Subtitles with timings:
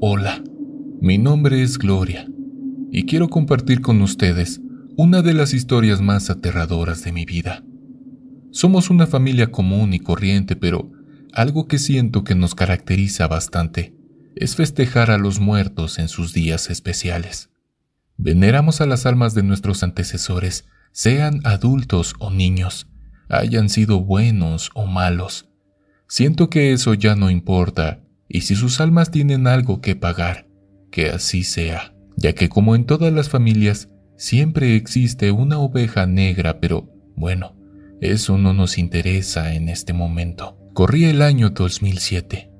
[0.00, 0.42] Hola,
[1.00, 2.28] mi nombre es Gloria
[2.90, 4.60] y quiero compartir con ustedes
[4.96, 7.64] una de las historias más aterradoras de mi vida.
[8.50, 10.90] Somos una familia común y corriente, pero
[11.32, 13.94] algo que siento que nos caracteriza bastante
[14.34, 17.50] es festejar a los muertos en sus días especiales.
[18.16, 22.88] Veneramos a las almas de nuestros antecesores, sean adultos o niños,
[23.28, 25.48] hayan sido buenos o malos.
[26.08, 30.48] Siento que eso ya no importa, y si sus almas tienen algo que pagar,
[30.90, 36.60] que así sea, ya que como en todas las familias, siempre existe una oveja negra,
[36.60, 37.56] pero bueno,
[38.00, 40.58] eso no nos interesa en este momento.
[40.74, 42.50] Corría el año 2007.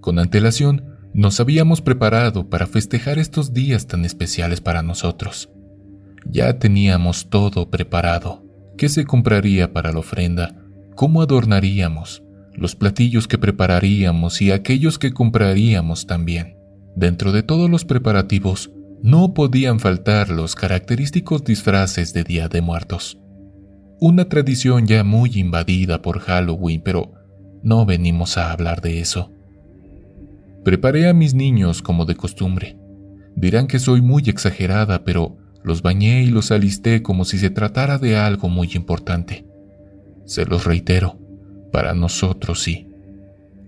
[0.00, 5.50] Con antelación, nos habíamos preparado para festejar estos días tan especiales para nosotros.
[6.26, 8.44] Ya teníamos todo preparado.
[8.78, 10.54] ¿Qué se compraría para la ofrenda?
[10.94, 12.22] ¿Cómo adornaríamos?
[12.54, 16.56] Los platillos que prepararíamos y aquellos que compraríamos también.
[16.96, 18.70] Dentro de todos los preparativos,
[19.02, 23.18] no podían faltar los característicos disfraces de Día de Muertos.
[23.98, 27.12] Una tradición ya muy invadida por Halloween, pero
[27.62, 29.32] no venimos a hablar de eso.
[30.64, 32.78] Preparé a mis niños como de costumbre.
[33.36, 37.98] Dirán que soy muy exagerada, pero los bañé y los alisté como si se tratara
[37.98, 39.46] de algo muy importante.
[40.26, 41.18] Se los reitero,
[41.72, 42.88] para nosotros sí.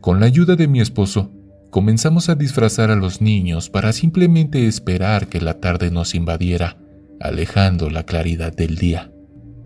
[0.01, 1.31] Con la ayuda de mi esposo,
[1.71, 6.77] comenzamos a disfrazar a los niños para simplemente esperar que la tarde nos invadiera,
[7.21, 9.13] alejando la claridad del día.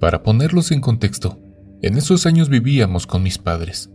[0.01, 1.41] Para ponerlos en contexto,
[1.83, 3.91] en esos años vivíamos con mis padres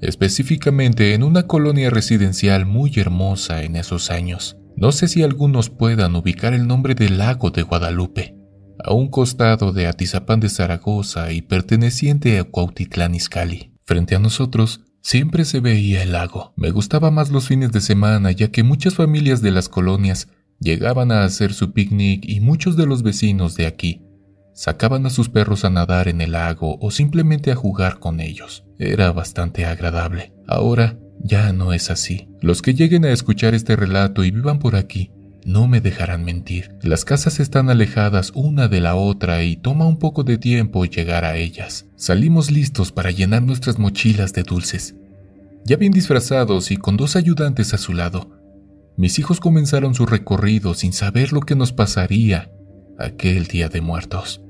[0.00, 4.58] específicamente en una colonia residencial muy hermosa en esos años.
[4.76, 8.36] No sé si algunos puedan ubicar el nombre del lago de Guadalupe,
[8.84, 13.72] a un costado de Atizapán de Zaragoza y perteneciente a Cuautitlán Izcalli.
[13.86, 16.52] Frente a nosotros siempre se veía el lago.
[16.56, 21.12] Me gustaba más los fines de semana ya que muchas familias de las colonias llegaban
[21.12, 24.02] a hacer su picnic y muchos de los vecinos de aquí
[24.54, 28.64] sacaban a sus perros a nadar en el lago o simplemente a jugar con ellos.
[28.78, 30.32] Era bastante agradable.
[30.48, 32.28] Ahora ya no es así.
[32.40, 35.12] Los que lleguen a escuchar este relato y vivan por aquí
[35.46, 36.76] no me dejarán mentir.
[36.82, 41.24] Las casas están alejadas una de la otra y toma un poco de tiempo llegar
[41.24, 41.86] a ellas.
[41.94, 44.96] Salimos listos para llenar nuestras mochilas de dulces.
[45.64, 48.32] Ya bien disfrazados y con dos ayudantes a su lado,
[48.96, 52.50] mis hijos comenzaron su recorrido sin saber lo que nos pasaría
[52.98, 54.42] aquel día de muertos.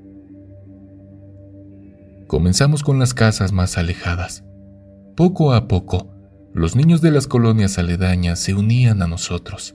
[2.26, 4.44] Comenzamos con las casas más alejadas.
[5.14, 6.10] Poco a poco,
[6.54, 9.74] los niños de las colonias aledañas se unían a nosotros.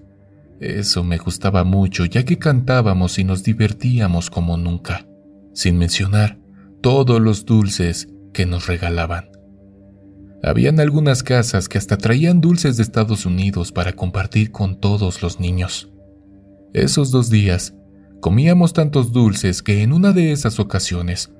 [0.61, 5.05] Eso me gustaba mucho ya que cantábamos y nos divertíamos como nunca,
[5.53, 6.39] sin mencionar
[6.81, 9.29] todos los dulces que nos regalaban.
[10.43, 15.39] Habían algunas casas que hasta traían dulces de Estados Unidos para compartir con todos los
[15.39, 15.91] niños.
[16.73, 17.75] Esos dos días
[18.21, 21.31] comíamos tantos dulces que en una de esas ocasiones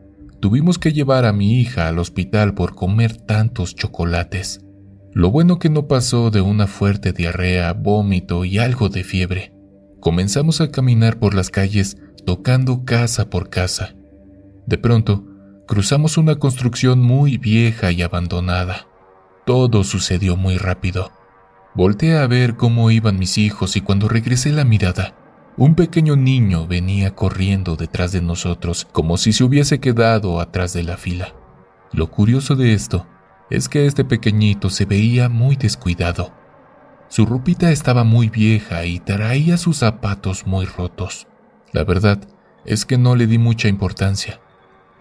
[0.41, 4.59] Tuvimos que llevar a mi hija al hospital por comer tantos chocolates.
[5.13, 9.53] Lo bueno que no pasó de una fuerte diarrea, vómito y algo de fiebre.
[9.99, 13.93] Comenzamos a caminar por las calles tocando casa por casa.
[14.65, 15.25] De pronto,
[15.67, 18.87] cruzamos una construcción muy vieja y abandonada.
[19.45, 21.11] Todo sucedió muy rápido.
[21.75, 25.15] Volté a ver cómo iban mis hijos y cuando regresé la mirada,
[25.57, 30.83] un pequeño niño venía corriendo detrás de nosotros como si se hubiese quedado atrás de
[30.83, 31.35] la fila.
[31.91, 33.07] Lo curioso de esto
[33.51, 36.33] es que este pequeñito se veía muy descuidado.
[37.07, 41.27] Su ropita estaba muy vieja y traía sus zapatos muy rotos.
[41.71, 42.19] La verdad
[42.65, 44.39] es que no le di mucha importancia.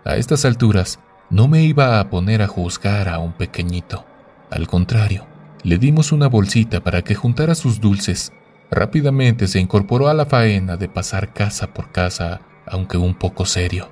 [0.04, 1.00] A estas alturas,
[1.30, 4.04] no me iba a poner a juzgar a un pequeñito.
[4.50, 5.26] Al contrario,
[5.62, 8.32] le dimos una bolsita para que juntara sus dulces
[8.70, 13.88] Rápidamente se incorporó a la faena de pasar casa por casa, aunque un poco serio.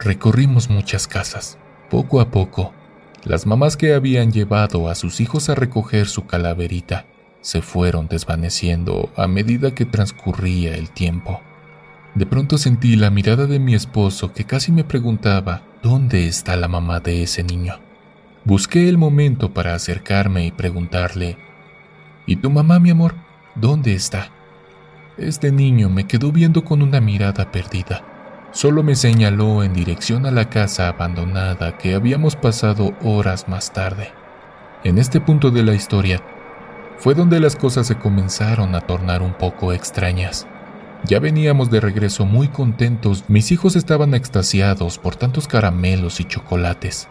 [0.00, 1.58] Recorrimos muchas casas.
[1.90, 2.74] Poco a poco,
[3.26, 7.06] las mamás que habían llevado a sus hijos a recoger su calaverita
[7.40, 11.40] se fueron desvaneciendo a medida que transcurría el tiempo.
[12.14, 16.68] De pronto sentí la mirada de mi esposo que casi me preguntaba ¿dónde está la
[16.68, 17.80] mamá de ese niño?
[18.44, 21.36] Busqué el momento para acercarme y preguntarle
[22.26, 23.16] ¿Y tu mamá, mi amor?
[23.56, 24.30] ¿Dónde está?
[25.18, 28.15] Este niño me quedó viendo con una mirada perdida.
[28.56, 34.12] Solo me señaló en dirección a la casa abandonada que habíamos pasado horas más tarde.
[34.82, 36.22] En este punto de la historia
[36.96, 40.46] fue donde las cosas se comenzaron a tornar un poco extrañas.
[41.04, 47.08] Ya veníamos de regreso muy contentos, mis hijos estaban extasiados por tantos caramelos y chocolates.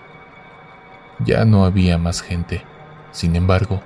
[1.24, 2.63] Ya no había más gente.
[3.12, 3.83] Sin embargo,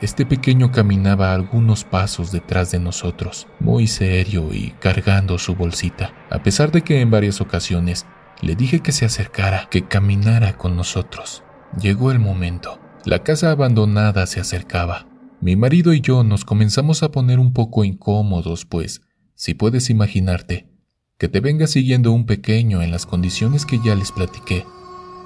[0.00, 6.42] este pequeño caminaba algunos pasos detrás de nosotros, muy serio y cargando su bolsita, a
[6.42, 8.06] pesar de que en varias ocasiones
[8.40, 11.42] le dije que se acercara, que caminara con nosotros.
[11.80, 12.80] Llegó el momento.
[13.04, 15.06] La casa abandonada se acercaba.
[15.40, 19.02] Mi marido y yo nos comenzamos a poner un poco incómodos, pues,
[19.34, 20.68] si puedes imaginarte,
[21.16, 24.64] que te venga siguiendo un pequeño en las condiciones que ya les platiqué,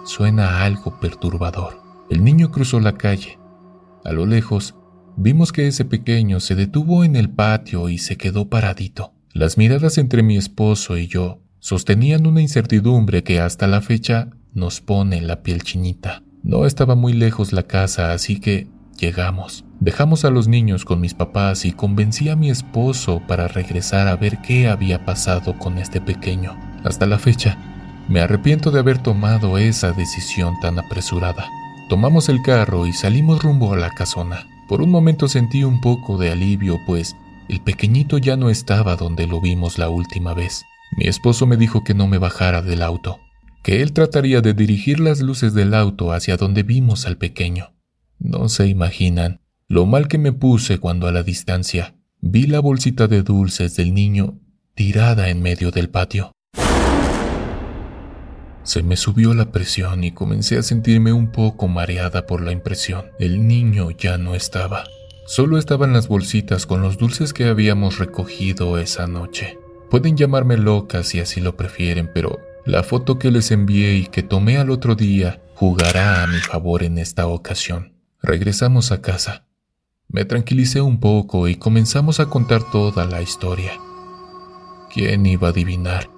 [0.05, 1.83] suena algo perturbador.
[2.11, 3.39] El niño cruzó la calle.
[4.05, 4.75] A lo lejos,
[5.17, 9.15] vimos que ese pequeño se detuvo en el patio y se quedó paradito.
[9.33, 14.81] Las miradas entre mi esposo y yo sostenían una incertidumbre que hasta la fecha nos
[14.81, 16.23] pone la piel chinita.
[16.43, 18.69] No estaba muy lejos la casa, así que
[18.99, 19.65] llegamos.
[19.81, 24.17] Dejamos a los niños con mis papás y convencí a mi esposo para regresar a
[24.17, 26.59] ver qué había pasado con este pequeño.
[26.85, 27.57] Hasta la fecha,
[28.09, 31.47] me arrepiento de haber tomado esa decisión tan apresurada.
[31.89, 34.47] Tomamos el carro y salimos rumbo a la casona.
[34.69, 37.17] Por un momento sentí un poco de alivio, pues
[37.49, 40.65] el pequeñito ya no estaba donde lo vimos la última vez.
[40.97, 43.19] Mi esposo me dijo que no me bajara del auto,
[43.63, 47.75] que él trataría de dirigir las luces del auto hacia donde vimos al pequeño.
[48.19, 53.09] No se imaginan lo mal que me puse cuando a la distancia vi la bolsita
[53.09, 54.39] de dulces del niño
[54.75, 56.33] tirada en medio del patio.
[58.65, 63.07] Se me subió la presión y comencé a sentirme un poco mareada por la impresión.
[63.19, 64.85] El niño ya no estaba.
[65.27, 69.59] Solo estaban las bolsitas con los dulces que habíamos recogido esa noche.
[69.91, 74.23] Pueden llamarme loca si así lo prefieren, pero la foto que les envié y que
[74.23, 77.95] tomé al otro día jugará a mi favor en esta ocasión.
[78.23, 79.47] Regresamos a casa.
[80.09, 83.73] Me tranquilicé un poco y comenzamos a contar toda la historia.
[84.93, 86.12] ¿Quién iba a adivinar?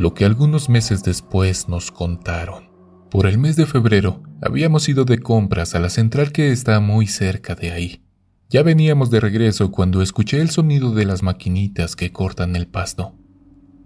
[0.00, 2.70] Lo que algunos meses después nos contaron.
[3.10, 7.06] Por el mes de febrero habíamos ido de compras a la central que está muy
[7.06, 8.02] cerca de ahí.
[8.48, 13.14] Ya veníamos de regreso cuando escuché el sonido de las maquinitas que cortan el pasto.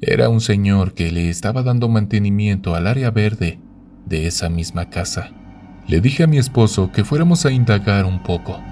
[0.00, 3.58] Era un señor que le estaba dando mantenimiento al área verde
[4.06, 5.32] de esa misma casa.
[5.88, 8.62] Le dije a mi esposo que fuéramos a indagar un poco.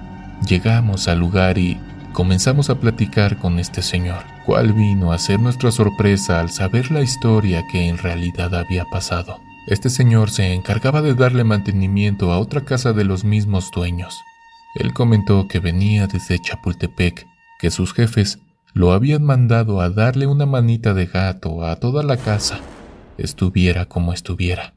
[0.48, 1.76] Llegamos al lugar y
[2.12, 7.02] comenzamos a platicar con este señor, cual vino a ser nuestra sorpresa al saber la
[7.02, 9.40] historia que en realidad había pasado.
[9.66, 14.20] Este señor se encargaba de darle mantenimiento a otra casa de los mismos dueños.
[14.74, 17.26] Él comentó que venía desde Chapultepec,
[17.58, 18.38] que sus jefes
[18.74, 22.60] lo habían mandado a darle una manita de gato a toda la casa,
[23.18, 24.74] estuviera como estuviera,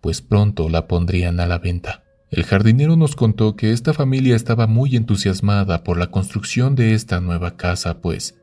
[0.00, 2.05] pues pronto la pondrían a la venta.
[2.30, 7.20] El jardinero nos contó que esta familia estaba muy entusiasmada por la construcción de esta
[7.20, 8.36] nueva casa, pues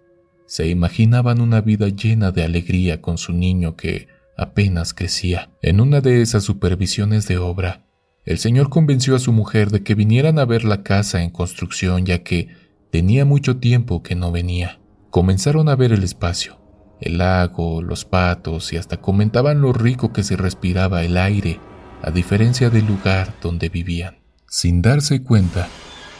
[0.45, 4.07] se imaginaban una vida llena de alegría con su niño que
[4.38, 5.51] apenas crecía.
[5.62, 7.85] En una de esas supervisiones de obra,
[8.24, 12.06] el señor convenció a su mujer de que vinieran a ver la casa en construcción
[12.06, 12.47] ya que
[12.89, 14.80] tenía mucho tiempo que no venía.
[15.09, 16.57] Comenzaron a ver el espacio,
[17.01, 21.59] el lago, los patos y hasta comentaban lo rico que se respiraba el aire
[22.03, 24.17] a diferencia del lugar donde vivían.
[24.47, 25.67] Sin darse cuenta,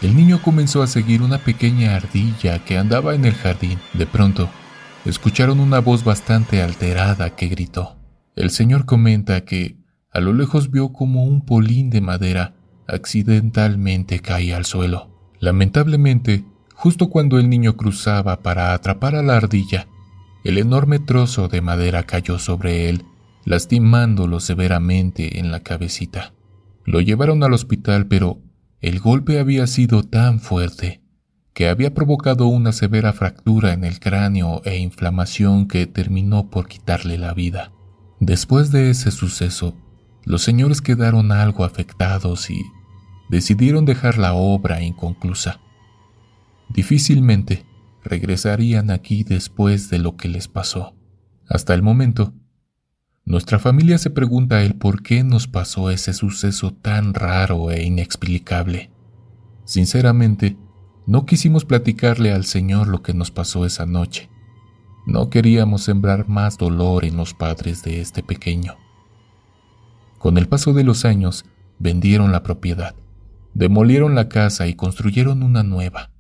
[0.02, 3.78] el niño comenzó a seguir una pequeña ardilla que andaba en el jardín.
[3.94, 4.50] De pronto,
[5.06, 7.98] escucharon una voz bastante alterada que gritó.
[8.36, 9.78] El señor comenta que
[10.12, 12.56] a lo lejos vio como un polín de madera
[12.88, 15.10] accidentalmente caía al suelo.
[15.40, 19.88] Lamentablemente, justo cuando el niño cruzaba para atrapar a la ardilla,
[20.44, 23.06] el enorme trozo de madera cayó sobre él
[23.46, 26.34] lastimándolo severamente en la cabecita.
[26.86, 28.42] Lo llevaron al hospital, pero
[28.82, 31.02] el golpe había sido tan fuerte
[31.54, 37.18] que había provocado una severa fractura en el cráneo e inflamación que terminó por quitarle
[37.18, 37.72] la vida.
[38.20, 39.78] Después de ese suceso,
[40.26, 42.62] los señores quedaron algo afectados y
[43.30, 45.60] decidieron dejar la obra inconclusa.
[46.70, 47.66] Difícilmente
[48.04, 50.96] regresarían aquí después de lo que les pasó.
[51.48, 52.34] Hasta el momento,
[53.26, 58.92] nuestra familia se pregunta el por qué nos pasó ese suceso tan raro e inexplicable.
[59.64, 60.58] Sinceramente,
[61.08, 64.30] no quisimos platicarle al Señor lo que nos pasó esa noche.
[65.06, 68.76] No queríamos sembrar más dolor en los padres de este pequeño.
[70.18, 71.46] Con el paso de los años,
[71.80, 72.94] vendieron la propiedad,
[73.54, 76.12] demolieron la casa y construyeron una nueva.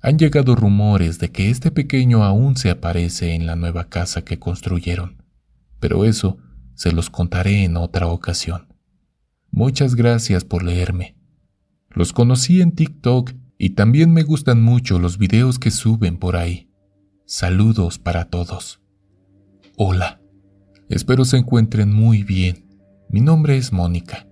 [0.00, 4.38] Han llegado rumores de que este pequeño aún se aparece en la nueva casa que
[4.38, 5.23] construyeron
[5.84, 6.38] pero eso
[6.72, 8.68] se los contaré en otra ocasión.
[9.50, 11.14] Muchas gracias por leerme.
[11.90, 16.70] Los conocí en TikTok y también me gustan mucho los videos que suben por ahí.
[17.26, 18.80] Saludos para todos.
[19.76, 20.22] Hola.
[20.88, 22.64] Espero se encuentren muy bien.
[23.10, 24.26] Mi nombre es Mónica.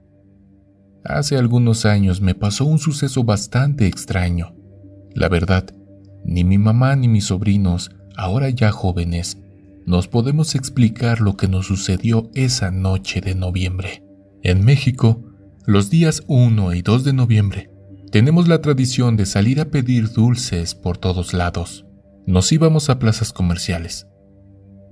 [1.04, 4.56] Hace algunos años me pasó un suceso bastante extraño.
[5.14, 5.66] La verdad,
[6.25, 9.37] ni mi mamá ni mis sobrinos, ahora ya jóvenes,
[9.87, 14.05] nos podemos explicar lo que nos sucedió esa noche de noviembre.
[14.43, 15.23] En México,
[15.67, 17.71] los días 1 y 2 de noviembre,
[18.11, 21.87] tenemos la tradición de salir a pedir dulces por todos lados.
[22.27, 24.07] Nos íbamos a plazas comerciales,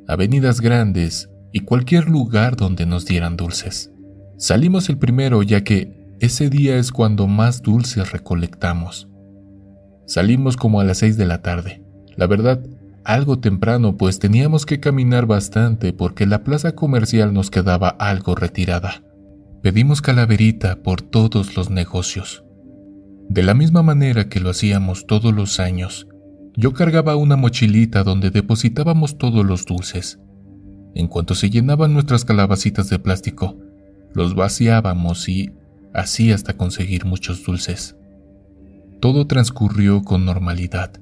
[0.08, 3.92] avenidas grandes y cualquier lugar donde nos dieran dulces.
[4.38, 9.08] Salimos el primero ya que ese día es cuando más dulces recolectamos.
[10.06, 11.82] Salimos como a las 6 de la tarde.
[12.16, 12.60] La verdad,
[13.04, 19.02] algo temprano, pues teníamos que caminar bastante porque la plaza comercial nos quedaba algo retirada.
[19.62, 22.44] Pedimos calaverita por todos los negocios.
[23.28, 26.08] De la misma manera que lo hacíamos todos los años,
[26.56, 30.18] yo cargaba una mochilita donde depositábamos todos los dulces.
[30.94, 33.56] En cuanto se llenaban nuestras calabacitas de plástico,
[34.12, 35.52] los vaciábamos y
[35.94, 37.96] así hasta conseguir muchos dulces.
[39.00, 41.00] Todo transcurrió con normalidad.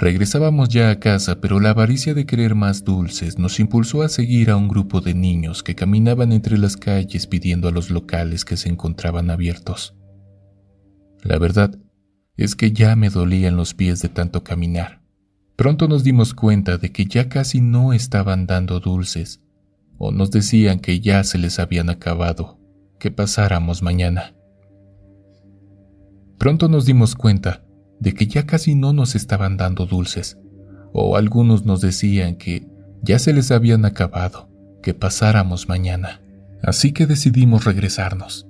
[0.00, 4.48] Regresábamos ya a casa, pero la avaricia de querer más dulces nos impulsó a seguir
[4.48, 8.56] a un grupo de niños que caminaban entre las calles pidiendo a los locales que
[8.56, 9.94] se encontraban abiertos.
[11.22, 11.78] La verdad
[12.38, 15.02] es que ya me dolían los pies de tanto caminar.
[15.54, 19.42] Pronto nos dimos cuenta de que ya casi no estaban dando dulces,
[19.98, 22.58] o nos decían que ya se les habían acabado,
[22.98, 24.34] que pasáramos mañana.
[26.38, 27.66] Pronto nos dimos cuenta
[28.00, 30.38] de que ya casi no nos estaban dando dulces,
[30.92, 32.66] o algunos nos decían que
[33.02, 34.48] ya se les habían acabado,
[34.82, 36.20] que pasáramos mañana.
[36.62, 38.46] Así que decidimos regresarnos.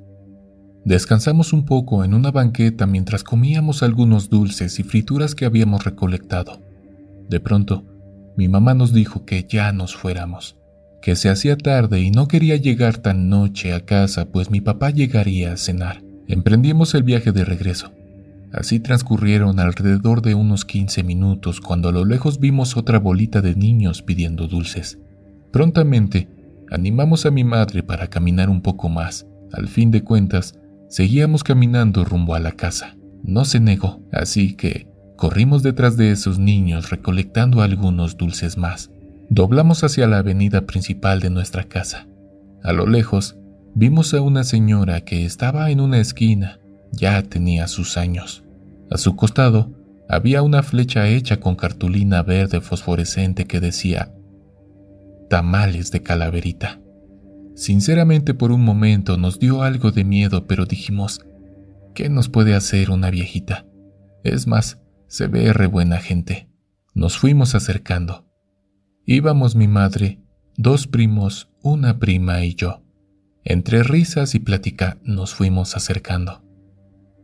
[0.85, 6.61] Descansamos un poco en una banqueta mientras comíamos algunos dulces y frituras que habíamos recolectado.
[7.28, 7.85] De pronto,
[8.37, 10.57] mi mamá nos dijo que ya nos fuéramos,
[11.02, 14.90] que se hacía tarde y no quería llegar tan noche a casa pues mi papá
[14.90, 16.02] llegaría a cenar.
[16.26, 17.92] Emprendimos el viaje de regreso.
[18.52, 23.54] Así transcurrieron alrededor de unos 15 minutos cuando a lo lejos vimos otra bolita de
[23.54, 24.99] niños pidiendo dulces.
[25.52, 26.28] Prontamente,
[26.71, 29.26] animamos a mi madre para caminar un poco más.
[29.52, 32.97] Al fin de cuentas, seguíamos caminando rumbo a la casa.
[33.23, 38.90] No se negó, así que corrimos detrás de esos niños recolectando algunos dulces más.
[39.28, 42.09] Doblamos hacia la avenida principal de nuestra casa.
[42.64, 43.37] A lo lejos,
[43.75, 46.59] vimos a una señora que estaba en una esquina
[46.92, 48.44] ya tenía sus años.
[48.90, 49.73] A su costado
[50.09, 54.12] había una flecha hecha con cartulina verde fosforescente que decía
[55.30, 56.80] tamales de calaverita.
[57.54, 61.20] Sinceramente por un momento nos dio algo de miedo, pero dijimos,
[61.94, 63.66] ¿qué nos puede hacer una viejita?
[64.25, 66.50] Es más, se ve re buena gente.
[66.94, 68.26] Nos fuimos acercando.
[69.06, 70.20] Íbamos mi madre,
[70.56, 72.82] dos primos, una prima y yo.
[73.44, 76.42] Entre risas y plática nos fuimos acercando.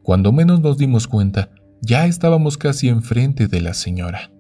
[0.07, 4.31] Cuando menos nos dimos cuenta, ya estábamos casi enfrente de la señora.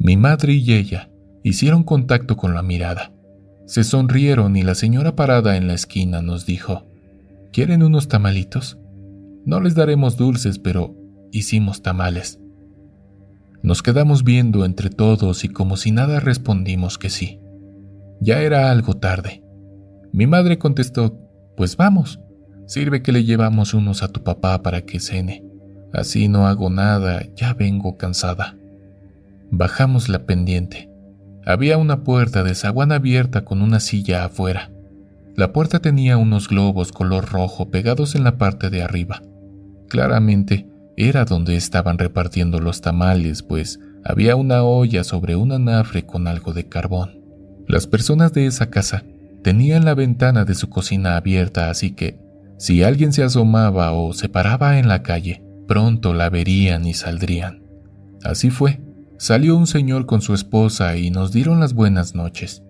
[0.00, 1.08] Mi madre y ella
[1.44, 3.12] hicieron contacto con la mirada.
[3.64, 6.82] Se sonrieron y la señora parada en la esquina nos dijo,
[7.52, 8.76] ¿Quieren unos tamalitos?
[9.46, 10.96] No les daremos dulces, pero
[11.30, 12.40] hicimos tamales.
[13.62, 17.38] Nos quedamos viendo entre todos y como si nada respondimos que sí.
[18.20, 19.44] Ya era algo tarde.
[20.12, 21.16] Mi madre contestó,
[21.56, 22.18] pues vamos.
[22.68, 25.42] Sirve que le llevamos unos a tu papá para que cene.
[25.94, 28.58] Así no hago nada, ya vengo cansada.
[29.50, 30.90] Bajamos la pendiente.
[31.46, 34.70] Había una puerta de zaguán abierta con una silla afuera.
[35.34, 39.22] La puerta tenía unos globos color rojo pegados en la parte de arriba.
[39.88, 46.28] Claramente era donde estaban repartiendo los tamales, pues había una olla sobre un anafre con
[46.28, 47.18] algo de carbón.
[47.66, 49.04] Las personas de esa casa
[49.42, 52.27] tenían la ventana de su cocina abierta, así que
[52.58, 57.62] si alguien se asomaba o se paraba en la calle, pronto la verían y saldrían.
[58.24, 58.82] Así fue.
[59.16, 62.62] Salió un señor con su esposa y nos dieron las buenas noches.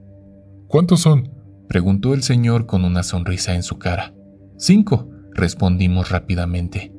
[0.66, 1.33] ¿Cuántos son?
[1.68, 4.14] preguntó el señor con una sonrisa en su cara.
[4.57, 6.92] Cinco, respondimos rápidamente.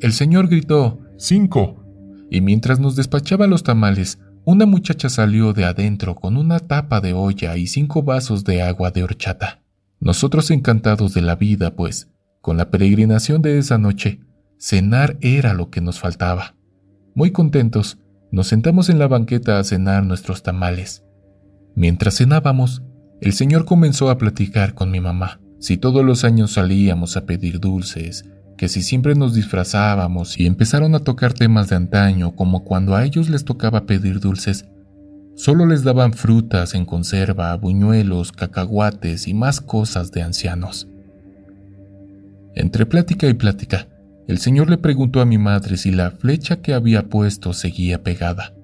[0.00, 1.84] El señor gritó, Cinco.
[2.30, 7.12] Y mientras nos despachaba los tamales, una muchacha salió de adentro con una tapa de
[7.12, 9.62] olla y cinco vasos de agua de horchata.
[9.98, 12.10] Nosotros encantados de la vida, pues
[12.46, 14.20] con la peregrinación de esa noche,
[14.56, 16.54] cenar era lo que nos faltaba.
[17.12, 17.98] Muy contentos,
[18.30, 21.02] nos sentamos en la banqueta a cenar nuestros tamales.
[21.74, 22.84] Mientras cenábamos,
[23.20, 25.40] el señor comenzó a platicar con mi mamá.
[25.58, 30.94] Si todos los años salíamos a pedir dulces, que si siempre nos disfrazábamos y empezaron
[30.94, 34.66] a tocar temas de antaño como cuando a ellos les tocaba pedir dulces,
[35.34, 40.86] solo les daban frutas en conserva, buñuelos, cacahuates y más cosas de ancianos.
[42.56, 43.86] Entre plática y plática,
[44.26, 48.54] el señor le preguntó a mi madre si la flecha que había puesto seguía pegada.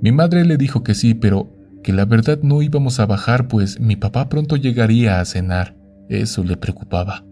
[0.00, 1.54] Mi madre le dijo que sí, pero
[1.84, 5.76] que la verdad no íbamos a bajar, pues mi papá pronto llegaría a cenar.
[6.08, 7.24] Eso le preocupaba.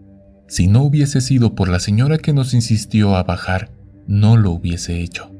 [0.47, 3.71] Si no hubiese sido por la señora que nos insistió a bajar,
[4.07, 5.31] no lo hubiese hecho.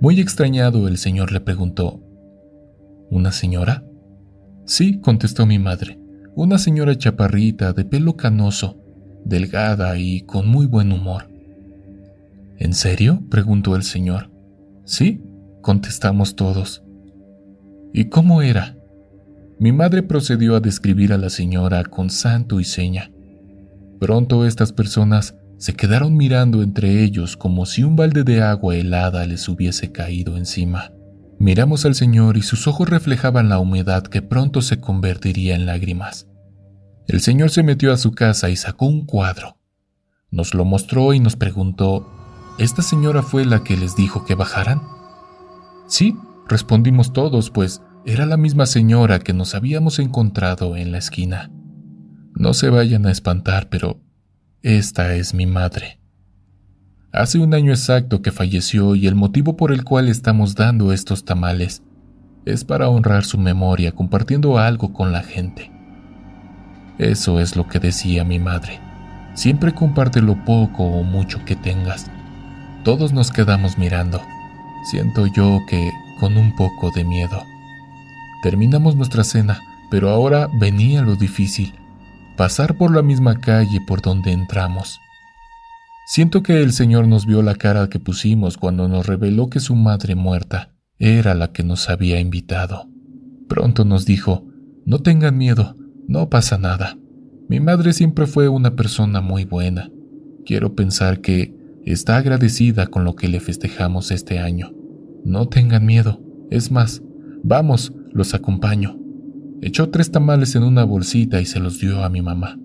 [0.00, 2.02] Muy extrañado, el señor le preguntó,
[3.08, 3.84] ¿Una señora?
[4.66, 6.00] Sí, contestó mi madre,
[6.34, 8.83] una señora chaparrita, de pelo canoso,
[9.24, 11.28] delgada y con muy buen humor.
[12.58, 13.22] ¿En serio?
[13.30, 14.30] preguntó el señor.
[14.84, 15.22] Sí,
[15.62, 16.84] contestamos todos.
[17.92, 18.76] ¿Y cómo era?
[19.58, 23.10] Mi madre procedió a describir a la señora con santo y seña.
[24.00, 29.24] Pronto estas personas se quedaron mirando entre ellos como si un balde de agua helada
[29.26, 30.92] les hubiese caído encima.
[31.38, 36.26] Miramos al Señor y sus ojos reflejaban la humedad que pronto se convertiría en lágrimas.
[37.06, 39.58] El Señor se metió a su casa y sacó un cuadro.
[40.30, 42.10] Nos lo mostró y nos preguntó,
[42.58, 44.80] ¿Esta señora fue la que les dijo que bajaran?
[45.88, 46.16] Sí,
[46.48, 51.50] respondimos todos, pues era la misma señora que nos habíamos encontrado en la esquina.
[52.34, 54.00] No se vayan a espantar, pero
[54.62, 56.00] esta es mi madre.
[57.12, 61.24] Hace un año exacto que falleció y el motivo por el cual estamos dando estos
[61.24, 61.82] tamales
[62.44, 65.73] es para honrar su memoria compartiendo algo con la gente.
[66.98, 68.80] Eso es lo que decía mi madre.
[69.34, 72.10] Siempre comparte lo poco o mucho que tengas.
[72.84, 74.22] Todos nos quedamos mirando.
[74.90, 77.42] Siento yo que con un poco de miedo.
[78.42, 79.60] Terminamos nuestra cena,
[79.90, 81.74] pero ahora venía lo difícil,
[82.36, 85.00] pasar por la misma calle por donde entramos.
[86.06, 89.74] Siento que el Señor nos vio la cara que pusimos cuando nos reveló que su
[89.74, 92.88] madre muerta era la que nos había invitado.
[93.48, 94.44] Pronto nos dijo,
[94.84, 96.98] no tengan miedo, no pasa nada.
[97.48, 99.90] Mi madre siempre fue una persona muy buena.
[100.44, 104.72] Quiero pensar que está agradecida con lo que le festejamos este año.
[105.24, 106.22] No tengan miedo.
[106.50, 107.02] Es más,
[107.42, 108.98] vamos, los acompaño.
[109.62, 112.58] Echó tres tamales en una bolsita y se los dio a mi mamá.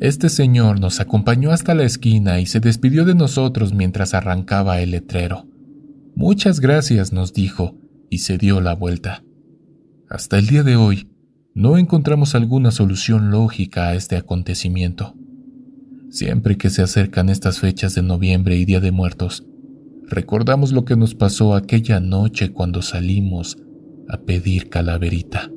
[0.00, 4.92] Este señor nos acompañó hasta la esquina y se despidió de nosotros mientras arrancaba el
[4.92, 5.46] letrero.
[6.14, 7.76] Muchas gracias, nos dijo,
[8.08, 9.22] y se dio la vuelta.
[10.08, 11.09] Hasta el día de hoy,
[11.54, 15.14] no encontramos alguna solución lógica a este acontecimiento.
[16.10, 19.44] Siempre que se acercan estas fechas de noviembre y Día de Muertos,
[20.08, 23.58] recordamos lo que nos pasó aquella noche cuando salimos
[24.08, 25.50] a pedir calaverita.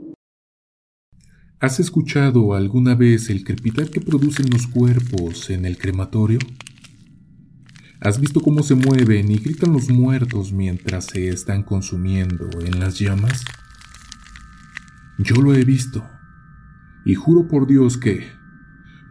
[1.60, 6.40] ¿Has escuchado alguna vez el crepitar que producen los cuerpos en el crematorio?
[8.02, 13.00] ¿Has visto cómo se mueven y gritan los muertos mientras se están consumiendo en las
[13.00, 13.46] llamas?
[15.20, 16.04] Yo lo he visto,
[17.06, 18.24] y juro por Dios que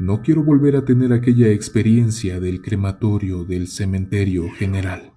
[0.00, 5.12] no quiero volver a tener aquella experiencia del crematorio del cementerio general.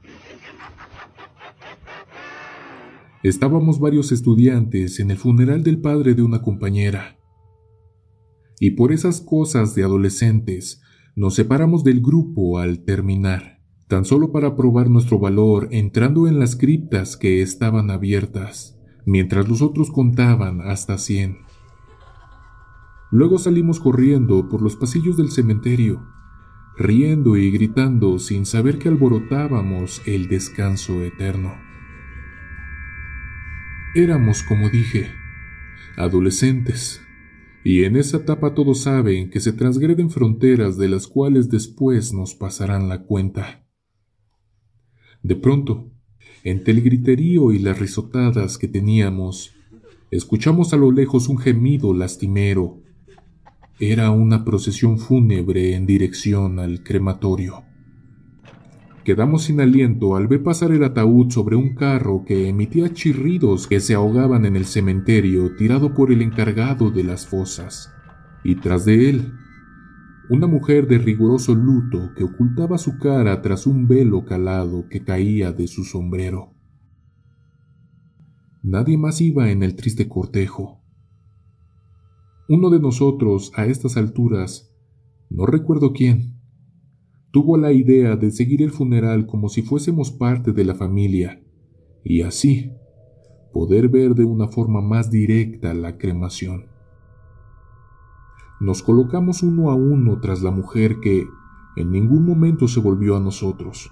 [3.23, 7.17] Estábamos varios estudiantes en el funeral del padre de una compañera.
[8.59, 10.83] Y por esas cosas de adolescentes
[11.15, 16.55] nos separamos del grupo al terminar, tan solo para probar nuestro valor entrando en las
[16.55, 18.74] criptas que estaban abiertas,
[19.05, 21.39] mientras los otros contaban hasta cien.
[23.11, 26.03] Luego salimos corriendo por los pasillos del cementerio,
[26.77, 31.53] riendo y gritando sin saber que alborotábamos el descanso eterno.
[33.93, 35.09] Éramos, como dije,
[35.95, 37.01] adolescentes,
[37.63, 42.35] y en esa etapa todos saben que se transgreden fronteras de las cuales después nos
[42.35, 43.65] pasarán la cuenta.
[45.23, 45.94] De pronto,
[46.45, 49.55] entre el griterío y las risotadas que teníamos,
[50.11, 52.77] escuchamos a lo lejos un gemido lastimero.
[53.79, 57.63] Era una procesión fúnebre en dirección al crematorio.
[59.03, 63.79] Quedamos sin aliento al ver pasar el ataúd sobre un carro que emitía chirridos que
[63.79, 67.91] se ahogaban en el cementerio tirado por el encargado de las fosas,
[68.43, 69.33] y tras de él,
[70.29, 75.51] una mujer de riguroso luto que ocultaba su cara tras un velo calado que caía
[75.51, 76.53] de su sombrero.
[78.63, 80.81] Nadie más iba en el triste cortejo.
[82.49, 84.75] Uno de nosotros, a estas alturas,
[85.29, 86.39] no recuerdo quién,
[87.31, 91.43] tuvo la idea de seguir el funeral como si fuésemos parte de la familia
[92.03, 92.71] y así
[93.53, 96.74] poder ver de una forma más directa la cremación.
[98.59, 101.27] Nos colocamos uno a uno tras la mujer que
[101.75, 103.91] en ningún momento se volvió a nosotros.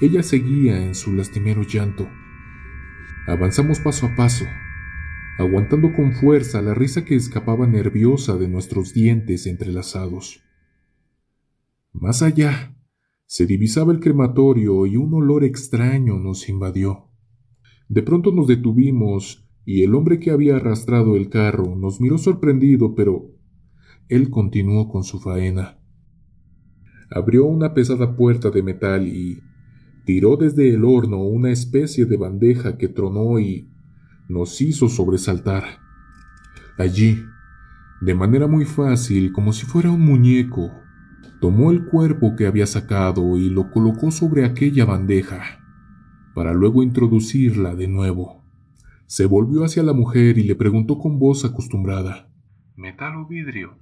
[0.00, 2.08] Ella seguía en su lastimero llanto.
[3.26, 4.44] Avanzamos paso a paso,
[5.38, 10.42] aguantando con fuerza la risa que escapaba nerviosa de nuestros dientes entrelazados.
[11.92, 12.74] Más allá,
[13.26, 17.08] se divisaba el crematorio y un olor extraño nos invadió.
[17.88, 22.94] De pronto nos detuvimos y el hombre que había arrastrado el carro nos miró sorprendido,
[22.94, 23.30] pero
[24.08, 25.78] él continuó con su faena.
[27.10, 29.42] Abrió una pesada puerta de metal y
[30.04, 33.70] tiró desde el horno una especie de bandeja que tronó y
[34.28, 35.64] nos hizo sobresaltar.
[36.78, 37.22] Allí,
[38.00, 40.70] de manera muy fácil, como si fuera un muñeco,
[41.40, 45.42] tomó el cuerpo que había sacado y lo colocó sobre aquella bandeja,
[46.34, 48.41] para luego introducirla de nuevo.
[49.12, 52.30] Se volvió hacia la mujer y le preguntó con voz acostumbrada,
[52.76, 53.76] ¿Metal o vidrio?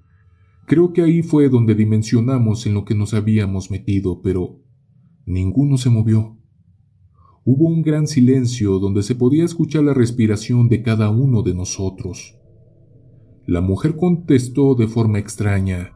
[0.67, 4.59] Creo que ahí fue donde dimensionamos en lo que nos habíamos metido, pero
[5.27, 6.37] ninguno se movió.
[7.45, 12.37] Hubo un gran silencio donde se podía escuchar la respiración de cada uno de nosotros.
[13.47, 15.93] La mujer contestó de forma extraña.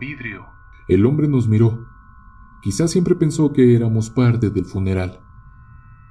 [0.00, 0.46] Vidrio.
[0.88, 1.84] El hombre nos miró.
[2.62, 5.20] Quizás siempre pensó que éramos parte del funeral.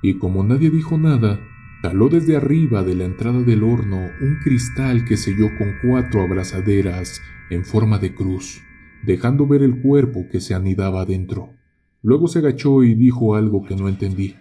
[0.03, 1.39] Y como nadie dijo nada,
[1.85, 7.21] taló desde arriba de la entrada del horno un cristal que selló con cuatro abrazaderas
[7.51, 8.59] en forma de cruz,
[9.03, 11.49] dejando ver el cuerpo que se anidaba dentro.
[12.01, 14.33] Luego se agachó y dijo algo que no entendí,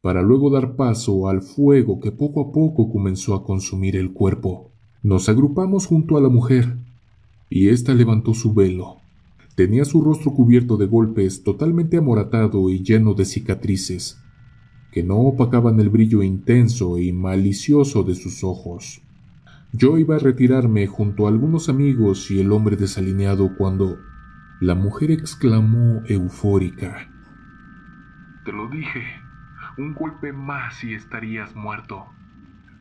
[0.00, 4.70] para luego dar paso al fuego que poco a poco comenzó a consumir el cuerpo.
[5.02, 6.76] Nos agrupamos junto a la mujer,
[7.50, 8.98] y ésta levantó su velo.
[9.56, 14.20] Tenía su rostro cubierto de golpes, totalmente amoratado y lleno de cicatrices,
[14.94, 19.02] que no opacaban el brillo intenso y malicioso de sus ojos.
[19.72, 23.98] Yo iba a retirarme junto a algunos amigos y el hombre desalineado cuando
[24.60, 27.08] la mujer exclamó eufórica.
[28.44, 29.02] Te lo dije,
[29.78, 32.04] un golpe más y estarías muerto.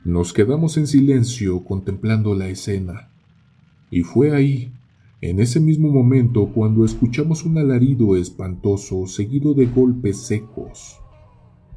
[0.05, 3.09] Nos quedamos en silencio contemplando la escena.
[3.89, 4.71] Y fue ahí,
[5.19, 10.99] en ese mismo momento, cuando escuchamos un alarido espantoso seguido de golpes secos.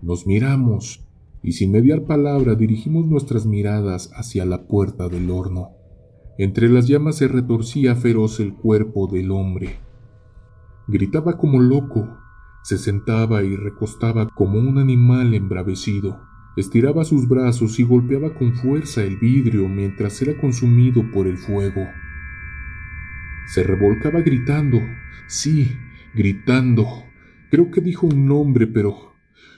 [0.02, 1.06] Nos miramos
[1.42, 5.70] y sin mediar palabra dirigimos nuestras miradas hacia la puerta del horno.
[6.38, 9.76] Entre las llamas se retorcía feroz el cuerpo del hombre.
[10.86, 12.06] Gritaba como loco,
[12.62, 16.20] se sentaba y recostaba como un animal embravecido.
[16.56, 21.86] Estiraba sus brazos y golpeaba con fuerza el vidrio mientras era consumido por el fuego.
[23.46, 24.78] Se revolcaba gritando,
[25.26, 25.70] sí,
[26.14, 26.86] gritando.
[27.50, 29.15] Creo que dijo un nombre, pero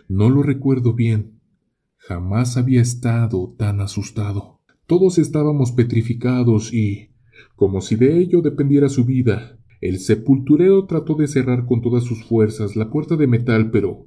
[0.09, 1.41] no lo recuerdo bien.
[1.99, 4.61] Jamás había estado tan asustado.
[4.87, 7.11] Todos estábamos petrificados y,
[7.57, 12.25] como si de ello dependiera su vida, el sepulturero trató de cerrar con todas sus
[12.25, 14.07] fuerzas la puerta de metal, pero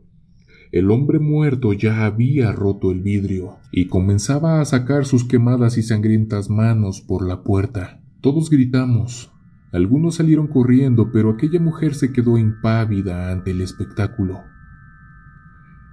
[0.72, 5.84] el hombre muerto ya había roto el vidrio y comenzaba a sacar sus quemadas y
[5.84, 8.02] sangrientas manos por la puerta.
[8.22, 9.32] Todos gritamos.
[9.72, 14.40] Algunos salieron corriendo, pero aquella mujer se quedó impávida ante el espectáculo.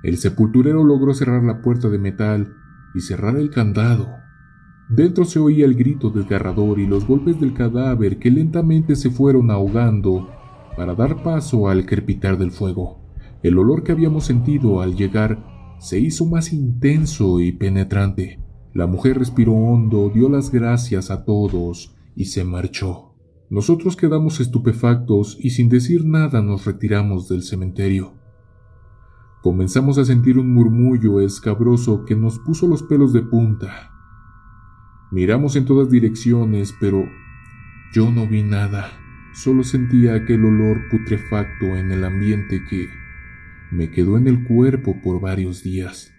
[0.02, 2.54] El sepulturero logró cerrar la puerta de metal
[2.94, 4.08] y cerrar el candado.
[4.88, 9.50] Dentro se oía el grito desgarrador y los golpes del cadáver que lentamente se fueron
[9.50, 10.30] ahogando
[10.76, 13.00] para dar paso al crepitar del fuego.
[13.42, 15.44] El olor que habíamos sentido al llegar
[15.78, 18.40] se hizo más intenso y penetrante.
[18.72, 23.14] La mujer respiró hondo, dio las gracias a todos y se marchó.
[23.50, 28.17] Nosotros quedamos estupefactos y sin decir nada nos retiramos del cementerio.
[29.42, 33.92] Comenzamos a sentir un murmullo escabroso que nos puso los pelos de punta.
[35.12, 37.04] Miramos en todas direcciones, pero
[37.94, 38.90] yo no vi nada.
[39.34, 42.88] Solo sentía aquel olor putrefacto en el ambiente que
[43.70, 46.12] me quedó en el cuerpo por varios días.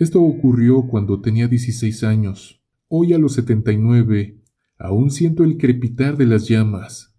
[0.00, 2.60] Esto ocurrió cuando tenía 16 años.
[2.88, 4.42] Hoy a los 79
[4.78, 7.13] aún siento el crepitar de las llamas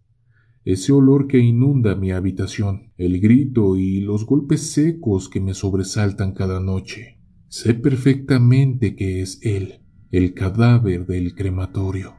[0.65, 6.33] ese olor que inunda mi habitación, el grito y los golpes secos que me sobresaltan
[6.33, 7.21] cada noche.
[7.49, 12.15] Sé perfectamente que es él, el cadáver del crematorio.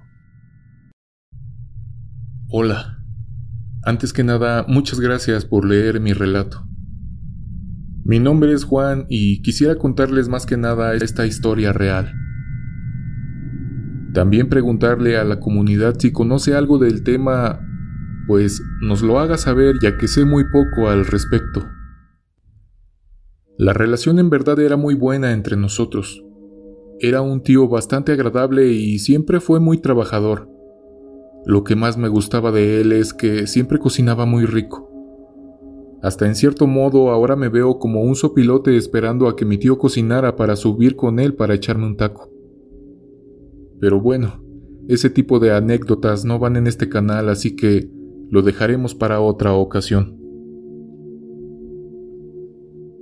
[2.49, 3.05] Hola.
[3.83, 6.69] Antes que nada, muchas gracias por leer mi relato.
[8.05, 12.13] Mi nombre es Juan y quisiera contarles más que nada esta historia real.
[14.15, 17.66] También preguntarle a la comunidad si conoce algo del tema
[18.27, 21.67] pues nos lo haga saber ya que sé muy poco al respecto.
[23.59, 26.23] La relación en verdad era muy buena entre nosotros.
[27.01, 30.49] Era un tío bastante agradable y siempre fue muy trabajador.
[31.47, 34.91] Lo que más me gustaba de él es que siempre cocinaba muy rico.
[36.03, 39.79] Hasta en cierto modo ahora me veo como un sopilote esperando a que mi tío
[39.79, 42.31] cocinara para subir con él para echarme un taco.
[43.81, 44.43] Pero bueno,
[44.89, 47.91] ese tipo de anécdotas no van en este canal, así que
[48.31, 50.19] lo dejaremos para otra ocasión.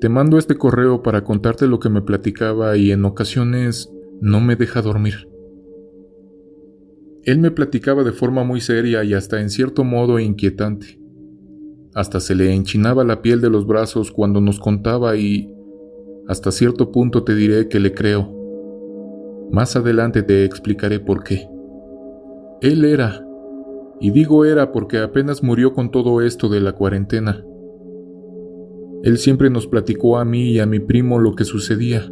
[0.01, 4.57] Te mando este correo para contarte lo que me platicaba y en ocasiones no me
[4.57, 5.29] deja dormir.
[7.23, 11.01] Él me platicaba de forma muy seria y hasta en cierto modo inquietante.
[11.95, 15.51] Hasta se le enchinaba la piel de los brazos cuando nos contaba y
[16.29, 18.31] hasta cierto punto te diré que le creo.
[19.51, 21.49] Más adelante te explicaré por qué.
[22.61, 23.24] Él era,
[24.01, 27.45] y digo era porque apenas murió con todo esto de la cuarentena.
[29.03, 32.11] Él siempre nos platicó a mí y a mi primo lo que sucedía.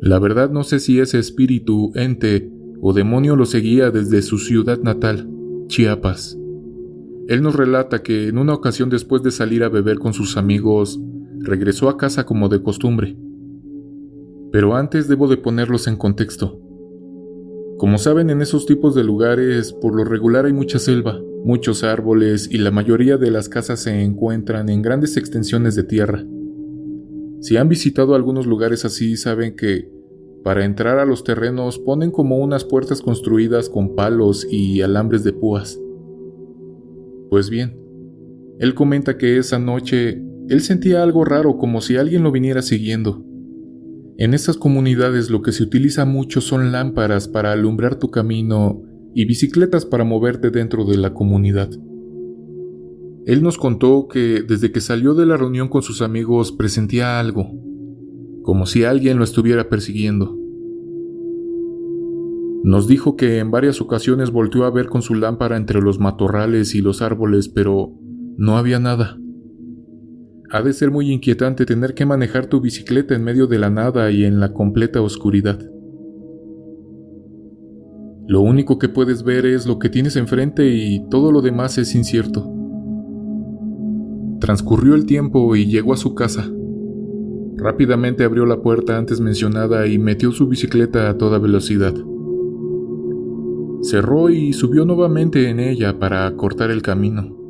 [0.00, 2.50] La verdad no sé si ese espíritu, ente
[2.80, 5.30] o demonio lo seguía desde su ciudad natal,
[5.66, 6.38] Chiapas.
[7.28, 11.00] Él nos relata que en una ocasión después de salir a beber con sus amigos,
[11.38, 13.16] regresó a casa como de costumbre.
[14.52, 16.60] Pero antes debo de ponerlos en contexto.
[17.78, 22.48] Como saben, en esos tipos de lugares por lo regular hay mucha selva, muchos árboles
[22.50, 26.24] y la mayoría de las casas se encuentran en grandes extensiones de tierra.
[27.40, 29.90] Si han visitado algunos lugares así, saben que
[30.44, 35.32] para entrar a los terrenos ponen como unas puertas construidas con palos y alambres de
[35.32, 35.80] púas.
[37.28, 37.76] Pues bien,
[38.60, 43.24] él comenta que esa noche él sentía algo raro como si alguien lo viniera siguiendo.
[44.16, 49.24] En estas comunidades lo que se utiliza mucho son lámparas para alumbrar tu camino y
[49.24, 51.70] bicicletas para moverte dentro de la comunidad.
[53.26, 57.50] Él nos contó que desde que salió de la reunión con sus amigos presentía algo,
[58.42, 60.38] como si alguien lo estuviera persiguiendo.
[62.62, 66.74] Nos dijo que en varias ocasiones volteó a ver con su lámpara entre los matorrales
[66.74, 67.92] y los árboles, pero
[68.36, 69.18] no había nada.
[70.50, 74.10] Ha de ser muy inquietante tener que manejar tu bicicleta en medio de la nada
[74.10, 75.58] y en la completa oscuridad.
[78.26, 81.94] Lo único que puedes ver es lo que tienes enfrente y todo lo demás es
[81.94, 82.50] incierto.
[84.40, 86.50] Transcurrió el tiempo y llegó a su casa.
[87.56, 91.94] Rápidamente abrió la puerta antes mencionada y metió su bicicleta a toda velocidad.
[93.82, 97.43] Cerró y subió nuevamente en ella para cortar el camino.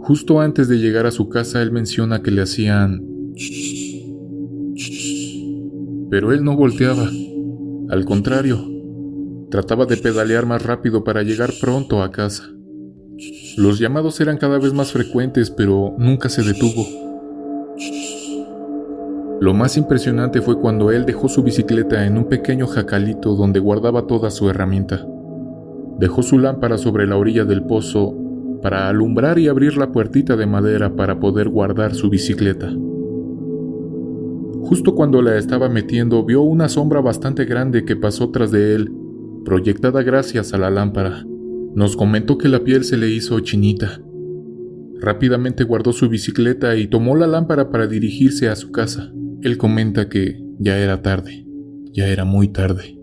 [0.00, 3.04] Justo antes de llegar a su casa él menciona que le hacían...
[6.10, 7.08] Pero él no volteaba.
[7.88, 8.70] Al contrario,
[9.50, 12.44] Trataba de pedalear más rápido para llegar pronto a casa.
[13.56, 16.86] Los llamados eran cada vez más frecuentes, pero nunca se detuvo.
[19.40, 24.06] Lo más impresionante fue cuando él dejó su bicicleta en un pequeño jacalito donde guardaba
[24.06, 25.04] toda su herramienta.
[25.98, 28.14] Dejó su lámpara sobre la orilla del pozo
[28.62, 32.70] para alumbrar y abrir la puertita de madera para poder guardar su bicicleta.
[34.62, 38.92] Justo cuando la estaba metiendo vio una sombra bastante grande que pasó tras de él
[39.44, 41.24] proyectada gracias a la lámpara.
[41.74, 44.00] Nos comentó que la piel se le hizo chinita.
[45.00, 49.12] Rápidamente guardó su bicicleta y tomó la lámpara para dirigirse a su casa.
[49.42, 51.46] Él comenta que ya era tarde,
[51.92, 52.98] ya era muy tarde,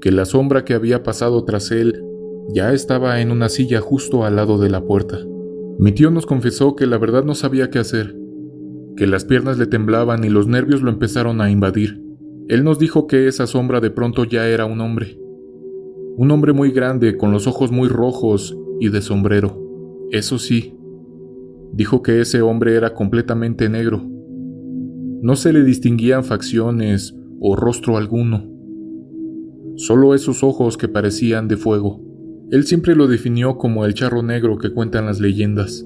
[0.00, 2.00] que la sombra que había pasado tras él
[2.52, 5.18] ya estaba en una silla justo al lado de la puerta.
[5.78, 8.16] Mi tío nos confesó que la verdad no sabía qué hacer,
[8.96, 12.02] que las piernas le temblaban y los nervios lo empezaron a invadir.
[12.48, 15.18] Él nos dijo que esa sombra de pronto ya era un hombre,
[16.16, 19.58] un hombre muy grande, con los ojos muy rojos y de sombrero.
[20.10, 20.76] Eso sí,
[21.72, 24.02] dijo que ese hombre era completamente negro.
[25.22, 28.46] No se le distinguían facciones o rostro alguno.
[29.76, 32.11] Solo esos ojos que parecían de fuego.
[32.52, 35.84] Él siempre lo definió como el charro negro que cuentan las leyendas.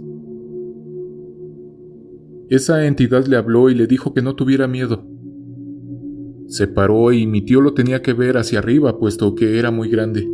[2.50, 5.06] Esa entidad le habló y le dijo que no tuviera miedo,
[6.48, 9.88] se paró y mi tío lo tenía que ver hacia arriba, puesto que era muy
[9.88, 10.28] grande.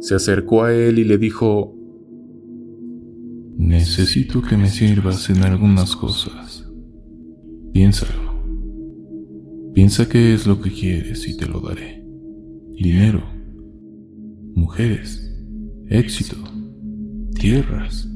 [0.00, 1.76] Se acercó a él y le dijo,
[3.56, 6.70] Necesito que me sirvas en algunas cosas.
[7.72, 8.30] Piénsalo.
[9.74, 12.04] Piensa qué es lo que quieres y te lo daré.
[12.70, 13.22] Dinero,
[14.54, 15.30] mujeres,
[15.88, 16.36] éxito,
[17.34, 18.08] tierras.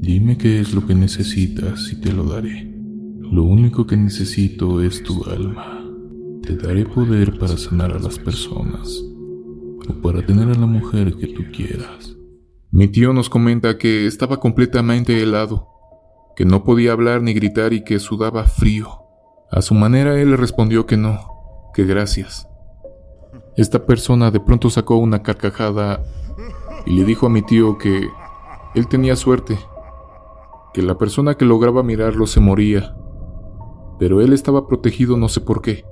[0.00, 2.72] Dime qué es lo que necesitas y te lo daré.
[3.20, 5.84] Lo único que necesito es tu alma.
[6.42, 9.02] Te daré poder para sanar a las personas
[9.88, 12.16] o para tener a la mujer que tú quieras.
[12.70, 15.68] Mi tío nos comenta que estaba completamente helado,
[16.36, 18.88] que no podía hablar ni gritar y que sudaba frío.
[19.50, 21.20] A su manera él le respondió que no,
[21.74, 22.48] que gracias.
[23.56, 26.02] Esta persona de pronto sacó una carcajada
[26.84, 28.08] y le dijo a mi tío que
[28.74, 29.58] él tenía suerte,
[30.74, 32.94] que la persona que lograba mirarlo se moría
[33.98, 35.84] pero él estaba protegido no sé por qué.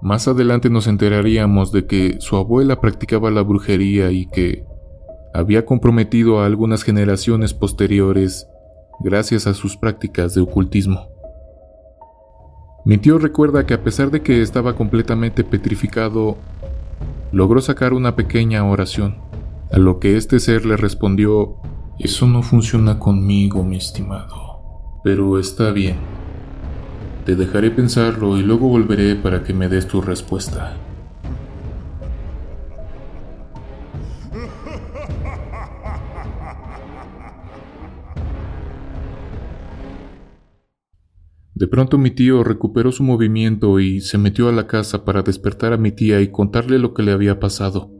[0.00, 4.64] Más adelante nos enteraríamos de que su abuela practicaba la brujería y que
[5.34, 8.48] había comprometido a algunas generaciones posteriores
[9.00, 11.08] gracias a sus prácticas de ocultismo.
[12.88, 16.38] Mi tío recuerda que a pesar de que estaba completamente petrificado,
[17.32, 19.16] logró sacar una pequeña oración,
[19.70, 21.56] a lo que este ser le respondió,
[21.98, 25.96] Eso no funciona conmigo, mi estimado, pero está bien.
[27.26, 30.74] Te dejaré pensarlo y luego volveré para que me des tu respuesta.
[41.58, 45.72] De pronto mi tío recuperó su movimiento y se metió a la casa para despertar
[45.72, 47.90] a mi tía y contarle lo que le había pasado.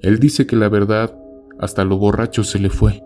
[0.00, 1.18] Él dice que la verdad,
[1.58, 3.02] hasta lo borracho se le fue.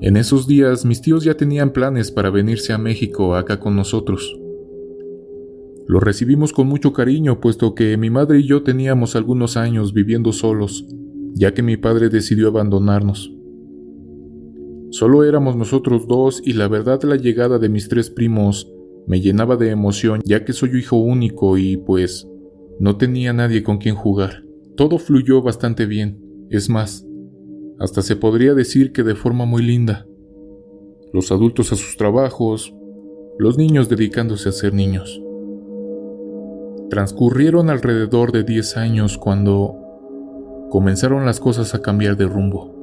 [0.00, 4.34] En esos días mis tíos ya tenían planes para venirse a México acá con nosotros.
[5.86, 10.32] Lo recibimos con mucho cariño, puesto que mi madre y yo teníamos algunos años viviendo
[10.32, 10.86] solos,
[11.34, 13.36] ya que mi padre decidió abandonarnos.
[14.92, 18.70] Solo éramos nosotros dos y la verdad la llegada de mis tres primos
[19.06, 22.28] me llenaba de emoción ya que soy hijo único y pues
[22.78, 24.44] no tenía nadie con quien jugar.
[24.76, 27.06] Todo fluyó bastante bien, es más,
[27.78, 30.06] hasta se podría decir que de forma muy linda.
[31.14, 32.74] Los adultos a sus trabajos,
[33.38, 35.22] los niños dedicándose a ser niños.
[36.90, 39.74] Transcurrieron alrededor de 10 años cuando
[40.68, 42.81] comenzaron las cosas a cambiar de rumbo.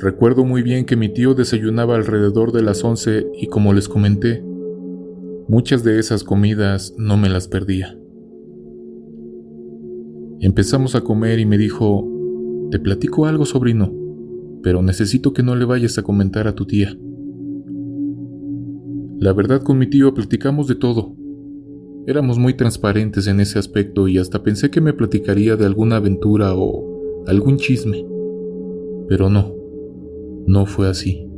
[0.00, 4.44] Recuerdo muy bien que mi tío desayunaba alrededor de las 11 y como les comenté,
[5.48, 7.98] muchas de esas comidas no me las perdía.
[10.38, 12.08] Empezamos a comer y me dijo,
[12.70, 13.92] te platico algo, sobrino,
[14.62, 16.96] pero necesito que no le vayas a comentar a tu tía.
[19.18, 21.16] La verdad con mi tío platicamos de todo.
[22.06, 26.54] Éramos muy transparentes en ese aspecto y hasta pensé que me platicaría de alguna aventura
[26.54, 28.06] o algún chisme.
[29.08, 29.57] Pero no.
[30.48, 31.28] No fue así.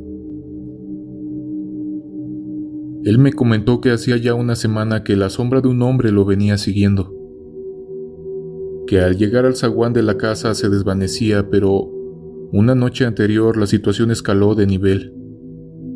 [3.02, 6.24] Él me comentó que hacía ya una semana que la sombra de un hombre lo
[6.24, 7.12] venía siguiendo,
[8.86, 11.90] que al llegar al zaguán de la casa se desvanecía, pero
[12.52, 15.12] una noche anterior la situación escaló de nivel,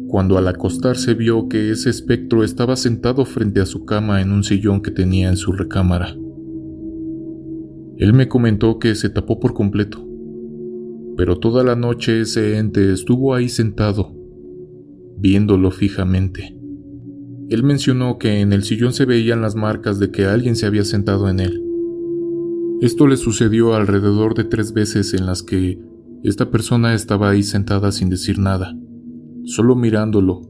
[0.08, 4.42] cuando al acostarse vio que ese espectro estaba sentado frente a su cama en un
[4.42, 6.16] sillón que tenía en su recámara.
[7.96, 10.13] Él me comentó que se tapó por completo
[11.16, 14.12] pero toda la noche ese ente estuvo ahí sentado,
[15.18, 16.56] viéndolo fijamente.
[17.50, 20.84] Él mencionó que en el sillón se veían las marcas de que alguien se había
[20.84, 21.62] sentado en él.
[22.80, 25.78] Esto le sucedió alrededor de tres veces en las que
[26.22, 28.74] esta persona estaba ahí sentada sin decir nada,
[29.44, 30.40] solo mirándolo,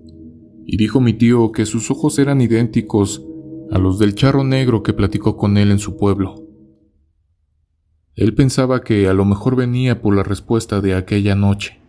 [0.66, 3.26] y dijo mi tío que sus ojos eran idénticos
[3.70, 6.43] a los del charro negro que platicó con él en su pueblo.
[8.16, 11.80] Él pensaba que a lo mejor venía por la respuesta de aquella noche.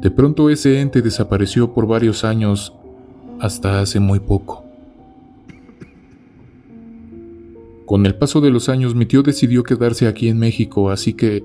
[0.00, 2.72] De pronto ese ente desapareció por varios años
[3.38, 4.64] hasta hace muy poco.
[7.84, 11.44] Con el paso de los años mi tío decidió quedarse aquí en México, así que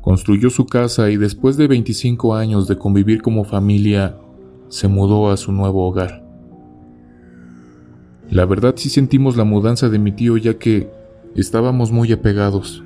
[0.00, 4.16] construyó su casa y después de 25 años de convivir como familia,
[4.68, 6.24] se mudó a su nuevo hogar.
[8.30, 10.88] La verdad sí sentimos la mudanza de mi tío ya que
[11.34, 12.82] Estábamos muy apegados.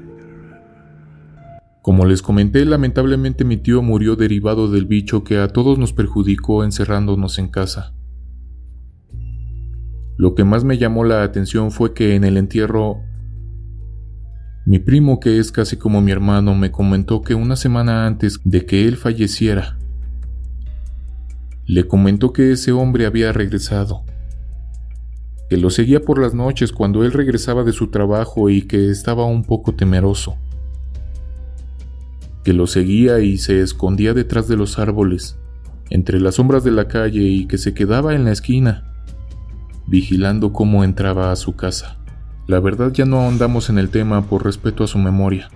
[1.82, 6.64] Como les comenté, lamentablemente mi tío murió derivado del bicho que a todos nos perjudicó
[6.64, 7.94] encerrándonos en casa.
[10.16, 13.00] Lo que más me llamó la atención fue que en el entierro
[14.64, 18.64] mi primo, que es casi como mi hermano, me comentó que una semana antes de
[18.64, 19.76] que él falleciera,
[21.66, 24.04] le comentó que ese hombre había regresado
[25.52, 29.26] que lo seguía por las noches cuando él regresaba de su trabajo y que estaba
[29.26, 30.38] un poco temeroso,
[32.42, 35.36] que lo seguía y se escondía detrás de los árboles,
[35.90, 38.94] entre las sombras de la calle y que se quedaba en la esquina,
[39.86, 41.98] vigilando cómo entraba a su casa.
[42.46, 45.50] La verdad ya no ahondamos en el tema por respeto a su memoria.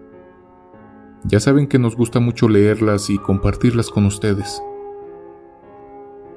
[1.25, 4.63] Ya saben que nos gusta mucho leerlas y compartirlas con ustedes.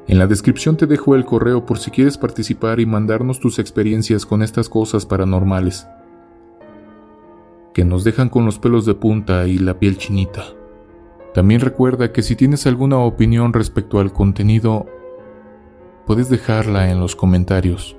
[0.07, 4.25] En la descripción te dejo el correo por si quieres participar y mandarnos tus experiencias
[4.25, 5.85] con estas cosas paranormales,
[7.75, 10.45] que nos dejan con los pelos de punta y la piel chinita.
[11.35, 14.87] También recuerda que si tienes alguna opinión respecto al contenido,
[16.07, 17.97] puedes dejarla en los comentarios.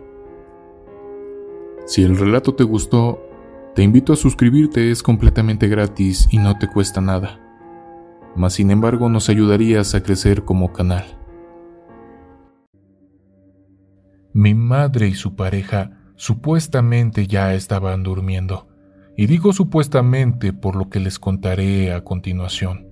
[1.86, 3.22] Si el relato te gustó,
[3.74, 7.38] te invito a suscribirte, es completamente gratis y no te cuesta nada.
[8.34, 11.04] Mas sin embargo nos ayudarías a crecer como canal.
[14.32, 18.68] Mi madre y su pareja supuestamente ya estaban durmiendo,
[19.16, 22.88] y digo supuestamente por lo que les contaré a continuación.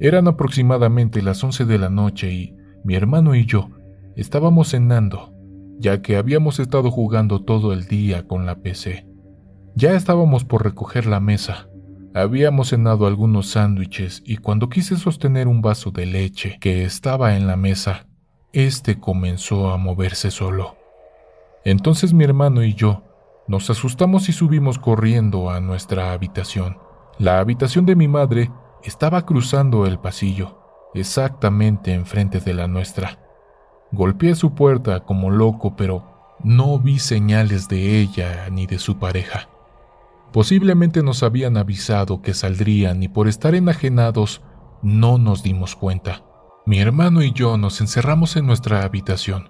[0.00, 3.70] Eran aproximadamente las 11 de la noche y mi hermano y yo
[4.16, 5.32] estábamos cenando,
[5.78, 9.06] ya que habíamos estado jugando todo el día con la PC.
[9.74, 11.68] Ya estábamos por recoger la mesa.
[12.14, 17.48] Habíamos cenado algunos sándwiches y cuando quise sostener un vaso de leche que estaba en
[17.48, 18.06] la mesa,
[18.52, 20.76] este comenzó a moverse solo.
[21.64, 23.02] Entonces mi hermano y yo
[23.48, 26.78] nos asustamos y subimos corriendo a nuestra habitación.
[27.18, 28.50] La habitación de mi madre
[28.84, 30.60] estaba cruzando el pasillo,
[30.94, 33.18] exactamente enfrente de la nuestra.
[33.94, 39.48] Golpeé su puerta como loco, pero no vi señales de ella ni de su pareja.
[40.32, 44.42] Posiblemente nos habían avisado que saldrían y por estar enajenados
[44.82, 46.22] no nos dimos cuenta.
[46.66, 49.48] Mi hermano y yo nos encerramos en nuestra habitación,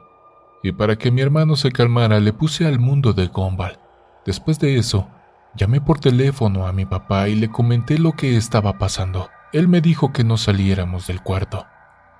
[0.62, 3.78] y para que mi hermano se calmara le puse al mundo de Gumball.
[4.26, 5.08] Después de eso,
[5.56, 9.30] llamé por teléfono a mi papá y le comenté lo que estaba pasando.
[9.54, 11.64] Él me dijo que no saliéramos del cuarto.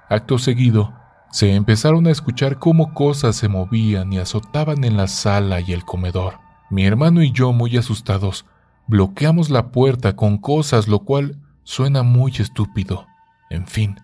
[0.08, 0.94] Acto seguido,
[1.34, 5.84] se empezaron a escuchar cómo cosas se movían y azotaban en la sala y el
[5.84, 6.34] comedor.
[6.70, 8.46] Mi hermano y yo, muy asustados,
[8.86, 13.08] bloqueamos la puerta con cosas, lo cual suena muy estúpido.
[13.50, 13.96] En fin,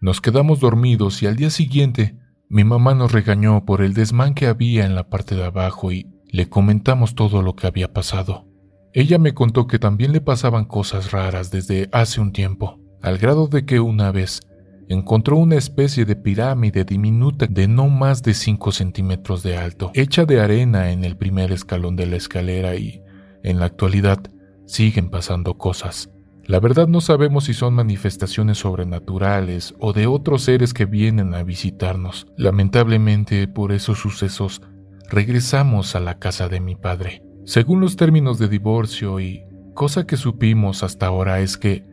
[0.00, 2.16] nos quedamos dormidos y al día siguiente
[2.48, 6.06] mi mamá nos regañó por el desmán que había en la parte de abajo y
[6.30, 8.46] le comentamos todo lo que había pasado.
[8.94, 13.48] Ella me contó que también le pasaban cosas raras desde hace un tiempo, al grado
[13.48, 14.40] de que una vez
[14.88, 20.24] encontró una especie de pirámide diminuta de no más de 5 centímetros de alto, hecha
[20.24, 23.02] de arena en el primer escalón de la escalera y,
[23.42, 24.18] en la actualidad,
[24.66, 26.10] siguen pasando cosas.
[26.46, 31.42] La verdad no sabemos si son manifestaciones sobrenaturales o de otros seres que vienen a
[31.42, 32.26] visitarnos.
[32.36, 34.60] Lamentablemente, por esos sucesos,
[35.08, 37.22] regresamos a la casa de mi padre.
[37.46, 41.84] Según los términos de divorcio y cosa que supimos hasta ahora es que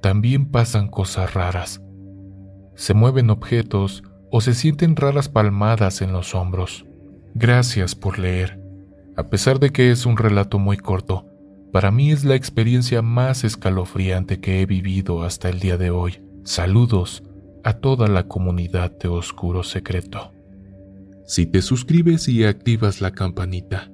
[0.00, 1.82] también pasan cosas raras.
[2.80, 6.86] Se mueven objetos o se sienten raras palmadas en los hombros.
[7.34, 8.58] Gracias por leer.
[9.18, 11.26] A pesar de que es un relato muy corto,
[11.74, 16.22] para mí es la experiencia más escalofriante que he vivido hasta el día de hoy.
[16.42, 17.22] Saludos
[17.64, 20.32] a toda la comunidad de Oscuro Secreto.
[21.26, 23.90] Si te suscribes y activas la campanita,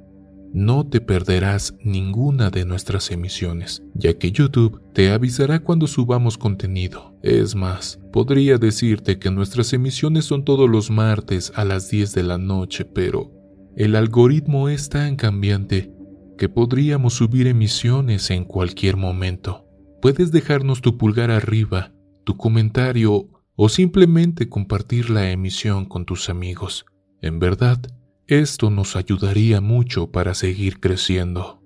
[0.53, 7.17] no te perderás ninguna de nuestras emisiones, ya que YouTube te avisará cuando subamos contenido.
[7.23, 12.23] Es más, podría decirte que nuestras emisiones son todos los martes a las 10 de
[12.23, 13.33] la noche, pero
[13.77, 15.93] el algoritmo es tan cambiante
[16.39, 19.67] que podríamos subir emisiones en cualquier momento.
[20.01, 21.93] Puedes dejarnos tu pulgar arriba,
[22.25, 26.85] tu comentario o simplemente compartir la emisión con tus amigos.
[27.23, 27.81] En verdad,
[28.29, 31.62] esto nos ayudaría mucho para seguir creciendo.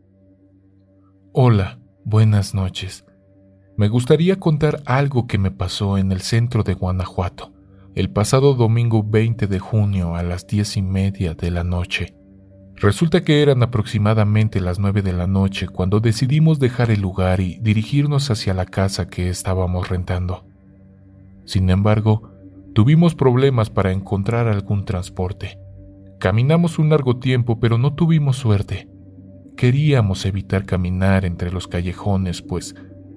[1.32, 3.06] Hola, buenas noches.
[3.78, 7.54] Me gustaría contar algo que me pasó en el centro de Guanajuato,
[7.94, 12.14] el pasado domingo 20 de junio a las diez y media de la noche.
[12.76, 17.58] Resulta que eran aproximadamente las nueve de la noche cuando decidimos dejar el lugar y
[17.60, 20.44] dirigirnos hacia la casa que estábamos rentando.
[21.46, 22.30] Sin embargo,
[22.74, 25.58] tuvimos problemas para encontrar algún transporte.
[26.20, 28.90] Caminamos un largo tiempo, pero no tuvimos suerte.
[29.56, 32.74] Queríamos evitar caminar entre los callejones, pues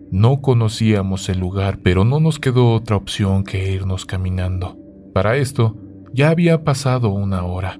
[0.10, 4.78] no conocíamos el lugar, pero no nos quedó otra opción que irnos caminando.
[5.14, 5.76] Para esto,
[6.14, 7.78] ya había pasado una hora.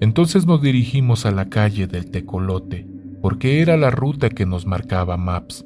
[0.00, 2.88] Entonces nos dirigimos a la calle del Tecolote,
[3.22, 5.64] porque era la ruta que nos marcaba Maps.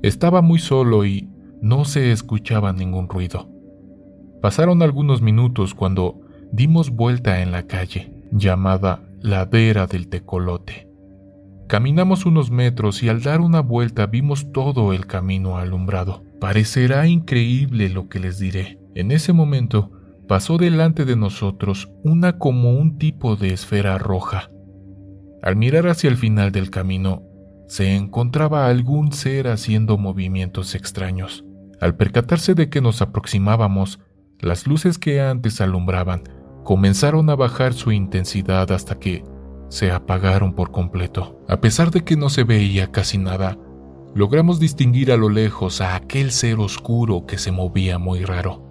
[0.00, 1.28] Estaba muy solo y
[1.60, 3.50] no se escuchaba ningún ruido.
[4.40, 6.22] Pasaron algunos minutos cuando
[6.52, 10.88] dimos vuelta en la calle, llamada Ladera del Tecolote.
[11.68, 16.24] Caminamos unos metros y al dar una vuelta vimos todo el camino alumbrado.
[16.40, 18.78] Parecerá increíble lo que les diré.
[18.94, 19.92] En ese momento
[20.26, 24.50] pasó delante de nosotros una como un tipo de esfera roja.
[25.42, 27.22] Al mirar hacia el final del camino,
[27.66, 31.44] se encontraba algún ser haciendo movimientos extraños.
[31.80, 34.00] Al percatarse de que nos aproximábamos,
[34.40, 36.22] las luces que antes alumbraban
[36.68, 39.24] comenzaron a bajar su intensidad hasta que
[39.70, 41.40] se apagaron por completo.
[41.48, 43.56] A pesar de que no se veía casi nada,
[44.14, 48.62] logramos distinguir a lo lejos a aquel ser oscuro que se movía muy raro.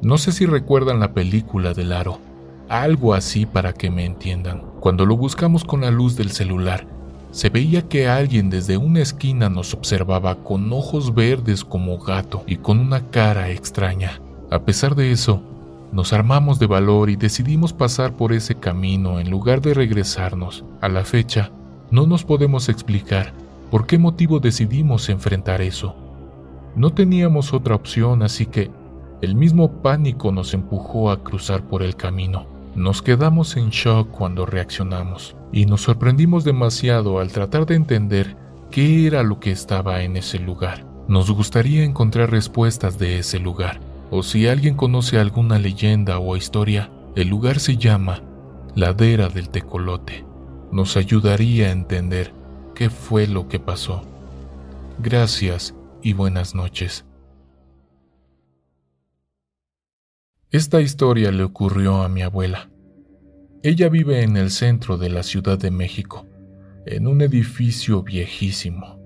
[0.00, 2.20] No sé si recuerdan la película del aro,
[2.70, 4.62] algo así para que me entiendan.
[4.80, 6.86] Cuando lo buscamos con la luz del celular,
[7.32, 12.56] se veía que alguien desde una esquina nos observaba con ojos verdes como gato y
[12.56, 14.22] con una cara extraña.
[14.50, 15.42] A pesar de eso,
[15.94, 20.64] nos armamos de valor y decidimos pasar por ese camino en lugar de regresarnos.
[20.80, 21.52] A la fecha,
[21.92, 23.32] no nos podemos explicar
[23.70, 25.94] por qué motivo decidimos enfrentar eso.
[26.74, 28.72] No teníamos otra opción, así que
[29.22, 32.46] el mismo pánico nos empujó a cruzar por el camino.
[32.74, 38.36] Nos quedamos en shock cuando reaccionamos y nos sorprendimos demasiado al tratar de entender
[38.72, 40.84] qué era lo que estaba en ese lugar.
[41.06, 43.78] Nos gustaría encontrar respuestas de ese lugar,
[44.16, 48.22] o si alguien conoce alguna leyenda o historia, el lugar se llama
[48.76, 50.24] Ladera del Tecolote.
[50.70, 52.32] Nos ayudaría a entender
[52.76, 54.02] qué fue lo que pasó.
[55.00, 57.04] Gracias y buenas noches.
[60.52, 62.70] Esta historia le ocurrió a mi abuela.
[63.64, 66.24] Ella vive en el centro de la Ciudad de México,
[66.86, 68.96] en un edificio viejísimo.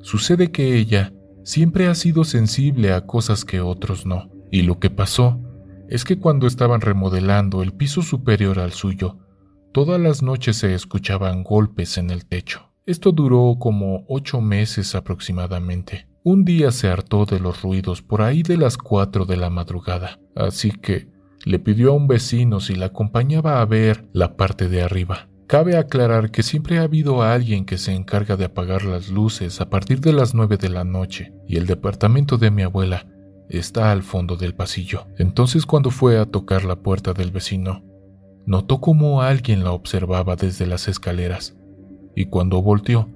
[0.00, 1.12] Sucede que ella
[1.44, 5.40] siempre ha sido sensible a cosas que otros no, y lo que pasó
[5.88, 9.18] es que cuando estaban remodelando el piso superior al suyo,
[9.72, 12.70] todas las noches se escuchaban golpes en el techo.
[12.84, 16.06] Esto duró como ocho meses aproximadamente.
[16.22, 20.20] Un día se hartó de los ruidos por ahí de las cuatro de la madrugada,
[20.36, 21.08] así que
[21.44, 25.28] le pidió a un vecino si la acompañaba a ver la parte de arriba.
[25.46, 29.70] Cabe aclarar que siempre ha habido alguien que se encarga de apagar las luces a
[29.70, 33.06] partir de las nueve de la noche, y el departamento de mi abuela
[33.48, 35.06] está al fondo del pasillo.
[35.18, 37.82] Entonces cuando fue a tocar la puerta del vecino,
[38.46, 41.56] notó como alguien la observaba desde las escaleras,
[42.14, 43.08] y cuando volteó,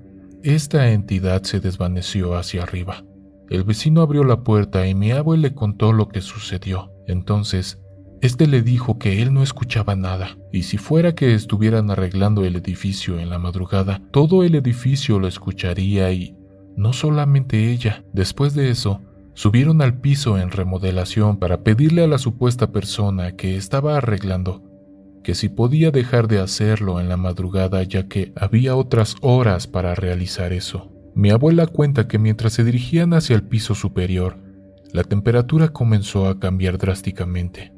[0.43, 3.05] esta entidad se desvaneció hacia arriba.
[3.49, 6.93] El vecino abrió la puerta y mi abuelo le contó lo que sucedió.
[7.07, 7.81] Entonces,
[8.21, 12.57] este le dijo que él no escuchaba nada, y si fuera que estuvieran arreglando el
[12.57, 16.35] edificio en la madrugada, todo el edificio lo escucharía y
[16.77, 18.05] no solamente ella.
[18.13, 19.03] Después de eso,
[19.37, 24.65] subieron al piso en remodelación para pedirle a la supuesta persona que estaba arreglando
[25.23, 29.97] que si podía dejar de hacerlo en la madrugada ya que había otras horas para
[29.97, 30.93] realizar eso.
[31.17, 34.39] Mi abuela cuenta que mientras se dirigían hacia el piso superior,
[34.93, 37.73] la temperatura comenzó a cambiar drásticamente.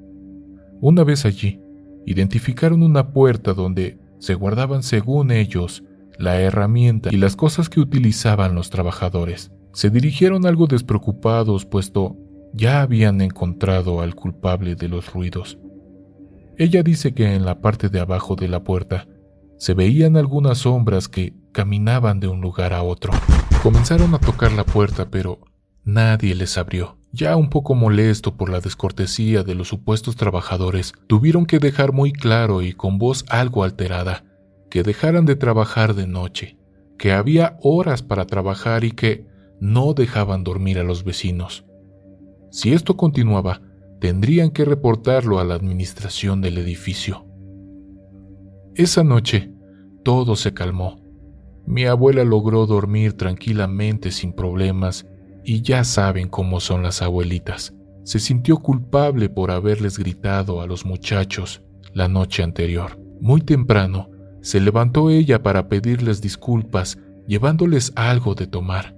[0.82, 1.58] Una vez allí,
[2.04, 5.82] identificaron una puerta donde se guardaban, según ellos,
[6.18, 9.52] la herramienta y las cosas que utilizaban los trabajadores.
[9.78, 12.16] Se dirigieron algo despreocupados, puesto
[12.52, 15.56] ya habían encontrado al culpable de los ruidos.
[16.56, 19.06] Ella dice que en la parte de abajo de la puerta
[19.56, 23.12] se veían algunas sombras que caminaban de un lugar a otro.
[23.62, 25.38] Comenzaron a tocar la puerta, pero
[25.84, 26.98] nadie les abrió.
[27.12, 32.10] Ya un poco molesto por la descortesía de los supuestos trabajadores, tuvieron que dejar muy
[32.10, 34.24] claro y con voz algo alterada
[34.70, 36.58] que dejaran de trabajar de noche,
[36.98, 41.64] que había horas para trabajar y que no dejaban dormir a los vecinos.
[42.50, 43.60] Si esto continuaba,
[44.00, 47.26] tendrían que reportarlo a la administración del edificio.
[48.74, 49.52] Esa noche,
[50.04, 51.00] todo se calmó.
[51.66, 55.06] Mi abuela logró dormir tranquilamente sin problemas
[55.44, 57.74] y ya saben cómo son las abuelitas.
[58.04, 62.98] Se sintió culpable por haberles gritado a los muchachos la noche anterior.
[63.20, 68.97] Muy temprano, se levantó ella para pedirles disculpas, llevándoles algo de tomar.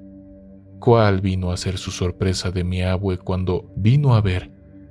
[0.81, 4.51] ¿Cuál vino a ser su sorpresa de mi abue cuando vino a ver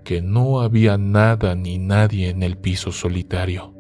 [0.10, 3.76] que no había nada ni nadie en el piso solitario.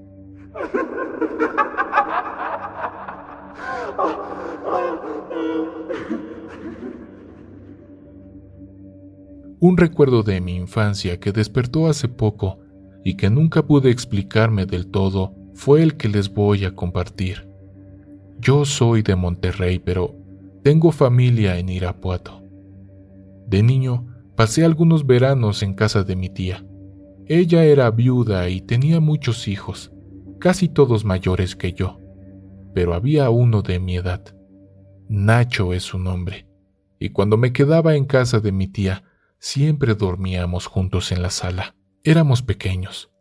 [9.59, 12.59] Un recuerdo de mi infancia que despertó hace poco
[13.03, 17.49] y que nunca pude explicarme del todo fue el que les voy a compartir.
[18.39, 20.15] Yo soy de Monterrey, pero
[20.63, 22.43] tengo familia en Irapuato.
[23.47, 26.65] De niño Pasé algunos veranos en casa de mi tía.
[27.25, 29.91] Ella era viuda y tenía muchos hijos,
[30.39, 31.99] casi todos mayores que yo,
[32.73, 34.33] pero había uno de mi edad.
[35.09, 36.47] Nacho es su nombre.
[37.01, 39.03] y cuando me quedaba en casa de mi tía,
[39.39, 41.75] siempre dormíamos juntos en la sala.
[42.05, 43.11] Éramos pequeños.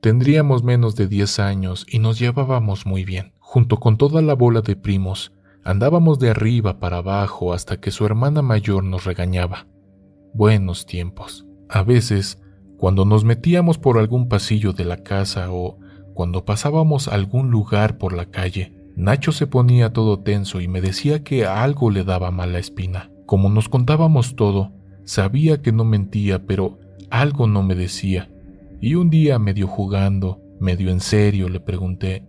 [0.00, 3.32] Tendríamos menos de 10 años y nos llevábamos muy bien.
[3.38, 5.32] Junto con toda la bola de primos,
[5.64, 9.66] andábamos de arriba para abajo hasta que su hermana mayor nos regañaba.
[10.34, 11.46] Buenos tiempos.
[11.68, 12.40] A veces,
[12.76, 15.78] cuando nos metíamos por algún pasillo de la casa o
[16.12, 21.24] cuando pasábamos algún lugar por la calle, Nacho se ponía todo tenso y me decía
[21.24, 23.10] que algo le daba mala espina.
[23.26, 24.72] Como nos contábamos todo,
[25.04, 26.78] sabía que no mentía, pero
[27.10, 28.30] algo no me decía.
[28.80, 32.28] Y un día, medio jugando, medio en serio, le pregunté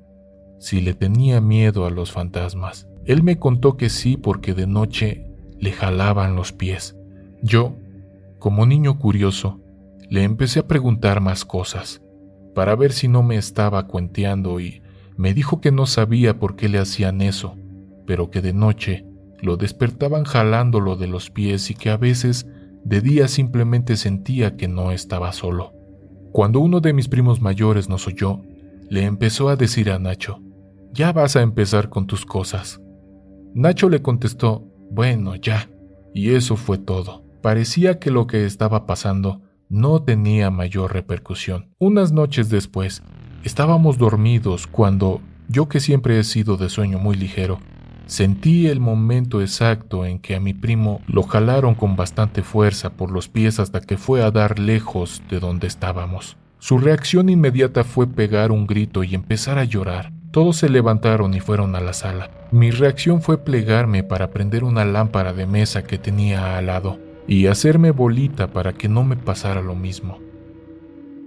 [0.58, 2.88] si le tenía miedo a los fantasmas.
[3.06, 5.26] Él me contó que sí porque de noche
[5.60, 6.96] le jalaban los pies.
[7.42, 7.76] Yo,
[8.40, 9.62] como niño curioso,
[10.10, 12.02] le empecé a preguntar más cosas,
[12.54, 14.82] para ver si no me estaba cuenteando y
[15.18, 17.56] me dijo que no sabía por qué le hacían eso,
[18.06, 19.06] pero que de noche
[19.42, 22.48] lo despertaban jalándolo de los pies y que a veces
[22.84, 25.74] de día simplemente sentía que no estaba solo.
[26.32, 28.42] Cuando uno de mis primos mayores nos oyó,
[28.90, 30.42] le empezó a decir a Nacho,
[30.92, 32.82] ya vas a empezar con tus cosas.
[33.56, 35.70] Nacho le contestó, bueno, ya,
[36.14, 37.24] y eso fue todo.
[37.42, 41.70] Parecía que lo que estaba pasando no tenía mayor repercusión.
[41.80, 43.02] Unas noches después,
[43.44, 47.60] estábamos dormidos cuando, yo que siempre he sido de sueño muy ligero,
[48.08, 53.10] Sentí el momento exacto en que a mi primo lo jalaron con bastante fuerza por
[53.10, 56.38] los pies hasta que fue a dar lejos de donde estábamos.
[56.60, 60.12] Su reacción inmediata fue pegar un grito y empezar a llorar.
[60.36, 62.30] Todos se levantaron y fueron a la sala.
[62.52, 67.48] Mi reacción fue plegarme para prender una lámpara de mesa que tenía al lado y
[67.48, 70.20] hacerme bolita para que no me pasara lo mismo.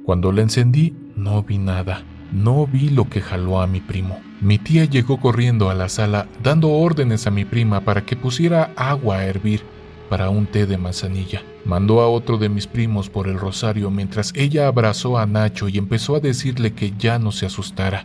[0.05, 2.03] Cuando la encendí, no vi nada.
[2.33, 4.21] No vi lo que jaló a mi primo.
[4.43, 8.73] Mi tía llegó corriendo a la sala dando órdenes a mi prima para que pusiera
[8.77, 9.63] agua a hervir
[10.11, 11.41] para un té de manzanilla.
[11.65, 15.79] Mandó a otro de mis primos por el rosario mientras ella abrazó a Nacho y
[15.79, 18.05] empezó a decirle que ya no se asustara,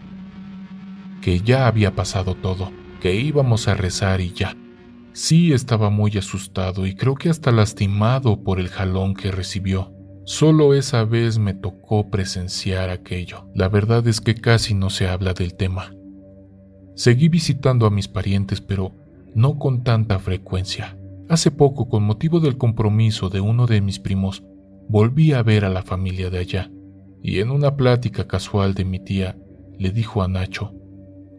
[1.24, 2.70] que ya había pasado todo,
[3.00, 4.58] que íbamos a rezar y ya.
[5.14, 9.94] Sí estaba muy asustado y creo que hasta lastimado por el jalón que recibió.
[10.26, 13.48] Solo esa vez me tocó presenciar aquello.
[13.56, 15.94] La verdad es que casi no se habla del tema.
[16.96, 18.92] Seguí visitando a mis parientes, pero
[19.34, 20.98] no con tanta frecuencia.
[21.30, 24.44] Hace poco, con motivo del compromiso de uno de mis primos,
[24.90, 26.72] volví a ver a la familia de allá,
[27.22, 29.38] y en una plática casual de mi tía,
[29.80, 30.74] le dijo a Nacho,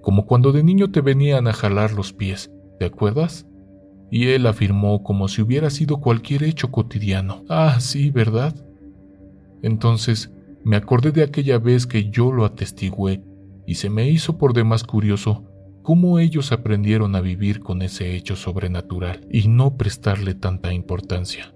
[0.04, 3.46] como cuando de niño te venían a jalar los pies, ¿te acuerdas?
[4.10, 7.42] Y él afirmó como si hubiera sido cualquier hecho cotidiano.
[7.48, 8.54] Ah, sí, ¿verdad?
[9.62, 10.30] Entonces
[10.62, 13.24] me acordé de aquella vez que yo lo atestigué
[13.66, 15.44] y se me hizo por demás curioso
[15.82, 21.54] cómo ellos aprendieron a vivir con ese hecho sobrenatural y no prestarle tanta importancia.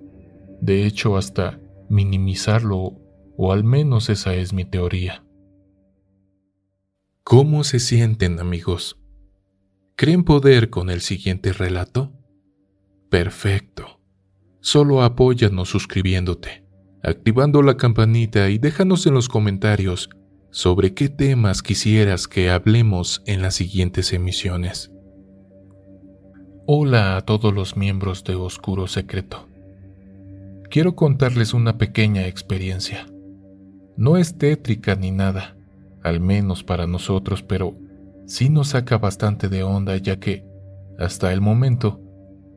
[0.62, 2.98] De hecho, hasta minimizarlo,
[3.36, 5.22] o al menos esa es mi teoría.
[7.30, 8.96] ¿Cómo se sienten amigos?
[9.96, 12.10] ¿Creen poder con el siguiente relato?
[13.10, 14.00] Perfecto.
[14.60, 16.64] Solo apóyanos suscribiéndote
[17.02, 20.08] activando la campanita y déjanos en los comentarios
[20.50, 24.90] sobre qué temas quisieras que hablemos en las siguientes emisiones.
[26.64, 29.50] Hola a todos los miembros de Oscuro Secreto.
[30.70, 33.06] Quiero contarles una pequeña experiencia.
[33.98, 35.57] No es tétrica ni nada,
[36.08, 37.76] al menos para nosotros, pero
[38.26, 40.44] sí nos saca bastante de onda ya que,
[40.98, 42.00] hasta el momento,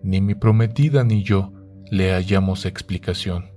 [0.04, 1.54] ni mi prometida ni yo
[1.90, 3.52] le hallamos explicación.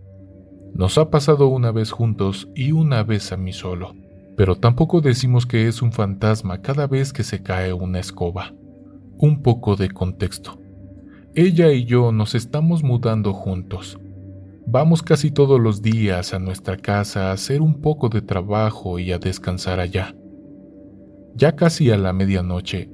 [0.75, 3.95] Nos ha pasado una vez juntos y una vez a mí solo,
[4.37, 8.53] pero tampoco decimos que es un fantasma cada vez que se cae una escoba.
[9.17, 10.59] Un poco de contexto.
[11.37, 13.99] Ella y yo nos estamos mudando juntos.
[14.67, 19.13] Vamos casi todos los días a nuestra casa a hacer un poco de trabajo y
[19.13, 20.15] a descansar allá.
[21.35, 22.91] Ya casi a la medianoche,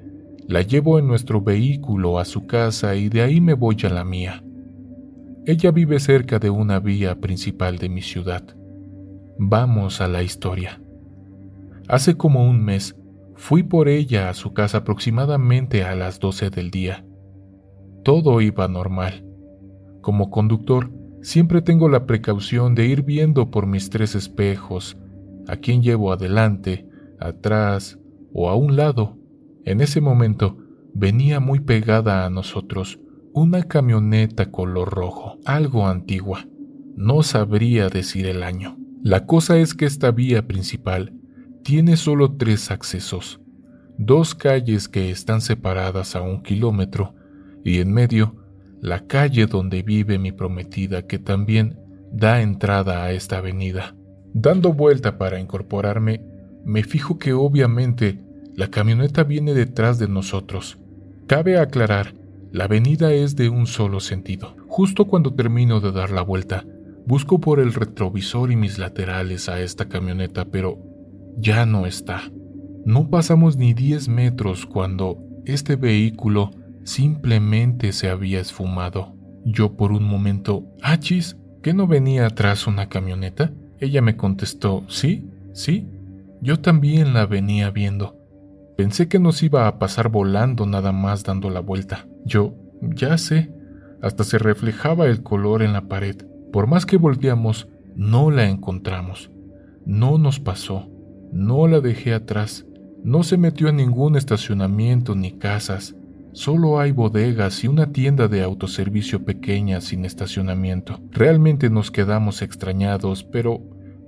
[0.49, 4.05] la llevo en nuestro vehículo a su casa y de ahí me voy a la
[4.05, 4.43] mía.
[5.47, 8.43] Ella vive cerca de una vía principal de mi ciudad.
[9.39, 10.83] Vamos a la historia.
[11.87, 12.97] Hace como un mes
[13.37, 17.07] fui por ella a su casa aproximadamente a las 12 del día.
[18.03, 19.25] Todo iba normal.
[20.01, 20.91] Como conductor,
[21.23, 24.97] siempre tengo la precaución de ir viendo por mis tres espejos
[25.49, 26.87] a quién llevo adelante,
[27.19, 27.99] atrás
[28.33, 29.19] o a un lado.
[29.65, 30.59] En ese momento
[30.95, 33.01] venía muy pegada a nosotros
[33.33, 36.47] una camioneta color rojo, algo antigua.
[36.97, 38.77] No sabría decir el año.
[39.03, 41.15] La cosa es que esta vía principal
[41.63, 43.41] tiene solo tres accesos,
[43.97, 47.15] dos calles que están separadas a un kilómetro
[47.65, 48.40] y en medio
[48.81, 51.79] la calle donde vive mi prometida que también
[52.13, 53.95] da entrada a esta avenida.
[54.33, 56.25] Dando vuelta para incorporarme,
[56.65, 58.21] me fijo que obviamente
[58.55, 60.79] la camioneta viene detrás de nosotros.
[61.27, 62.15] Cabe aclarar,
[62.53, 64.57] la avenida es de un solo sentido.
[64.67, 66.65] Justo cuando termino de dar la vuelta,
[67.07, 70.79] busco por el retrovisor y mis laterales a esta camioneta, pero
[71.37, 72.23] ya no está.
[72.85, 76.51] No pasamos ni 10 metros cuando este vehículo
[76.91, 79.15] simplemente se había esfumado.
[79.45, 83.53] Yo por un momento, achis, ¿que no venía atrás una camioneta?
[83.79, 85.89] Ella me contestó, sí, sí,
[86.43, 88.17] yo también la venía viendo.
[88.77, 92.07] Pensé que nos iba a pasar volando nada más dando la vuelta.
[92.25, 93.53] Yo, ya sé,
[94.03, 96.17] hasta se reflejaba el color en la pared.
[96.53, 99.31] Por más que volteamos, no la encontramos.
[99.87, 100.91] No nos pasó.
[101.33, 102.67] No la dejé atrás.
[103.05, 105.95] No se metió en ningún estacionamiento ni casas.
[106.33, 111.01] Solo hay bodegas y una tienda de autoservicio pequeña sin estacionamiento.
[111.11, 113.61] Realmente nos quedamos extrañados, pero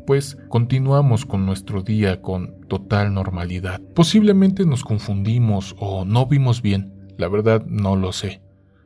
[0.06, 3.80] pues continuamos con nuestro día con total normalidad.
[3.94, 8.42] Posiblemente nos confundimos o no vimos bien, la verdad no lo sé.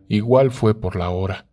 [0.09, 1.47] Igual fue por la hora.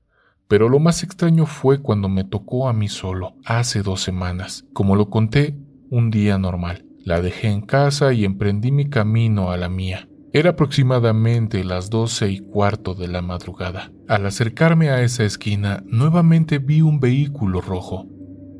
[0.47, 4.65] Pero lo más extraño fue cuando me tocó a mí solo, hace dos semanas.
[4.73, 5.57] Como lo conté,
[5.89, 6.85] un día normal.
[7.03, 10.07] La dejé en casa y emprendí mi camino a la mía.
[10.33, 13.91] Era aproximadamente las doce y cuarto de la madrugada.
[14.07, 18.07] Al acercarme a esa esquina, nuevamente vi un vehículo rojo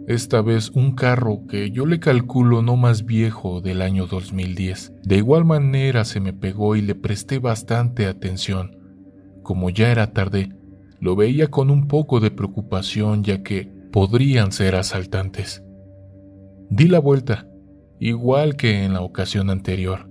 [0.08, 4.92] esta vez un carro que yo le calculo no más viejo del año 2010.
[5.02, 8.78] De igual manera se me pegó y le presté bastante atención.
[9.44, 10.50] Como ya era tarde,
[11.00, 15.64] lo veía con un poco de preocupación ya que podrían ser asaltantes.
[16.70, 17.48] Di la vuelta,
[18.00, 20.10] igual que en la ocasión anterior.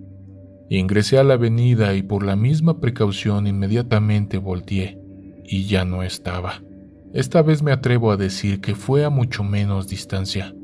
[0.75, 4.99] Ingresé a la avenida y por la misma precaución inmediatamente volteé
[5.45, 6.63] y ya no estaba.
[7.13, 10.55] Esta vez me atrevo a decir que fue a mucho menos distancia.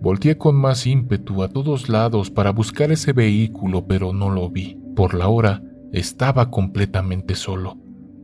[0.00, 4.78] Volteé con más ímpetu a todos lados para buscar ese vehículo, pero no lo vi.
[4.96, 7.76] Por la hora estaba completamente solo.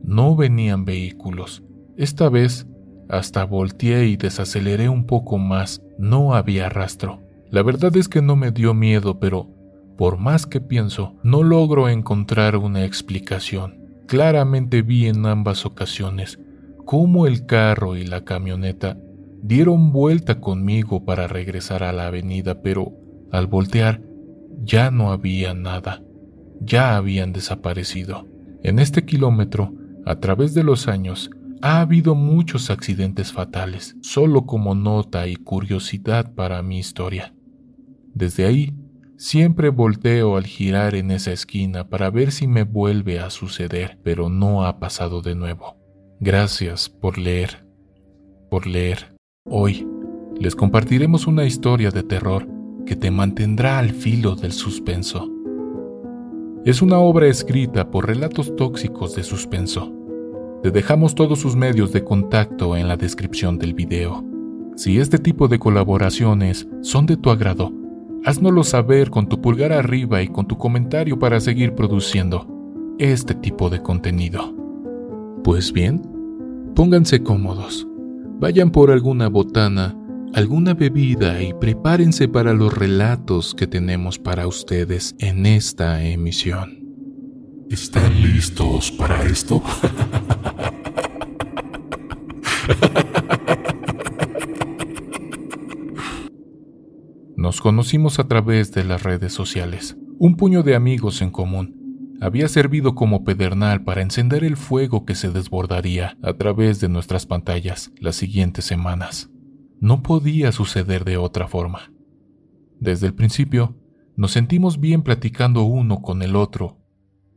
[0.03, 1.61] No venían vehículos.
[1.97, 2.65] Esta vez
[3.09, 5.83] hasta volteé y desaceleré un poco más.
[5.99, 7.21] No había rastro.
[7.51, 9.51] La verdad es que no me dio miedo, pero
[9.97, 13.79] por más que pienso, no logro encontrar una explicación.
[14.07, 16.39] Claramente vi en ambas ocasiones
[16.85, 18.97] cómo el carro y la camioneta
[19.41, 22.93] dieron vuelta conmigo para regresar a la avenida, pero
[23.31, 24.01] al voltear
[24.63, 26.01] ya no había nada,
[26.59, 28.27] ya habían desaparecido.
[28.63, 29.73] En este kilómetro,
[30.05, 31.29] a través de los años,
[31.61, 37.33] ha habido muchos accidentes fatales, solo como nota y curiosidad para mi historia.
[38.13, 38.73] Desde ahí,
[39.23, 44.27] siempre volteo al girar en esa esquina para ver si me vuelve a suceder, pero
[44.27, 45.77] no ha pasado de nuevo.
[46.19, 47.65] Gracias por leer,
[48.49, 49.15] por leer.
[49.49, 49.87] Hoy
[50.37, 52.45] les compartiremos una historia de terror
[52.85, 55.31] que te mantendrá al filo del suspenso.
[56.65, 59.89] Es una obra escrita por Relatos Tóxicos de Suspenso.
[60.63, 64.21] Te dejamos todos sus medios de contacto en la descripción del video.
[64.75, 67.71] Si este tipo de colaboraciones son de tu agrado,
[68.25, 72.47] haznoslo saber con tu pulgar arriba y con tu comentario para seguir produciendo
[72.99, 74.53] este tipo de contenido.
[75.43, 76.01] Pues bien,
[76.75, 77.87] Pónganse cómodos,
[78.39, 79.95] vayan por alguna botana,
[80.33, 86.79] alguna bebida y prepárense para los relatos que tenemos para ustedes en esta emisión.
[87.69, 89.61] ¿Están listos para esto?
[97.43, 102.47] Nos conocimos a través de las redes sociales, un puño de amigos en común había
[102.47, 107.91] servido como pedernal para encender el fuego que se desbordaría a través de nuestras pantallas
[107.99, 109.29] las siguientes semanas.
[109.81, 111.91] No podía suceder de otra forma.
[112.79, 113.75] Desde el principio,
[114.15, 116.77] nos sentimos bien platicando uno con el otro.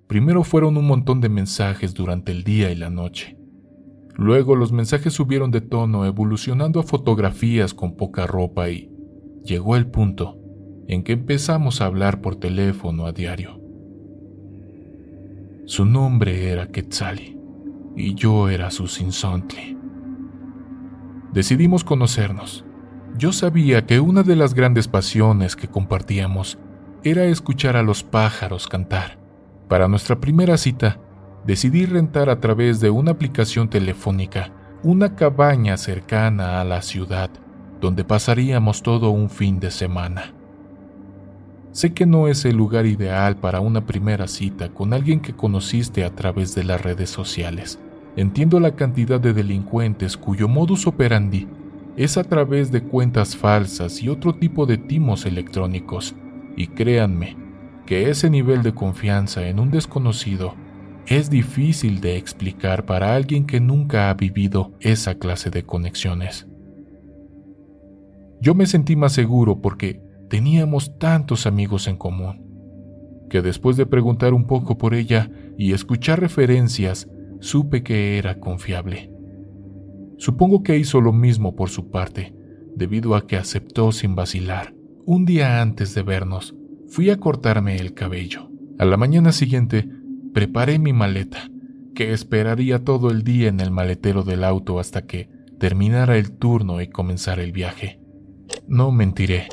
[0.07, 3.37] Primero fueron un montón de mensajes durante el día y la noche.
[4.15, 8.93] Luego los mensajes subieron de tono evolucionando a fotografías con poca ropa y
[9.47, 10.39] llegó el punto
[10.89, 13.61] en que empezamos a hablar por teléfono a diario.
[15.65, 17.39] Su nombre era Quetzali
[17.97, 19.79] y yo era su Sinsontli.
[21.33, 22.65] Decidimos conocernos.
[23.17, 26.59] Yo sabía que una de las grandes pasiones que compartíamos
[27.03, 29.19] era escuchar a los pájaros cantar.
[29.69, 31.01] Para nuestra primera cita,
[31.47, 37.31] decidí rentar a través de una aplicación telefónica una cabaña cercana a la ciudad,
[37.81, 40.33] donde pasaríamos todo un fin de semana.
[41.73, 46.05] Sé que no es el lugar ideal para una primera cita con alguien que conociste
[46.05, 47.79] a través de las redes sociales,
[48.17, 51.47] Entiendo la cantidad de delincuentes cuyo modus operandi
[51.99, 56.15] es a través de cuentas falsas y otro tipo de timos electrónicos,
[56.57, 57.37] y créanme
[57.85, 60.55] que ese nivel de confianza en un desconocido
[61.07, 66.47] es difícil de explicar para alguien que nunca ha vivido esa clase de conexiones.
[68.41, 74.35] Yo me sentí más seguro porque teníamos tantos amigos en común, que después de preguntar
[74.35, 77.09] un poco por ella y escuchar referencias,
[77.41, 79.11] supe que era confiable.
[80.19, 82.35] Supongo que hizo lo mismo por su parte,
[82.75, 84.75] debido a que aceptó sin vacilar.
[85.05, 86.55] Un día antes de vernos,
[86.89, 88.51] fui a cortarme el cabello.
[88.79, 89.89] A la mañana siguiente,
[90.33, 91.51] preparé mi maleta,
[91.95, 96.81] que esperaría todo el día en el maletero del auto hasta que terminara el turno
[96.81, 98.01] y comenzara el viaje.
[98.69, 99.49] No mentiré,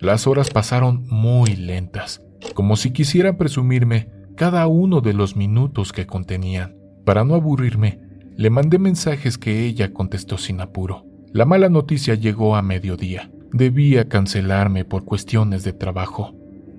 [0.00, 2.22] las horas pasaron muy lentas,
[2.54, 6.76] como si quisieran presumirme cada uno de los minutos que contenían.
[7.04, 8.00] Para no aburrirme,
[8.36, 11.04] le mandé mensajes que ella contestó sin apuro.
[11.32, 13.30] La mala noticia llegó a mediodía.
[13.52, 16.34] Debía cancelarme por cuestiones de trabajo.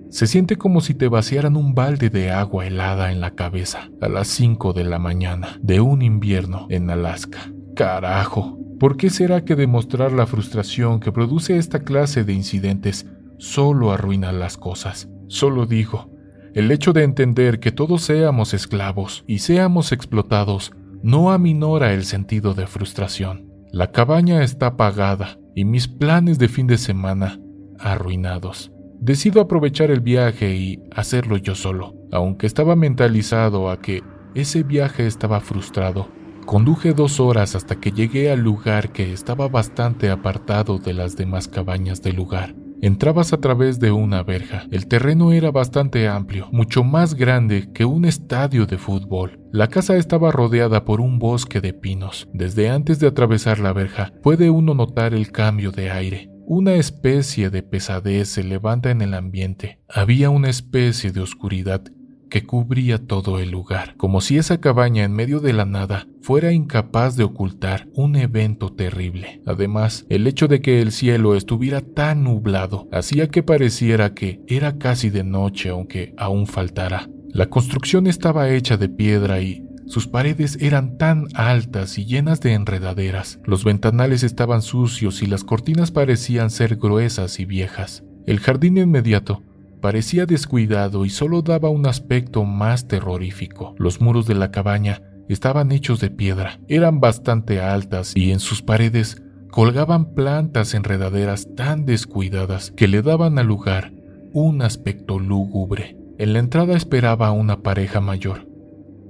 [0.10, 4.10] Se siente como si te vaciaran un balde de agua helada en la cabeza a
[4.10, 7.52] las 5 de la mañana de un invierno en Alaska.
[7.76, 13.08] Carajo, ¿por qué será que demostrar la frustración que produce esta clase de incidentes
[13.38, 15.10] solo arruina las cosas?
[15.28, 16.10] Solo digo,
[16.54, 22.54] el hecho de entender que todos seamos esclavos y seamos explotados no aminora el sentido
[22.54, 23.50] de frustración.
[23.72, 27.40] La cabaña está pagada y mis planes de fin de semana
[27.80, 28.72] arruinados.
[29.00, 34.04] Decido aprovechar el viaje y hacerlo yo solo, aunque estaba mentalizado a que
[34.36, 36.10] ese viaje estaba frustrado.
[36.46, 41.48] Conduje dos horas hasta que llegué al lugar que estaba bastante apartado de las demás
[41.48, 42.56] cabañas del lugar.
[42.82, 44.66] Entrabas a través de una verja.
[44.72, 49.40] El terreno era bastante amplio, mucho más grande que un estadio de fútbol.
[49.52, 52.28] La casa estaba rodeada por un bosque de pinos.
[52.34, 56.32] Desde antes de atravesar la verja, puede uno notar el cambio de aire.
[56.48, 59.80] Una especie de pesadez se levanta en el ambiente.
[59.88, 61.84] Había una especie de oscuridad
[62.32, 66.54] que cubría todo el lugar, como si esa cabaña en medio de la nada fuera
[66.54, 69.42] incapaz de ocultar un evento terrible.
[69.46, 74.78] Además, el hecho de que el cielo estuviera tan nublado hacía que pareciera que era
[74.78, 77.10] casi de noche aunque aún faltara.
[77.30, 82.54] La construcción estaba hecha de piedra y sus paredes eran tan altas y llenas de
[82.54, 88.06] enredaderas, los ventanales estaban sucios y las cortinas parecían ser gruesas y viejas.
[88.26, 89.44] El jardín inmediato
[89.82, 93.76] parecía descuidado y solo daba un aspecto más terrorífico.
[93.78, 98.62] Los muros de la cabaña estaban hechos de piedra, eran bastante altas y en sus
[98.62, 103.92] paredes colgaban plantas enredaderas tan descuidadas que le daban al lugar
[104.34, 105.98] un aspecto lúgubre.
[106.18, 108.48] En la entrada esperaba una pareja mayor.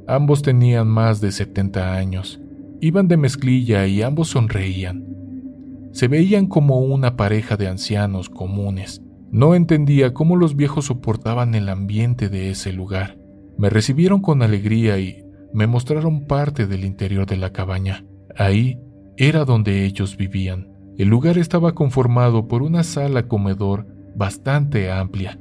[0.08, 2.40] Ambos tenían más de 70 años.
[2.80, 5.06] Iban de mezclilla y ambos sonreían.
[5.92, 9.02] Se veían como una pareja de ancianos comunes,
[9.32, 13.18] no entendía cómo los viejos soportaban el ambiente de ese lugar.
[13.58, 15.24] Me recibieron con alegría y
[15.54, 18.06] me mostraron parte del interior de la cabaña.
[18.36, 18.80] Ahí
[19.16, 20.70] era donde ellos vivían.
[20.98, 25.40] El lugar estaba conformado por una sala comedor bastante amplia,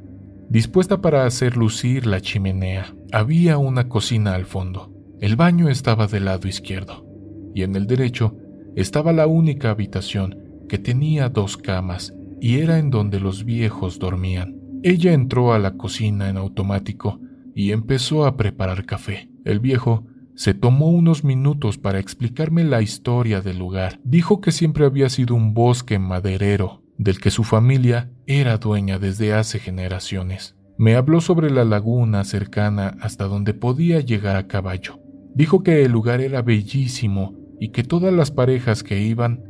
[0.49, 2.95] dispuesta para hacer lucir la chimenea.
[3.11, 4.93] Había una cocina al fondo.
[5.21, 7.05] El baño estaba del lado izquierdo
[7.55, 8.37] y en el derecho
[8.77, 10.39] estaba la única habitación
[10.69, 14.57] que tenía dos camas y era en donde los viejos dormían.
[14.83, 17.21] Ella entró a la cocina en automático
[17.55, 19.29] y empezó a preparar café.
[19.45, 24.01] El viejo se tomó unos minutos para explicarme la historia del lugar.
[24.05, 29.35] Dijo que siempre había sido un bosque maderero, del que su familia era dueña desde
[29.35, 30.57] hace generaciones.
[30.79, 34.99] Me habló sobre la laguna cercana hasta donde podía llegar a caballo.
[35.35, 39.45] Dijo que el lugar era bellísimo y que todas las parejas que iban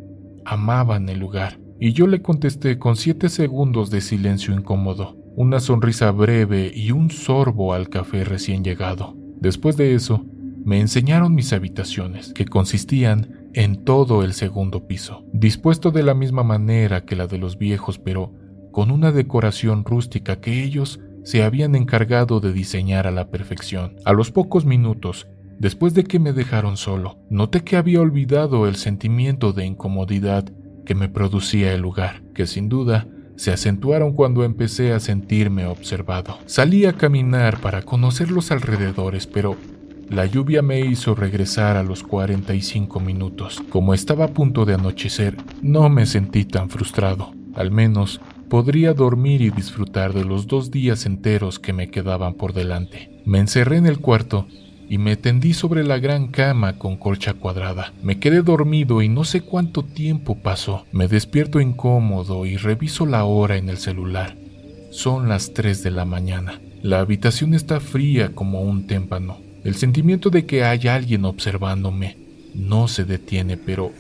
[0.45, 6.11] amaban el lugar y yo le contesté con siete segundos de silencio incómodo, una sonrisa
[6.11, 9.17] breve y un sorbo al café recién llegado.
[9.41, 10.27] Después de eso,
[10.63, 16.43] me enseñaron mis habitaciones, que consistían en todo el segundo piso, dispuesto de la misma
[16.43, 18.35] manera que la de los viejos, pero
[18.73, 23.97] con una decoración rústica que ellos se habían encargado de diseñar a la perfección.
[24.05, 25.29] A los pocos minutos,
[25.59, 30.53] después de que me dejaron solo, noté que había olvidado el sentimiento de incomodidad
[30.91, 36.41] que me producía el lugar, que sin duda se acentuaron cuando empecé a sentirme observado.
[36.47, 39.57] Salí a caminar para conocer los alrededores, pero
[40.09, 43.63] la lluvia me hizo regresar a los 45 minutos.
[43.69, 47.35] Como estaba a punto de anochecer, no me sentí tan frustrado.
[47.55, 52.53] Al menos podría dormir y disfrutar de los dos días enteros que me quedaban por
[52.53, 53.23] delante.
[53.25, 54.49] Me encerré en el cuarto
[54.91, 57.93] y me tendí sobre la gran cama con colcha cuadrada.
[58.03, 60.85] Me quedé dormido y no sé cuánto tiempo pasó.
[60.91, 64.37] Me despierto incómodo y reviso la hora en el celular.
[64.91, 66.61] Son las 3 de la mañana.
[66.83, 69.39] La habitación está fría como un témpano.
[69.63, 72.17] El sentimiento de que hay alguien observándome
[72.57, 73.93] no se detiene, pero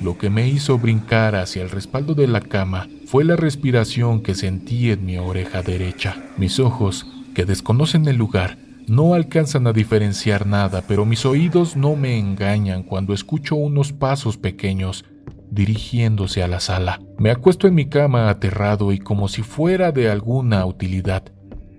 [0.00, 4.34] lo que me hizo brincar hacia el respaldo de la cama fue la respiración que
[4.34, 6.16] sentí en mi oreja derecha.
[6.38, 8.56] Mis ojos, que desconocen el lugar,
[8.88, 14.36] no alcanzan a diferenciar nada, pero mis oídos no me engañan cuando escucho unos pasos
[14.36, 15.04] pequeños
[15.50, 17.00] dirigiéndose a la sala.
[17.18, 21.24] Me acuesto en mi cama aterrado y como si fuera de alguna utilidad,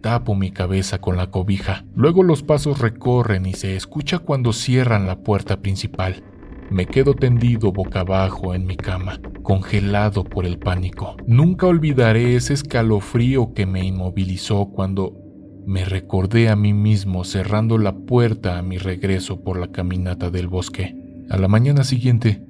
[0.02, 1.86] tapo mi cabeza con la cobija.
[1.96, 6.24] Luego los pasos recorren y se escucha cuando cierran la puerta principal.
[6.70, 11.18] Me quedo tendido boca abajo en mi cama, congelado por el pánico.
[11.26, 15.29] Nunca olvidaré ese escalofrío que me inmovilizó cuando
[15.70, 20.48] me recordé a mí mismo cerrando la puerta a mi regreso por la caminata del
[20.48, 20.96] bosque.
[21.30, 22.44] A la mañana siguiente,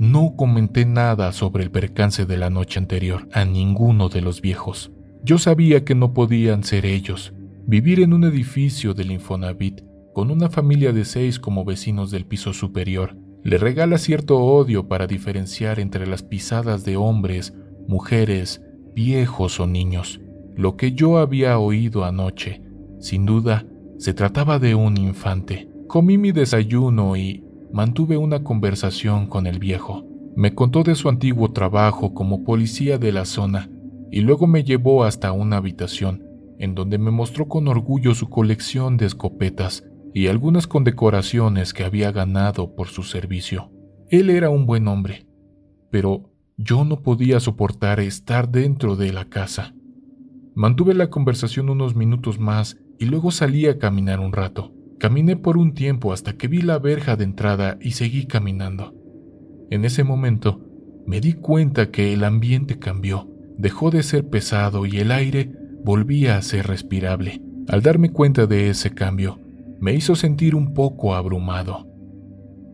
[0.00, 4.90] no comenté nada sobre el percance de la noche anterior a ninguno de los viejos.
[5.22, 7.32] Yo sabía que no podían ser ellos.
[7.68, 12.52] Vivir en un edificio del Infonavit con una familia de seis como vecinos del piso
[12.52, 17.54] superior le regala cierto odio para diferenciar entre las pisadas de hombres,
[17.86, 18.60] mujeres,
[18.92, 20.20] viejos o niños.
[20.56, 22.62] Lo que yo había oído anoche,
[22.98, 23.66] sin duda,
[23.98, 25.68] se trataba de un infante.
[25.86, 30.04] Comí mi desayuno y mantuve una conversación con el viejo.
[30.34, 33.70] Me contó de su antiguo trabajo como policía de la zona
[34.10, 36.24] y luego me llevó hasta una habitación
[36.58, 39.84] en donde me mostró con orgullo su colección de escopetas
[40.14, 43.70] y algunas condecoraciones que había ganado por su servicio.
[44.08, 45.26] Él era un buen hombre,
[45.90, 49.74] pero yo no podía soportar estar dentro de la casa.
[50.56, 54.72] Mantuve la conversación unos minutos más y luego salí a caminar un rato.
[54.98, 58.94] Caminé por un tiempo hasta que vi la verja de entrada y seguí caminando.
[59.68, 60.62] En ese momento
[61.06, 63.28] me di cuenta que el ambiente cambió,
[63.58, 65.52] dejó de ser pesado y el aire
[65.84, 67.42] volvía a ser respirable.
[67.68, 69.38] Al darme cuenta de ese cambio,
[69.78, 71.86] me hizo sentir un poco abrumado.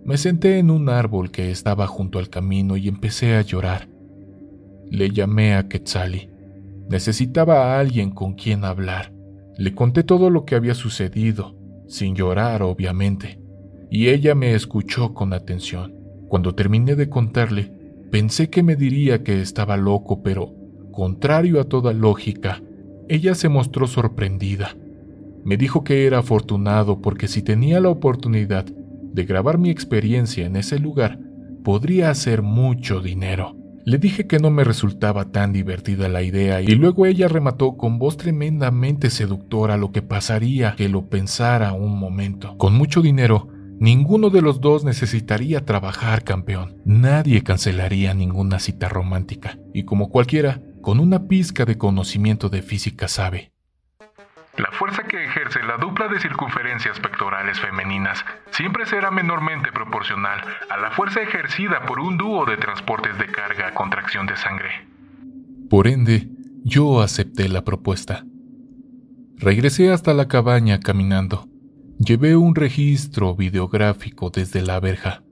[0.05, 3.89] Me senté en un árbol que estaba junto al camino y empecé a llorar.
[4.89, 6.32] Le llamé a Quetzali.
[6.93, 9.15] Necesitaba a alguien con quien hablar.
[9.57, 11.57] Le conté todo lo que había sucedido,
[11.89, 13.41] sin llorar obviamente,
[13.91, 15.95] y ella me escuchó con atención.
[16.29, 17.73] Cuando terminé de contarle,
[18.11, 20.55] pensé que me diría que estaba loco, pero,
[20.93, 22.61] contrario a toda lógica,
[23.09, 24.77] ella se mostró sorprendida.
[25.45, 30.57] Me dijo que era afortunado porque si tenía la oportunidad de grabar mi experiencia en
[30.57, 31.19] ese lugar,
[31.65, 33.62] podría hacer mucho dinero.
[33.85, 37.99] Le dije que no me resultaba tan divertida la idea y luego ella remató con
[37.99, 42.57] voz tremendamente seductora lo que pasaría que lo pensara un momento.
[42.59, 43.49] Con mucho dinero,
[43.81, 46.77] ninguno de los dos necesitaría trabajar, campeón.
[46.85, 49.59] Nadie cancelaría ninguna cita romántica.
[49.75, 53.52] Y como cualquiera, con una pizca de conocimiento de física sabe,
[54.59, 60.77] la fuerza que ejerce la dupla de circunferencias pectorales femeninas siempre será menormente proporcional a
[60.77, 64.87] la fuerza ejercida por un dúo de transportes de carga a contracción de sangre.
[65.71, 66.29] Por ende,
[66.65, 68.25] yo acepté la propuesta.
[69.39, 71.49] Regresé hasta la cabaña caminando.
[71.99, 75.23] Llevé un registro videográfico desde la verja,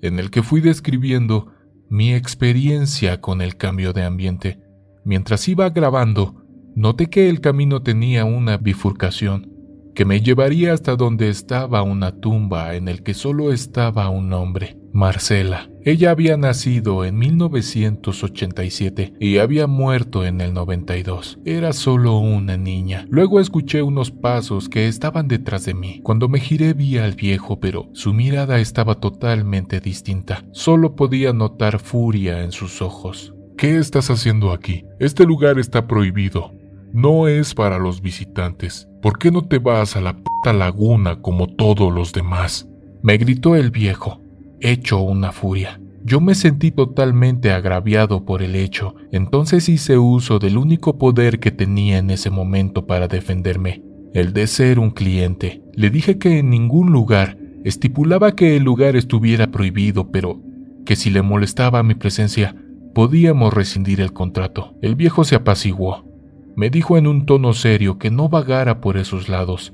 [0.00, 1.52] en el que fui describiendo
[1.90, 4.60] mi experiencia con el cambio de ambiente.
[5.04, 6.41] Mientras iba grabando,
[6.74, 9.52] Noté que el camino tenía una bifurcación
[9.94, 14.78] que me llevaría hasta donde estaba una tumba en el que solo estaba un hombre,
[14.92, 15.68] Marcela.
[15.84, 21.40] Ella había nacido en 1987 y había muerto en el 92.
[21.44, 23.06] Era solo una niña.
[23.10, 26.00] Luego escuché unos pasos que estaban detrás de mí.
[26.02, 30.44] Cuando me giré vi al viejo, pero su mirada estaba totalmente distinta.
[30.52, 33.34] Solo podía notar furia en sus ojos.
[33.58, 34.84] ¿Qué estás haciendo aquí?
[34.98, 36.61] Este lugar está prohibido
[36.92, 38.88] no es para los visitantes.
[39.00, 42.68] ¿Por qué no te vas a la puta laguna como todos los demás?
[43.02, 44.20] Me gritó el viejo,
[44.60, 45.80] hecho una furia.
[46.04, 51.52] Yo me sentí totalmente agraviado por el hecho, entonces hice uso del único poder que
[51.52, 53.82] tenía en ese momento para defenderme,
[54.12, 55.62] el de ser un cliente.
[55.74, 60.40] Le dije que en ningún lugar estipulaba que el lugar estuviera prohibido, pero
[60.84, 62.56] que si le molestaba mi presencia,
[62.94, 64.74] podíamos rescindir el contrato.
[64.82, 66.11] El viejo se apaciguó.
[66.56, 69.72] Me dijo en un tono serio que no vagara por esos lados,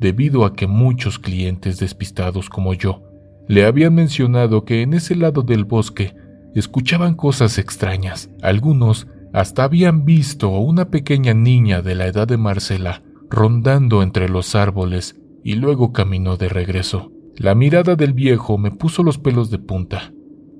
[0.00, 3.02] debido a que muchos clientes despistados como yo
[3.48, 6.14] le habían mencionado que en ese lado del bosque
[6.54, 8.30] escuchaban cosas extrañas.
[8.42, 14.28] Algunos hasta habían visto a una pequeña niña de la edad de Marcela rondando entre
[14.28, 17.10] los árboles y luego caminó de regreso.
[17.36, 20.12] La mirada del viejo me puso los pelos de punta.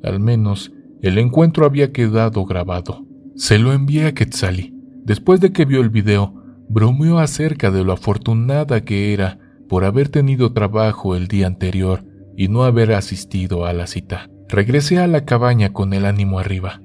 [0.03, 0.73] Al menos
[1.03, 3.05] el encuentro había quedado grabado.
[3.37, 4.78] Se lo envié a Quetzali.
[5.09, 6.35] Después de que vio el video,
[6.69, 12.05] bromeó acerca de lo afortunada que era por haber tenido trabajo el día anterior
[12.37, 14.29] y no haber asistido a la cita.
[14.51, 16.83] Regresé a la cabaña con el ánimo arriba.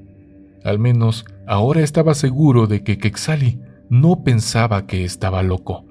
[0.63, 3.59] Al menos ahora estaba seguro de que Quexali
[3.89, 5.85] no pensaba que estaba loco,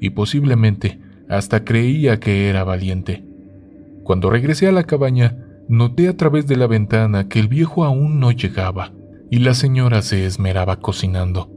[0.00, 3.26] y posiblemente hasta creía que era valiente.
[4.04, 5.36] Cuando regresé a la cabaña,
[5.68, 8.92] noté a través de la ventana que el viejo aún no llegaba,
[9.30, 11.53] y la señora se esmeraba cocinando.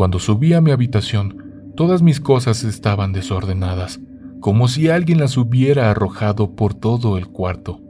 [0.00, 4.00] Cuando subí a mi habitación, todas mis cosas estaban desordenadas,
[4.40, 7.82] como si alguien las hubiera arrojado por todo el cuarto.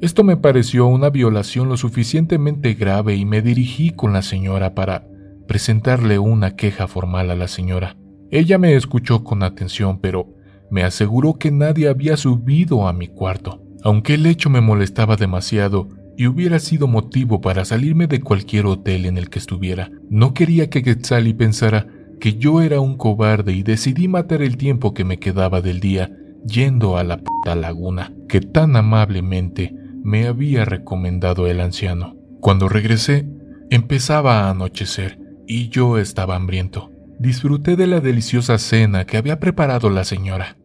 [0.00, 5.06] Esto me pareció una violación lo suficientemente grave y me dirigí con la señora para
[5.46, 7.96] presentarle una queja formal a la señora.
[8.32, 10.34] Ella me escuchó con atención, pero
[10.68, 13.62] me aseguró que nadie había subido a mi cuarto.
[13.84, 19.06] Aunque el hecho me molestaba demasiado y hubiera sido motivo para salirme de cualquier hotel
[19.06, 21.86] en el que estuviera, no quería que Quetzali pensara
[22.20, 26.10] que yo era un cobarde y decidí matar el tiempo que me quedaba del día
[26.46, 32.16] yendo a la puta laguna que tan amablemente me había recomendado el anciano.
[32.40, 33.26] Cuando regresé,
[33.70, 36.90] empezaba a anochecer y yo estaba hambriento.
[37.18, 40.56] Disfruté de la deliciosa cena que había preparado la señora.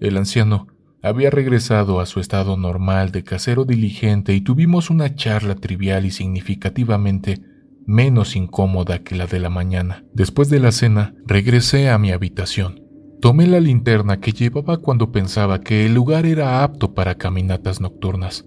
[0.00, 0.66] El anciano
[1.02, 6.10] había regresado a su estado normal de casero diligente y tuvimos una charla trivial y
[6.10, 7.40] significativamente
[7.86, 10.04] menos incómoda que la de la mañana.
[10.12, 12.84] Después de la cena, regresé a mi habitación.
[13.20, 18.46] Tomé la linterna que llevaba cuando pensaba que el lugar era apto para caminatas nocturnas.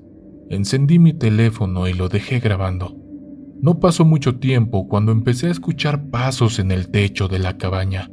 [0.49, 2.95] Encendí mi teléfono y lo dejé grabando.
[3.61, 8.09] No pasó mucho tiempo cuando empecé a escuchar pasos en el techo de la cabaña.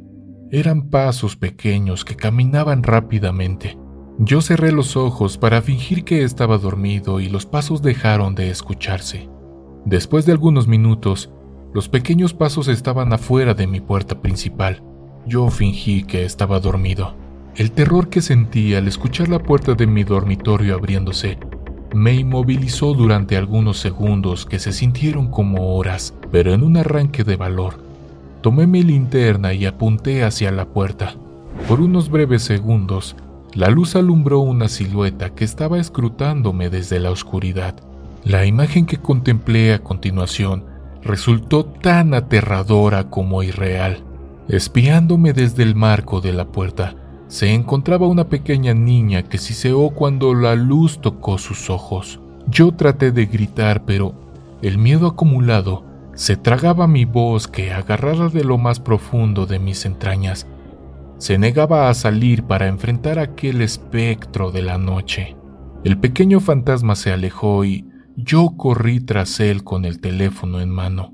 [0.51, 3.77] Eran pasos pequeños que caminaban rápidamente.
[4.19, 9.29] Yo cerré los ojos para fingir que estaba dormido y los pasos dejaron de escucharse.
[9.85, 11.31] Después de algunos minutos,
[11.73, 14.83] los pequeños pasos estaban afuera de mi puerta principal.
[15.25, 17.15] Yo fingí que estaba dormido.
[17.55, 21.37] El terror que sentí al escuchar la puerta de mi dormitorio abriéndose
[21.93, 27.35] me inmovilizó durante algunos segundos que se sintieron como horas, pero en un arranque de
[27.35, 27.83] valor,
[28.41, 31.15] tomé mi linterna y apunté hacia la puerta.
[31.67, 33.15] Por unos breves segundos,
[33.53, 37.75] la luz alumbró una silueta que estaba escrutándome desde la oscuridad.
[38.23, 40.65] La imagen que contemplé a continuación
[41.01, 44.03] resultó tan aterradora como irreal.
[44.47, 46.95] Espiándome desde el marco de la puerta,
[47.27, 52.19] se encontraba una pequeña niña que siseó cuando la luz tocó sus ojos.
[52.47, 54.13] Yo traté de gritar, pero
[54.61, 59.85] el miedo acumulado se tragaba mi voz que, agarrada de lo más profundo de mis
[59.85, 60.45] entrañas,
[61.21, 65.37] se negaba a salir para enfrentar aquel espectro de la noche.
[65.83, 71.13] El pequeño fantasma se alejó y yo corrí tras él con el teléfono en mano,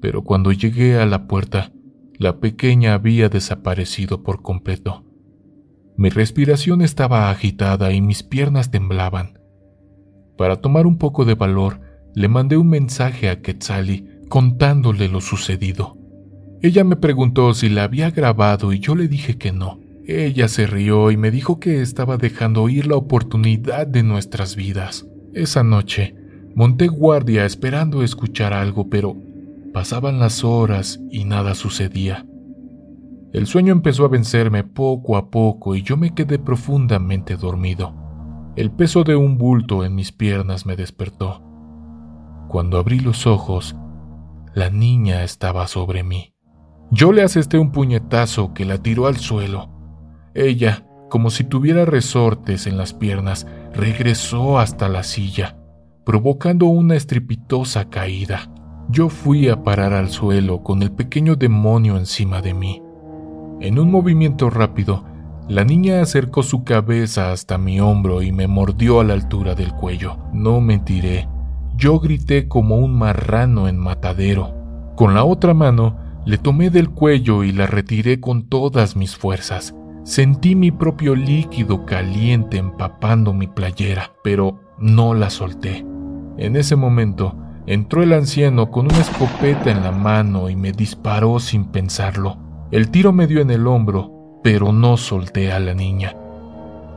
[0.00, 1.70] pero cuando llegué a la puerta,
[2.16, 5.04] la pequeña había desaparecido por completo.
[5.98, 9.38] Mi respiración estaba agitada y mis piernas temblaban.
[10.38, 11.82] Para tomar un poco de valor,
[12.14, 15.99] le mandé un mensaje a Quetzali contándole lo sucedido.
[16.62, 19.80] Ella me preguntó si la había grabado y yo le dije que no.
[20.06, 25.06] Ella se rió y me dijo que estaba dejando ir la oportunidad de nuestras vidas.
[25.32, 26.14] Esa noche
[26.54, 29.16] monté guardia esperando escuchar algo, pero
[29.72, 32.26] pasaban las horas y nada sucedía.
[33.32, 37.94] El sueño empezó a vencerme poco a poco y yo me quedé profundamente dormido.
[38.56, 41.40] El peso de un bulto en mis piernas me despertó.
[42.48, 43.76] Cuando abrí los ojos,
[44.52, 46.34] la niña estaba sobre mí.
[46.92, 49.68] Yo le asesté un puñetazo que la tiró al suelo.
[50.34, 55.56] Ella, como si tuviera resortes en las piernas, regresó hasta la silla,
[56.04, 58.50] provocando una estrepitosa caída.
[58.88, 62.82] Yo fui a parar al suelo con el pequeño demonio encima de mí.
[63.60, 65.04] En un movimiento rápido,
[65.48, 69.72] la niña acercó su cabeza hasta mi hombro y me mordió a la altura del
[69.74, 70.16] cuello.
[70.32, 71.28] No mentiré,
[71.76, 74.54] yo grité como un marrano en matadero.
[74.96, 79.74] Con la otra mano, le tomé del cuello y la retiré con todas mis fuerzas.
[80.04, 85.84] Sentí mi propio líquido caliente empapando mi playera, pero no la solté.
[86.38, 87.36] En ese momento,
[87.66, 92.38] entró el anciano con una escopeta en la mano y me disparó sin pensarlo.
[92.70, 96.16] El tiro me dio en el hombro, pero no solté a la niña.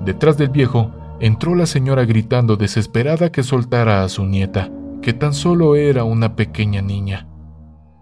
[0.06, 4.70] Detrás del viejo, entró la señora gritando desesperada que soltara a su nieta,
[5.02, 7.28] que tan solo era una pequeña niña.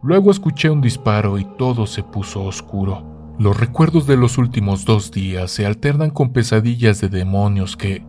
[0.03, 3.35] Luego escuché un disparo y todo se puso oscuro.
[3.37, 8.03] Los recuerdos de los últimos dos días se alternan con pesadillas de demonios que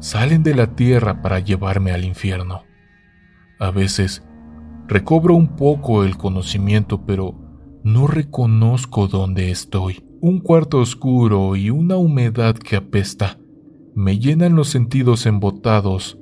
[0.00, 2.62] salen de la tierra para llevarme al infierno.
[3.58, 4.22] A veces
[4.86, 7.34] recobro un poco el conocimiento, pero
[7.82, 10.04] no reconozco dónde estoy.
[10.20, 13.38] Un cuarto oscuro y una humedad que apesta
[13.94, 16.18] me llenan los sentidos embotados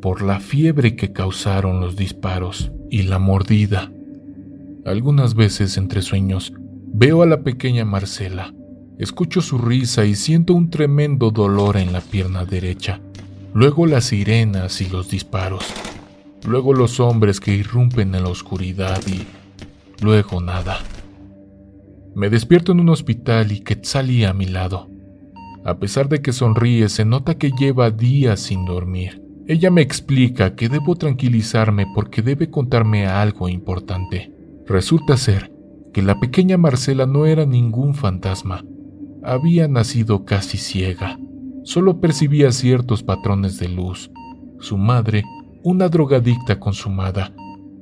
[0.00, 3.92] por la fiebre que causaron los disparos y la mordida.
[4.84, 6.52] Algunas veces entre sueños
[6.92, 8.52] veo a la pequeña Marcela,
[8.98, 13.00] escucho su risa y siento un tremendo dolor en la pierna derecha,
[13.54, 15.64] luego las sirenas y los disparos,
[16.44, 19.24] luego los hombres que irrumpen en la oscuridad y
[20.02, 20.78] luego nada.
[22.16, 24.90] Me despierto en un hospital y Quetzali a mi lado.
[25.64, 29.22] A pesar de que sonríe, se nota que lleva días sin dormir.
[29.46, 34.41] Ella me explica que debo tranquilizarme porque debe contarme algo importante.
[34.66, 35.52] Resulta ser
[35.92, 38.64] que la pequeña Marcela no era ningún fantasma.
[39.22, 41.18] Había nacido casi ciega.
[41.64, 44.10] Solo percibía ciertos patrones de luz.
[44.60, 45.24] Su madre,
[45.62, 47.32] una drogadicta consumada,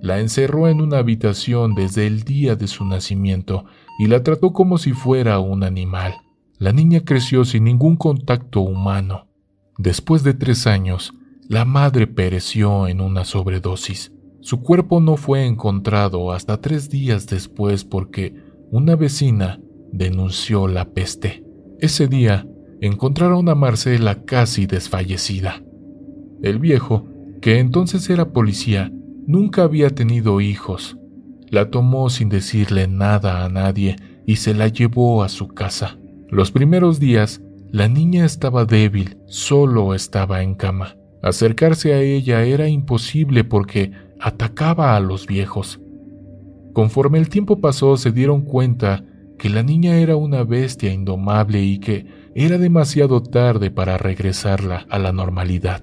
[0.02, 3.66] la encerró en una habitación desde el día de su nacimiento
[3.98, 6.15] y la trató como si fuera un animal.
[6.59, 9.27] La niña creció sin ningún contacto humano.
[9.78, 11.12] Después de tres años,
[11.48, 14.12] la madre pereció en una sobredosis.
[14.42, 18.34] Su cuerpo no fue encontrado hasta tres días después porque
[18.70, 19.60] una vecina
[19.92, 21.44] denunció la peste.
[21.78, 22.46] Ese día
[22.80, 25.62] encontraron a Marcela casi desfallecida.
[26.42, 27.06] El viejo,
[27.42, 28.90] que entonces era policía,
[29.26, 30.96] nunca había tenido hijos.
[31.50, 33.96] La tomó sin decirle nada a nadie
[34.26, 35.98] y se la llevó a su casa.
[36.30, 40.96] Los primeros días, la niña estaba débil, solo estaba en cama.
[41.22, 45.80] Acercarse a ella era imposible porque atacaba a los viejos.
[46.72, 49.05] Conforme el tiempo pasó se dieron cuenta
[49.38, 54.98] que la niña era una bestia indomable y que era demasiado tarde para regresarla a
[54.98, 55.80] la normalidad.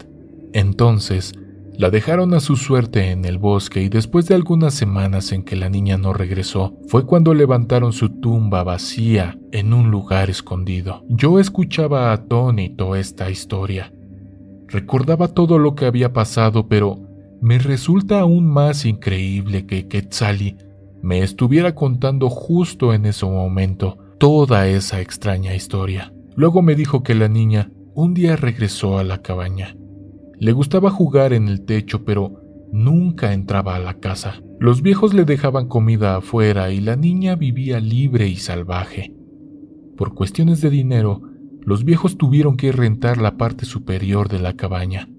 [0.54, 1.34] Entonces,
[1.78, 5.56] la dejaron a su suerte en el bosque y después de algunas semanas en que
[5.56, 11.04] la niña no regresó, fue cuando levantaron su tumba vacía en un lugar escondido.
[11.08, 13.94] Yo escuchaba atónito esta historia.
[14.68, 17.07] Recordaba todo lo que había pasado, pero
[17.42, 20.58] me resulta aún más increíble que Quetzali
[21.02, 26.14] me estuviera contando justo en ese momento toda esa extraña historia.
[26.36, 29.76] Luego me dijo que la niña un día regresó a la cabaña.
[30.40, 32.42] Le gustaba jugar en el techo, pero
[32.72, 34.42] nunca entraba a la casa.
[34.60, 39.14] Los viejos le dejaban comida afuera y la niña vivía libre y salvaje.
[39.96, 41.22] Por cuestiones de dinero,
[41.62, 45.10] los viejos tuvieron que rentar la parte superior de la cabaña.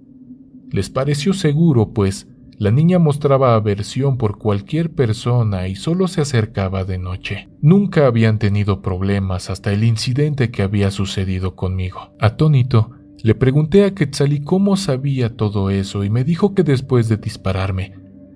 [0.70, 2.28] Les pareció seguro, pues
[2.58, 7.48] la niña mostraba aversión por cualquier persona y solo se acercaba de noche.
[7.60, 12.10] Nunca habían tenido problemas hasta el incidente que había sucedido conmigo.
[12.18, 12.90] Atónito,
[13.22, 17.94] le pregunté a Quetzalí cómo sabía todo eso y me dijo que después de dispararme,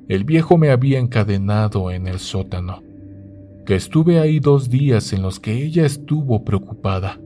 [0.08, 2.82] el viejo me había encadenado en el sótano,
[3.66, 7.20] que estuve ahí dos días en los que ella estuvo preocupada.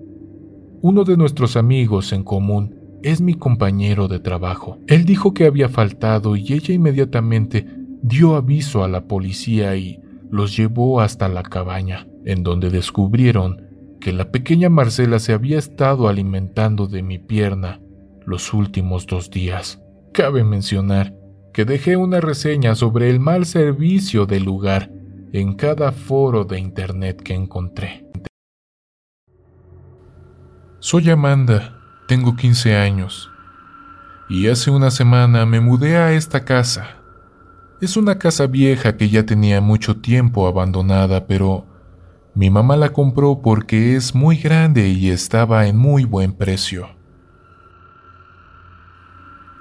[0.82, 2.75] Uno de nuestros amigos en común
[3.06, 4.80] es mi compañero de trabajo.
[4.88, 7.64] Él dijo que había faltado y ella inmediatamente
[8.02, 13.62] dio aviso a la policía y los llevó hasta la cabaña, en donde descubrieron
[14.00, 17.80] que la pequeña Marcela se había estado alimentando de mi pierna
[18.24, 19.80] los últimos dos días.
[20.12, 21.14] Cabe mencionar
[21.54, 24.90] que dejé una reseña sobre el mal servicio del lugar
[25.32, 28.04] en cada foro de internet que encontré.
[30.80, 31.75] Soy Amanda
[32.06, 33.30] tengo 15 años
[34.28, 36.96] y hace una semana me mudé a esta casa.
[37.80, 41.66] Es una casa vieja que ya tenía mucho tiempo abandonada, pero
[42.34, 46.88] mi mamá la compró porque es muy grande y estaba en muy buen precio.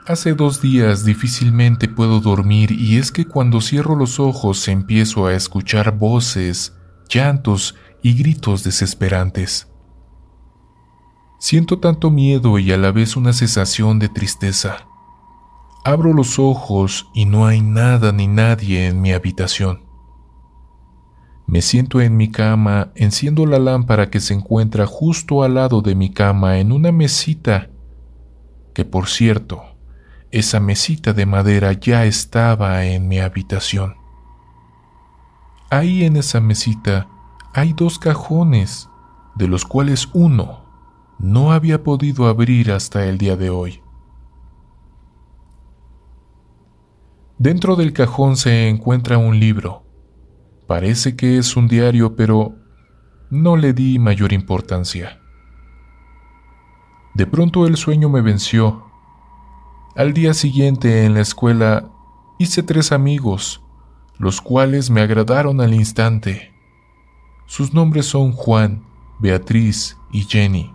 [0.08, 5.34] Hace dos días difícilmente puedo dormir y es que cuando cierro los ojos empiezo a
[5.34, 6.78] escuchar voces,
[7.10, 9.68] llantos y gritos desesperantes.
[11.38, 14.88] Siento tanto miedo y a la vez una sensación de tristeza.
[15.84, 19.84] Abro los ojos y no hay nada ni nadie en mi habitación.
[21.46, 25.94] Me siento en mi cama, enciendo la lámpara que se encuentra justo al lado de
[25.94, 27.70] mi cama en una mesita,
[28.74, 29.62] que por cierto,
[30.32, 33.96] esa mesita de madera ya estaba en mi habitación.
[35.70, 37.08] Ahí en esa mesita
[37.54, 38.90] hay dos cajones,
[39.36, 40.65] de los cuales uno
[41.20, 43.82] no había podido abrir hasta el día de hoy.
[47.38, 49.84] Dentro del cajón se encuentra un libro.
[50.68, 52.56] Parece que es un diario, pero
[53.30, 55.20] no le di mayor importancia.
[57.14, 58.86] De pronto el sueño me venció.
[59.96, 61.90] Al día siguiente en la escuela
[62.40, 63.64] hice tres amigos,
[64.18, 66.54] los cuales me agradaron al instante.
[67.46, 68.84] Sus nombres son Juan,
[69.20, 70.75] Beatriz y Jenny.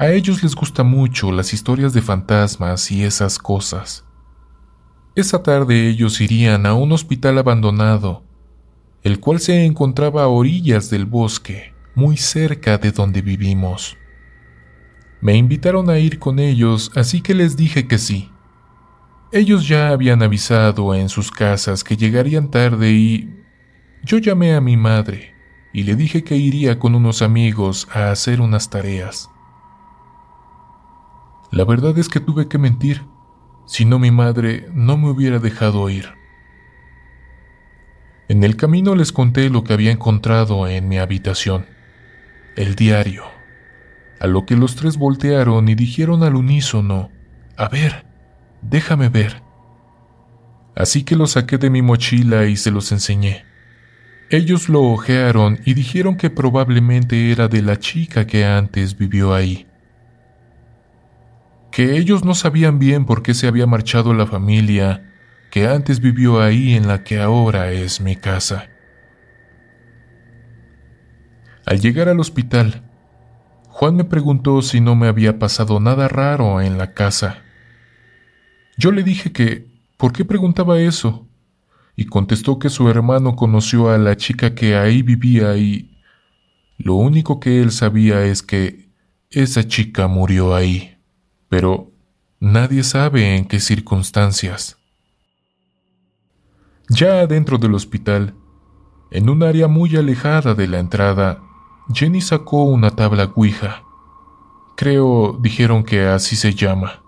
[0.00, 4.04] A ellos les gusta mucho las historias de fantasmas y esas cosas.
[5.16, 8.22] Esa tarde ellos irían a un hospital abandonado,
[9.02, 13.96] el cual se encontraba a orillas del bosque, muy cerca de donde vivimos.
[15.20, 18.30] Me invitaron a ir con ellos, así que les dije que sí.
[19.32, 23.34] Ellos ya habían avisado en sus casas que llegarían tarde y
[24.04, 25.34] yo llamé a mi madre
[25.72, 29.28] y le dije que iría con unos amigos a hacer unas tareas.
[31.50, 33.04] La verdad es que tuve que mentir
[33.68, 36.08] si no mi madre no me hubiera dejado ir.
[38.28, 41.66] En el camino les conté lo que había encontrado en mi habitación,
[42.56, 43.24] el diario,
[44.20, 47.10] a lo que los tres voltearon y dijeron al unísono,
[47.56, 48.06] a ver,
[48.60, 49.42] déjame ver.
[50.74, 53.44] Así que lo saqué de mi mochila y se los enseñé.
[54.30, 59.67] Ellos lo ojearon y dijeron que probablemente era de la chica que antes vivió ahí
[61.70, 65.12] que ellos no sabían bien por qué se había marchado la familia
[65.50, 68.68] que antes vivió ahí en la que ahora es mi casa.
[71.64, 72.82] Al llegar al hospital,
[73.68, 77.42] Juan me preguntó si no me había pasado nada raro en la casa.
[78.76, 79.66] Yo le dije que,
[79.96, 81.28] ¿por qué preguntaba eso?
[81.96, 85.98] Y contestó que su hermano conoció a la chica que ahí vivía y
[86.76, 88.90] lo único que él sabía es que
[89.30, 90.97] esa chica murió ahí
[91.48, 91.90] pero
[92.40, 94.76] nadie sabe en qué circunstancias.
[96.88, 98.34] Ya adentro del hospital,
[99.10, 101.42] en un área muy alejada de la entrada,
[101.92, 103.82] Jenny sacó una tabla Ouija.
[104.76, 107.02] Creo dijeron que así se llama,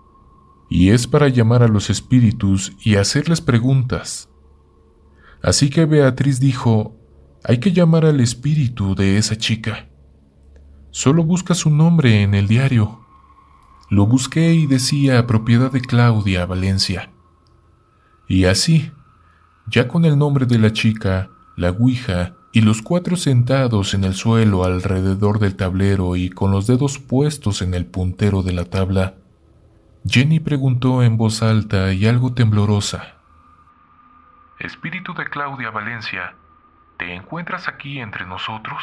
[0.68, 4.28] y es para llamar a los espíritus y hacerles preguntas.
[5.42, 6.96] Así que Beatriz dijo,
[7.44, 9.88] hay que llamar al espíritu de esa chica.
[10.90, 13.00] Solo busca su nombre en el diario.
[13.90, 17.10] Lo busqué y decía propiedad de Claudia Valencia.
[18.28, 18.92] Y así,
[19.66, 24.14] ya con el nombre de la chica, la Ouija y los cuatro sentados en el
[24.14, 29.14] suelo alrededor del tablero y con los dedos puestos en el puntero de la tabla,
[30.06, 33.16] Jenny preguntó en voz alta y algo temblorosa.
[34.60, 36.34] Espíritu de Claudia Valencia,
[36.96, 38.80] ¿te encuentras aquí entre nosotros?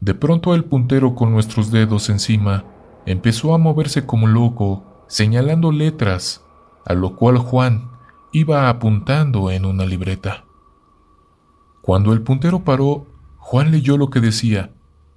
[0.00, 2.64] De pronto el puntero con nuestros dedos encima
[3.10, 6.44] empezó a moverse como loco, señalando letras,
[6.86, 7.90] a lo cual Juan
[8.32, 10.44] iba apuntando en una libreta.
[11.82, 13.06] Cuando el puntero paró,
[13.38, 14.70] Juan leyó lo que decía,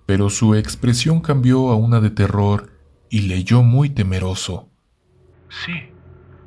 [0.05, 2.71] pero su expresión cambió a una de terror
[3.09, 4.69] y leyó muy temeroso.
[5.49, 5.91] Sí,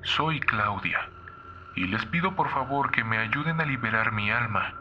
[0.03, 0.99] soy Claudia,
[1.77, 4.75] y les pido por favor que me ayuden a liberar mi alma.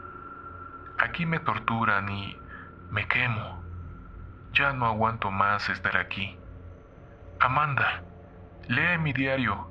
[0.98, 2.36] Aquí me torturan y
[2.90, 3.62] me quemo.
[4.52, 6.36] Ya no aguanto más estar aquí.
[7.40, 8.02] Amanda,
[8.68, 9.68] lee mi diario.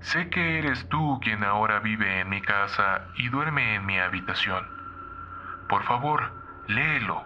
[0.00, 4.64] Sé que eres tú quien ahora vive en mi casa y duerme en mi habitación.
[5.68, 6.32] Por favor,
[6.68, 7.22] léelo.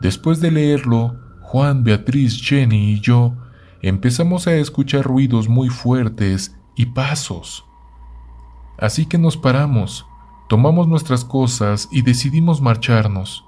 [0.00, 3.34] Después de leerlo, Juan, Beatriz, Jenny y yo
[3.80, 7.64] empezamos a escuchar ruidos muy fuertes y pasos.
[8.78, 10.06] Así que nos paramos,
[10.48, 13.44] tomamos nuestras cosas y decidimos marcharnos.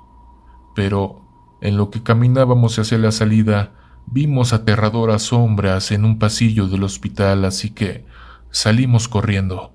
[0.75, 1.23] Pero,
[1.61, 3.73] en lo que caminábamos hacia la salida,
[4.07, 8.05] Vimos aterradoras sombras en un pasillo del hospital, así que
[8.51, 9.73] salimos corriendo.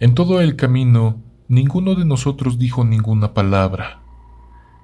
[0.00, 4.02] En todo el camino, ninguno de nosotros dijo ninguna palabra.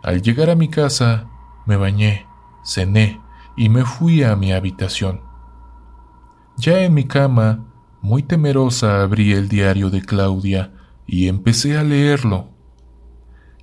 [0.03, 1.29] Al llegar a mi casa,
[1.67, 2.27] me bañé,
[2.65, 3.21] cené
[3.57, 5.21] y me fui a mi habitación.
[6.57, 7.65] Ya en mi cama,
[8.01, 10.73] muy temerosa, abrí el diario de Claudia
[11.07, 12.54] y empecé a leerlo.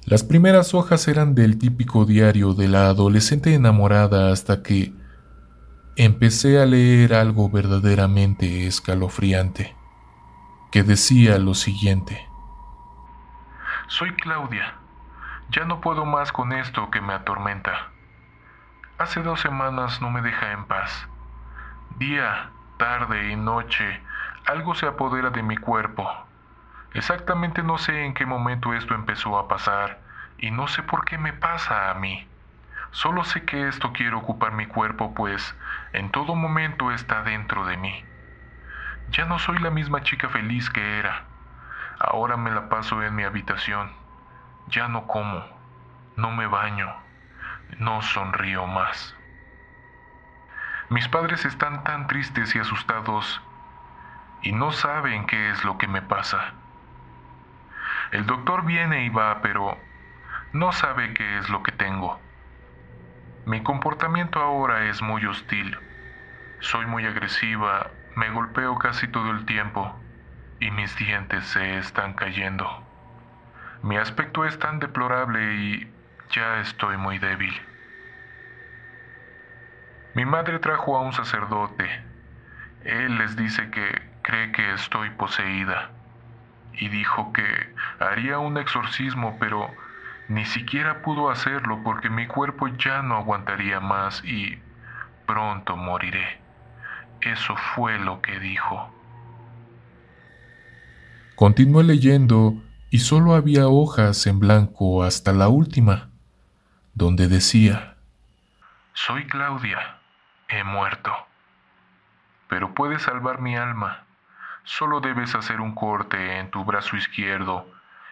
[0.06, 4.94] Las primeras hojas eran del típico diario de la adolescente enamorada hasta que
[5.96, 9.76] empecé a leer algo verdaderamente escalofriante,
[10.72, 12.28] que decía lo siguiente.
[13.88, 14.74] Soy Claudia.
[15.52, 17.92] Ya no puedo más con esto que me atormenta.
[18.98, 21.08] Hace dos semanas no me deja en paz.
[22.00, 24.02] Día, tarde y noche,
[24.46, 26.08] algo se apodera de mi cuerpo
[26.94, 30.02] Exactamente no sé en qué momento esto empezó a pasar
[30.38, 32.28] y no sé por qué me pasa a mí.
[32.92, 35.56] Solo sé que esto quiere ocupar mi cuerpo pues
[35.94, 38.06] en todo momento está dentro de mí.
[39.08, 41.28] Ya no soy la misma chica feliz que era.
[42.00, 43.92] Ahora me la paso en mi habitación.
[44.68, 45.46] Ya no como,
[46.16, 46.94] no me baño,
[47.80, 49.16] no sonrío más.
[50.90, 53.42] Mis padres están tan tristes y asustados
[54.42, 56.61] y no saben qué es lo que me pasa.
[58.12, 59.78] El doctor viene y va, pero
[60.52, 62.20] no sabe qué es lo que tengo.
[63.46, 65.78] Mi comportamiento ahora es muy hostil.
[66.60, 69.98] Soy muy agresiva, me golpeo casi todo el tiempo
[70.60, 72.68] y mis dientes se están cayendo.
[73.82, 75.92] Mi aspecto es tan deplorable y
[76.32, 77.54] ya estoy muy débil.
[80.16, 81.90] Mi madre trajo a un sacerdote.
[82.84, 86.01] Él les dice que cree que estoy poseída
[86.74, 87.46] y dijo que
[88.00, 89.70] haría un exorcismo, pero
[90.28, 94.60] ni siquiera pudo hacerlo porque mi cuerpo ya no aguantaría más y
[95.26, 96.40] pronto moriré.
[97.22, 98.94] Eso fue lo que dijo.
[101.36, 102.54] Continué leyendo
[102.90, 106.10] y solo había hojas en blanco hasta la última,
[106.94, 107.96] donde decía,
[108.94, 109.98] Soy Claudia,
[110.50, 111.12] he muerto,
[112.48, 114.06] pero puedes salvar mi alma.
[114.64, 117.66] Solo debes hacer un corte en tu brazo izquierdo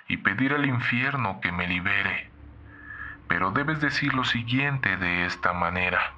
[0.08, 2.32] y pedir al infierno que me libere.
[3.28, 6.14] Pero debes decir lo siguiente de esta manera.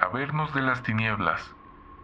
[0.00, 1.54] A vernos de las tinieblas,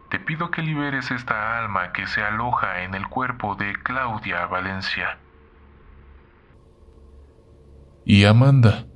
[0.09, 5.19] te pido que liberes esta alma que se aloja en el cuerpo de Claudia Valencia.
[8.07, 8.87] Y Amanda,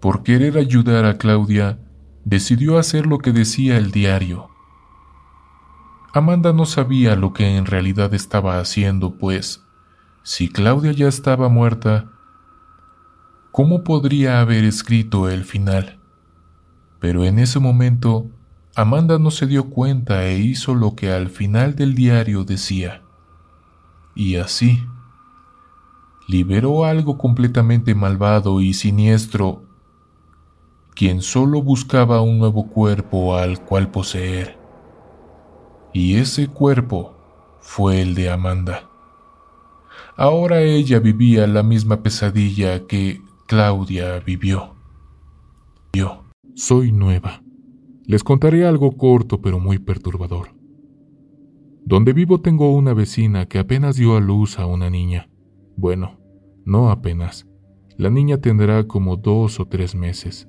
[0.00, 1.78] por querer ayudar a Claudia,
[2.24, 4.50] decidió hacer lo que decía el diario
[6.18, 9.64] Amanda no sabía lo que en realidad estaba haciendo, pues,
[10.24, 12.10] si Claudia ya estaba muerta,
[13.52, 16.00] ¿cómo podría haber escrito el final?
[16.98, 18.26] Pero en ese momento,
[18.74, 23.02] Amanda no se dio cuenta e hizo lo que al final del diario decía.
[24.16, 24.82] Y así,
[26.26, 29.62] liberó algo completamente malvado y siniestro,
[30.96, 34.57] quien solo buscaba un nuevo cuerpo al cual poseer
[35.92, 37.14] y ese cuerpo
[37.60, 38.88] fue el de Amanda.
[40.16, 44.74] Ahora ella vivía la misma pesadilla que Claudia vivió.
[45.92, 46.24] Yo
[46.54, 47.42] soy nueva.
[48.04, 50.48] Les contaré algo corto pero muy perturbador.
[51.84, 55.28] Donde vivo tengo una vecina que apenas dio a luz a una niña.
[55.76, 56.18] Bueno,
[56.64, 57.46] no apenas.
[57.96, 60.48] La niña tendrá como dos o tres meses.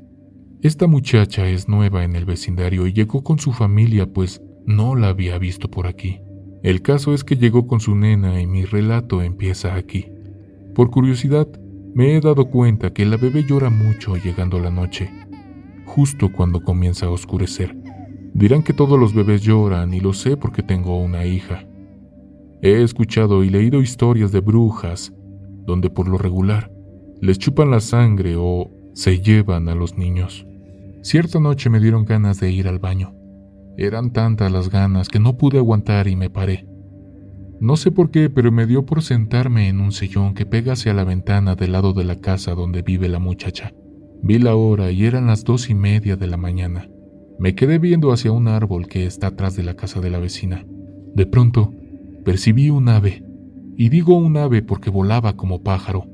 [0.61, 5.09] Esta muchacha es nueva en el vecindario y llegó con su familia pues no la
[5.09, 6.21] había visto por aquí.
[6.61, 10.05] El caso es que llegó con su nena y mi relato empieza aquí.
[10.75, 11.47] Por curiosidad,
[11.95, 15.09] me he dado cuenta que la bebé llora mucho llegando la noche,
[15.85, 17.75] justo cuando comienza a oscurecer.
[18.35, 21.65] Dirán que todos los bebés lloran y lo sé porque tengo una hija.
[22.61, 25.11] He escuchado y leído historias de brujas,
[25.65, 26.71] donde por lo regular
[27.21, 30.45] les chupan la sangre o se llevan a los niños.
[31.01, 33.18] Cierta noche me dieron ganas de ir al baño.
[33.77, 36.67] Eran tantas las ganas que no pude aguantar y me paré.
[37.59, 40.93] No sé por qué, pero me dio por sentarme en un sillón que pega hacia
[40.93, 43.73] la ventana del lado de la casa donde vive la muchacha.
[44.21, 46.89] Vi la hora y eran las dos y media de la mañana.
[47.37, 50.65] Me quedé viendo hacia un árbol que está atrás de la casa de la vecina.
[51.15, 51.73] De pronto,
[52.25, 53.23] percibí un ave,
[53.77, 56.05] y digo un ave porque volaba como pájaro.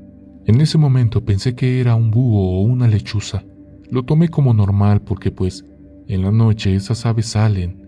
[0.46, 3.44] En ese momento pensé que era un búho o una lechuza.
[3.90, 5.64] Lo tomé como normal porque pues
[6.08, 7.82] en la noche esas aves salen.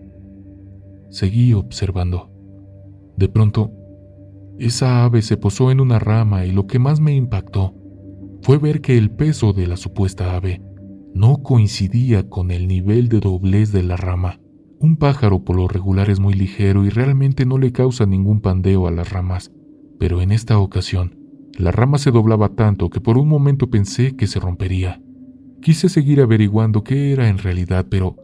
[1.09, 2.29] Seguí observando.
[3.17, 3.71] De pronto,
[4.59, 7.75] esa ave se posó en una rama y lo que más me impactó
[8.41, 10.61] fue ver que el peso de la supuesta ave
[11.13, 14.39] no coincidía con el nivel de doblez de la rama.
[14.79, 18.87] Un pájaro por lo regular es muy ligero y realmente no le causa ningún pandeo
[18.87, 19.51] a las ramas,
[19.97, 21.17] pero en esta ocasión,
[21.57, 25.01] la rama se doblaba tanto que por un momento pensé que se rompería.
[25.61, 28.15] Quise seguir averiguando qué era en realidad, pero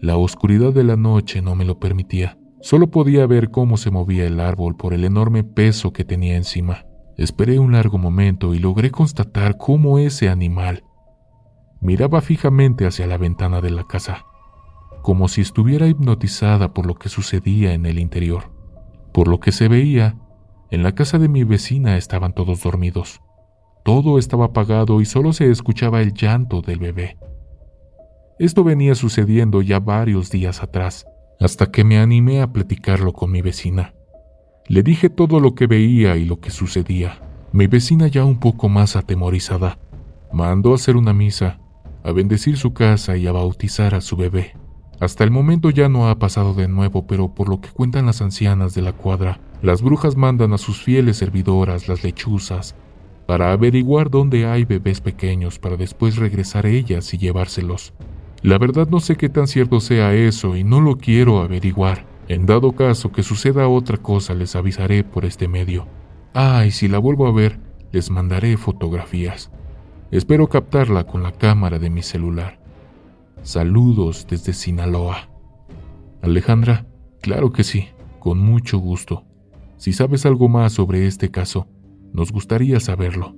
[0.00, 2.38] la oscuridad de la noche no me lo permitía.
[2.60, 6.86] Solo podía ver cómo se movía el árbol por el enorme peso que tenía encima.
[7.16, 10.84] Esperé un largo momento y logré constatar cómo ese animal
[11.80, 14.24] miraba fijamente hacia la ventana de la casa,
[15.02, 18.52] como si estuviera hipnotizada por lo que sucedía en el interior.
[19.12, 20.16] Por lo que se veía,
[20.70, 23.20] en la casa de mi vecina estaban todos dormidos.
[23.84, 27.18] Todo estaba apagado y solo se escuchaba el llanto del bebé.
[28.38, 31.04] Esto venía sucediendo ya varios días atrás,
[31.38, 33.92] hasta que me animé a platicarlo con mi vecina.
[34.68, 37.20] Le dije todo lo que veía y lo que sucedía.
[37.52, 39.78] Mi vecina ya un poco más atemorizada,
[40.32, 41.60] mandó a hacer una misa,
[42.02, 44.56] a bendecir su casa y a bautizar a su bebé.
[44.98, 48.22] Hasta el momento ya no ha pasado de nuevo, pero por lo que cuentan las
[48.22, 52.74] ancianas de la cuadra, Las brujas mandan a sus fieles servidoras, las lechuzas,
[53.26, 57.94] para averiguar dónde hay bebés pequeños para después regresar ellas y llevárselos.
[58.42, 62.06] La verdad no sé qué tan cierto sea eso y no lo quiero averiguar.
[62.28, 65.86] En dado caso que suceda otra cosa les avisaré por este medio.
[66.34, 67.58] Ah, y si la vuelvo a ver,
[67.92, 69.50] les mandaré fotografías.
[70.10, 72.60] Espero captarla con la cámara de mi celular.
[73.42, 75.28] Saludos desde Sinaloa.
[76.22, 76.86] Alejandra,
[77.20, 77.88] claro que sí,
[78.18, 79.24] con mucho gusto.
[79.76, 81.68] Si sabes algo más sobre este caso,
[82.14, 83.36] nos gustaría saberlo.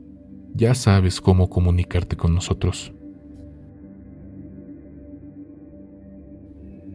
[0.55, 2.93] Ya sabes cómo comunicarte con nosotros.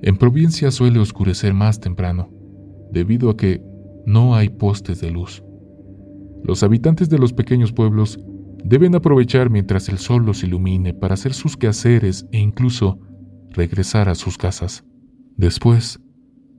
[0.03, 2.29] En provincia suele oscurecer más temprano,
[2.91, 3.61] debido a que
[4.05, 5.43] no hay postes de luz.
[6.43, 8.19] Los habitantes de los pequeños pueblos
[8.63, 12.99] deben aprovechar mientras el sol los ilumine para hacer sus quehaceres e incluso
[13.49, 14.83] regresar a sus casas.
[15.35, 15.99] Después,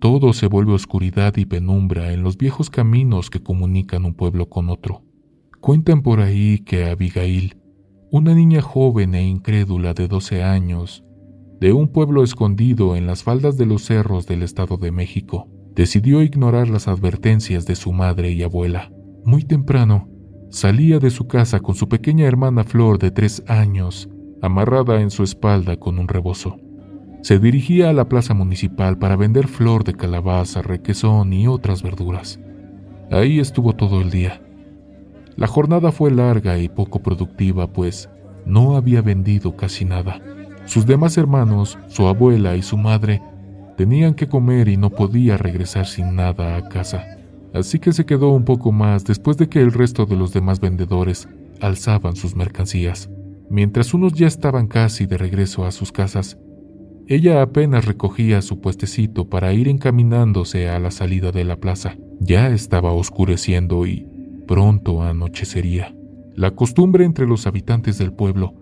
[0.00, 4.68] todo se vuelve oscuridad y penumbra en los viejos caminos que comunican un pueblo con
[4.68, 5.04] otro.
[5.62, 7.56] Cuentan por ahí que Abigail,
[8.10, 11.04] una niña joven e incrédula de 12 años,
[11.60, 16.20] de un pueblo escondido en las faldas de los cerros del Estado de México, decidió
[16.20, 18.90] ignorar las advertencias de su madre y abuela.
[19.24, 20.08] Muy temprano,
[20.50, 24.10] salía de su casa con su pequeña hermana Flor de tres años,
[24.42, 26.56] amarrada en su espalda con un rebozo.
[27.22, 32.40] Se dirigía a la plaza municipal para vender flor de calabaza, requesón y otras verduras.
[33.12, 34.42] Ahí estuvo todo el día.
[35.36, 38.08] La jornada fue larga y poco productiva, pues
[38.44, 40.20] no había vendido casi nada.
[40.66, 43.22] Sus demás hermanos, su abuela y su madre
[43.76, 47.04] tenían que comer y no podía regresar sin nada a casa.
[47.54, 50.60] Así que se quedó un poco más después de que el resto de los demás
[50.60, 51.28] vendedores
[51.60, 53.10] alzaban sus mercancías.
[53.50, 56.38] Mientras unos ya estaban casi de regreso a sus casas,
[57.08, 61.96] ella apenas recogía su puestecito para ir encaminándose a la salida de la plaza.
[62.20, 64.06] Ya estaba oscureciendo y
[64.52, 65.96] pronto anochecería.
[66.34, 68.52] La costumbre entre los habitantes del pueblo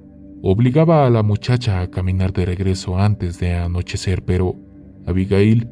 [0.41, 4.55] obligaba a la muchacha a caminar de regreso antes de anochecer, pero
[5.05, 5.69] Abigail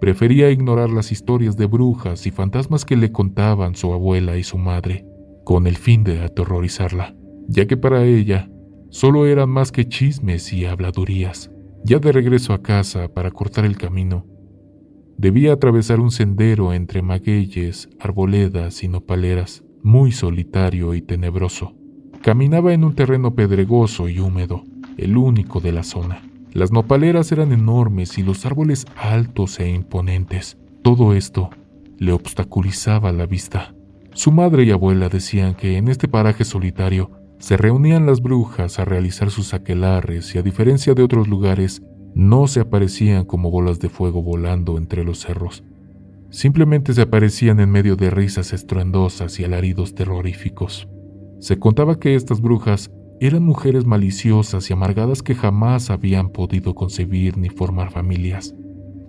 [0.00, 4.58] prefería ignorar las historias de brujas y fantasmas que le contaban su abuela y su
[4.58, 5.06] madre,
[5.44, 7.14] con el fin de aterrorizarla,
[7.46, 8.50] ya que para ella
[8.90, 11.52] solo eran más que chismes y habladurías.
[11.84, 14.26] Ya de regreso a casa para cortar el camino,
[15.16, 21.74] debía atravesar un sendero entre magueyes, arboledas y nopaleras, muy solitario y tenebroso.
[22.22, 24.64] Caminaba en un terreno pedregoso y húmedo,
[24.96, 26.22] el único de la zona.
[26.52, 30.56] Las nopaleras eran enormes y los árboles altos e imponentes.
[30.82, 31.50] Todo esto
[31.98, 33.74] le obstaculizaba la vista.
[34.12, 38.84] Su madre y abuela decían que en este paraje solitario se reunían las brujas a
[38.84, 41.82] realizar sus aquelares y a diferencia de otros lugares,
[42.14, 45.64] no se aparecían como bolas de fuego volando entre los cerros.
[46.30, 50.88] Simplemente se aparecían en medio de risas estruendosas y alaridos terroríficos.
[51.40, 57.36] Se contaba que estas brujas eran mujeres maliciosas y amargadas que jamás habían podido concebir
[57.36, 58.54] ni formar familias.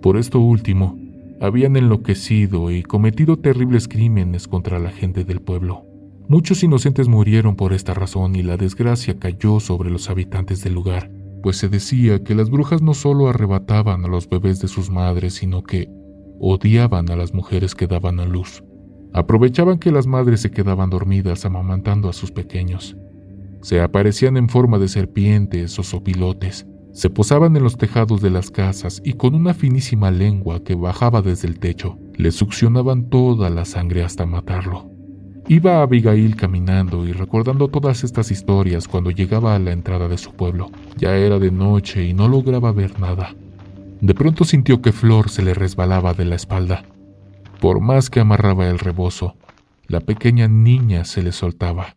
[0.00, 0.98] Por esto último,
[1.40, 5.84] habían enloquecido y cometido terribles crímenes contra la gente del pueblo.
[6.28, 11.10] Muchos inocentes murieron por esta razón y la desgracia cayó sobre los habitantes del lugar,
[11.42, 15.34] pues se decía que las brujas no solo arrebataban a los bebés de sus madres,
[15.34, 15.88] sino que
[16.40, 18.62] odiaban a las mujeres que daban a luz.
[19.12, 22.96] Aprovechaban que las madres se quedaban dormidas amamantando a sus pequeños.
[23.62, 28.50] Se aparecían en forma de serpientes o sopilotes, se posaban en los tejados de las
[28.50, 33.66] casas y con una finísima lengua que bajaba desde el techo, le succionaban toda la
[33.66, 34.95] sangre hasta matarlo.
[35.48, 40.32] Iba Abigail caminando y recordando todas estas historias cuando llegaba a la entrada de su
[40.32, 40.72] pueblo.
[40.96, 43.32] Ya era de noche y no lograba ver nada.
[44.00, 46.84] De pronto sintió que Flor se le resbalaba de la espalda.
[47.60, 49.36] Por más que amarraba el rebozo,
[49.86, 51.96] la pequeña niña se le soltaba.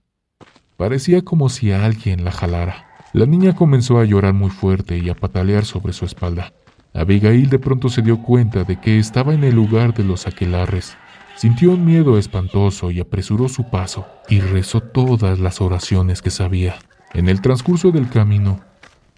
[0.78, 2.86] Parecía como si alguien la jalara.
[3.14, 6.54] La niña comenzó a llorar muy fuerte y a patalear sobre su espalda.
[6.94, 10.96] Abigail de pronto se dio cuenta de que estaba en el lugar de los aquelarres
[11.40, 16.80] Sintió un miedo espantoso y apresuró su paso y rezó todas las oraciones que sabía.
[17.14, 18.60] En el transcurso del camino,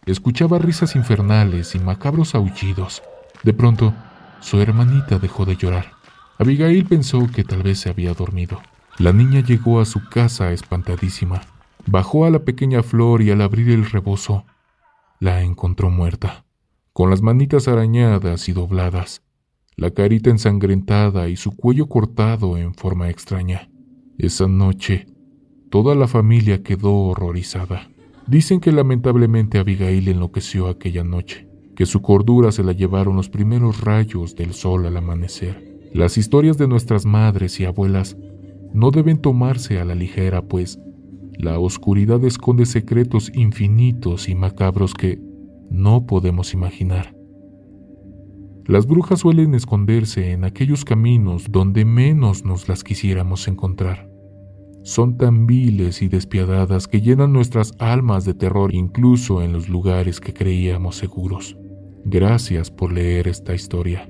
[0.06, 3.02] escuchaba risas infernales y macabros aullidos.
[3.42, 3.96] De pronto,
[4.40, 5.94] su hermanita dejó de llorar.
[6.38, 8.62] Abigail pensó que tal vez se había dormido.
[9.00, 11.42] La niña llegó a su casa espantadísima.
[11.88, 14.46] Bajó a la pequeña flor y al abrir el rebozo,
[15.20, 16.46] la encontró muerta,
[16.94, 19.24] con las manitas arañadas y dobladas
[19.76, 23.70] la carita ensangrentada y su cuello cortado en forma extraña.
[24.18, 25.08] Esa noche,
[25.70, 27.90] toda la familia quedó horrorizada.
[28.28, 33.82] Dicen que lamentablemente Abigail enloqueció aquella noche, que su cordura se la llevaron los primeros
[33.82, 35.80] rayos del sol al amanecer.
[35.94, 38.16] Las historias de nuestras madres y abuelas
[38.74, 40.80] no deben tomarse a la ligera, pues
[41.38, 45.20] la oscuridad esconde secretos infinitos y macabros que
[45.70, 47.16] no podemos imaginar.
[48.68, 54.10] Las brujas suelen esconderse en aquellos caminos donde menos nos las quisiéramos encontrar.
[54.84, 60.20] Son tan viles y despiadadas que llenan nuestras almas de terror incluso en los lugares
[60.20, 61.58] que creíamos seguros.
[62.04, 64.10] Gracias por leer esta historia.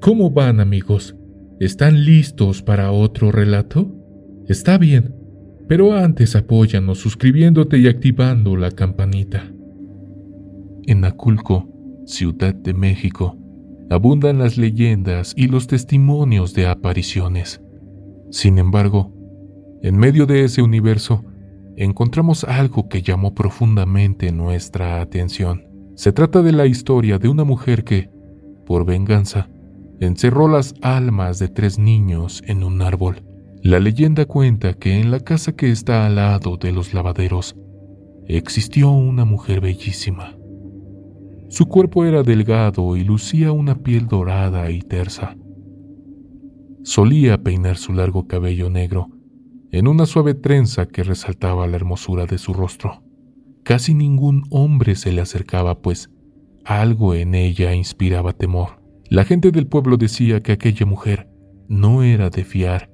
[0.00, 1.16] ¿Cómo van amigos?
[1.58, 3.90] ¿Están listos para otro relato?
[4.46, 5.14] Está bien,
[5.68, 9.52] pero antes apóyanos suscribiéndote y activando la campanita.
[10.86, 11.68] En Aculco,
[12.06, 13.36] Ciudad de México,
[13.90, 17.60] abundan las leyendas y los testimonios de apariciones.
[18.30, 19.12] Sin embargo,
[19.82, 21.24] en medio de ese universo,
[21.76, 25.66] encontramos algo que llamó profundamente nuestra atención.
[25.94, 28.10] Se trata de la historia de una mujer que,
[28.66, 29.48] por venganza,
[30.00, 33.22] encerró las almas de tres niños en un árbol.
[33.62, 37.56] La leyenda cuenta que en la casa que está al lado de los lavaderos
[38.26, 40.37] existió una mujer bellísima.
[41.48, 45.36] Su cuerpo era delgado y lucía una piel dorada y tersa.
[46.82, 49.08] Solía peinar su largo cabello negro
[49.70, 53.02] en una suave trenza que resaltaba la hermosura de su rostro.
[53.62, 56.10] Casi ningún hombre se le acercaba, pues
[56.64, 58.82] algo en ella inspiraba temor.
[59.08, 61.28] La gente del pueblo decía que aquella mujer
[61.68, 62.90] no era de fiar.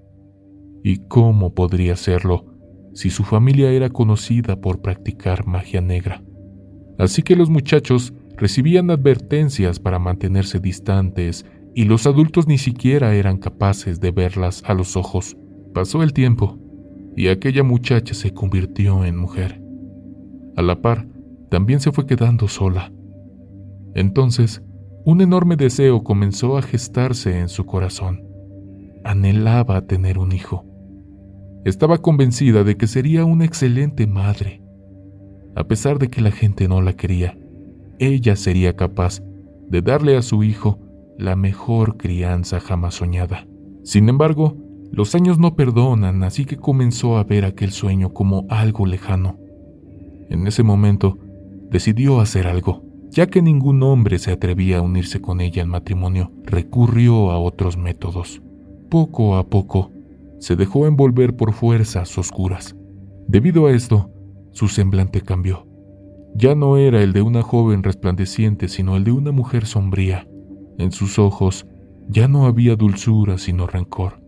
[0.82, 2.46] ¿Y cómo podría serlo
[2.92, 6.22] si su familia era conocida por practicar magia negra?
[6.98, 13.38] Así que los muchachos recibían advertencias para mantenerse distantes y los adultos ni siquiera eran
[13.38, 15.36] capaces de verlas a los ojos.
[15.72, 16.58] Pasó el tiempo
[17.16, 19.60] y aquella muchacha se convirtió en mujer.
[20.56, 21.06] A la par,
[21.50, 22.92] también se fue quedando sola.
[23.94, 24.62] Entonces,
[25.04, 28.24] un enorme deseo comenzó a gestarse en su corazón.
[29.04, 30.64] Anhelaba tener un hijo.
[31.64, 34.62] Estaba convencida de que sería una excelente madre.
[35.56, 37.36] A pesar de que la gente no la quería,
[37.98, 39.22] ella sería capaz
[39.68, 40.78] de darle a su hijo
[41.18, 43.46] la mejor crianza jamás soñada.
[43.82, 44.56] Sin embargo,
[44.92, 49.38] los años no perdonan, así que comenzó a ver aquel sueño como algo lejano.
[50.30, 51.18] En ese momento,
[51.70, 52.82] decidió hacer algo.
[53.10, 57.76] Ya que ningún hombre se atrevía a unirse con ella en matrimonio, recurrió a otros
[57.76, 58.42] métodos.
[58.88, 59.92] Poco a poco,
[60.38, 62.76] se dejó envolver por fuerzas oscuras.
[63.28, 64.10] Debido a esto,
[64.52, 65.66] su semblante cambió.
[66.36, 70.26] Ya no era el de una joven resplandeciente, sino el de una mujer sombría.
[70.78, 71.66] En sus ojos
[72.08, 74.20] ya no había dulzura, sino rencor.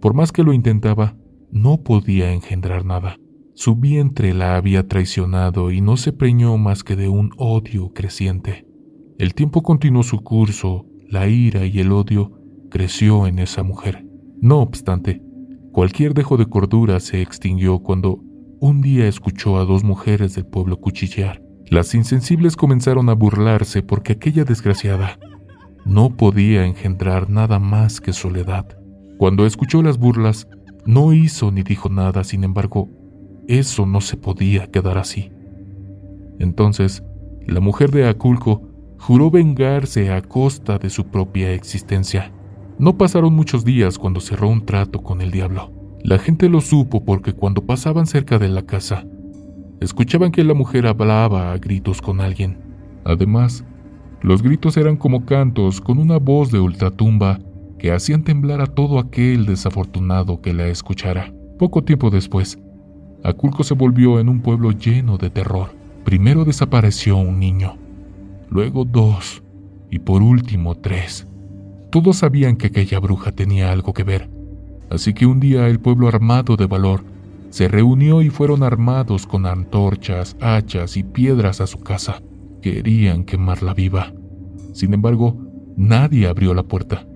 [0.00, 1.16] Por más que lo intentaba,
[1.52, 3.16] no podía engendrar nada.
[3.54, 8.66] Su vientre la había traicionado y no se preñó más que de un odio creciente.
[9.18, 12.32] El tiempo continuó su curso, la ira y el odio
[12.70, 14.04] creció en esa mujer.
[14.40, 15.22] No obstante,
[15.70, 18.20] cualquier dejo de cordura se extinguió cuando
[18.58, 21.42] un día escuchó a dos mujeres del pueblo cuchillear.
[21.66, 25.18] Las insensibles comenzaron a burlarse porque aquella desgraciada
[25.84, 28.66] no podía engendrar nada más que soledad.
[29.18, 30.48] Cuando escuchó las burlas,
[30.84, 32.88] no hizo ni dijo nada, sin embargo,
[33.48, 35.32] eso no se podía quedar así.
[36.38, 37.02] Entonces,
[37.46, 38.62] la mujer de Aculco
[38.98, 42.32] juró vengarse a costa de su propia existencia.
[42.78, 45.72] No pasaron muchos días cuando cerró un trato con el diablo.
[46.02, 49.04] La gente lo supo porque cuando pasaban cerca de la casa,
[49.82, 52.58] escuchaban que la mujer hablaba a gritos con alguien.
[53.04, 53.64] Además,
[54.20, 57.40] los gritos eran como cantos con una voz de ultratumba
[57.78, 61.32] que hacían temblar a todo aquel desafortunado que la escuchara.
[61.58, 62.58] Poco tiempo después,
[63.24, 65.74] Aculco se volvió en un pueblo lleno de terror.
[66.04, 67.76] Primero desapareció un niño,
[68.50, 69.42] luego dos
[69.90, 71.26] y por último tres.
[71.90, 74.30] Todos sabían que aquella bruja tenía algo que ver,
[74.90, 77.04] así que un día el pueblo armado de valor
[77.52, 82.22] se reunió y fueron armados con antorchas, hachas y piedras a su casa.
[82.62, 84.14] Querían quemarla viva.
[84.72, 85.36] Sin embargo,
[85.76, 87.06] nadie abrió la puerta.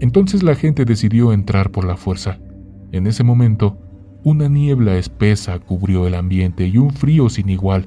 [0.00, 2.38] Entonces la gente decidió entrar por la fuerza.
[2.90, 3.76] En ese momento,
[4.24, 7.86] una niebla espesa cubrió el ambiente y un frío sin igual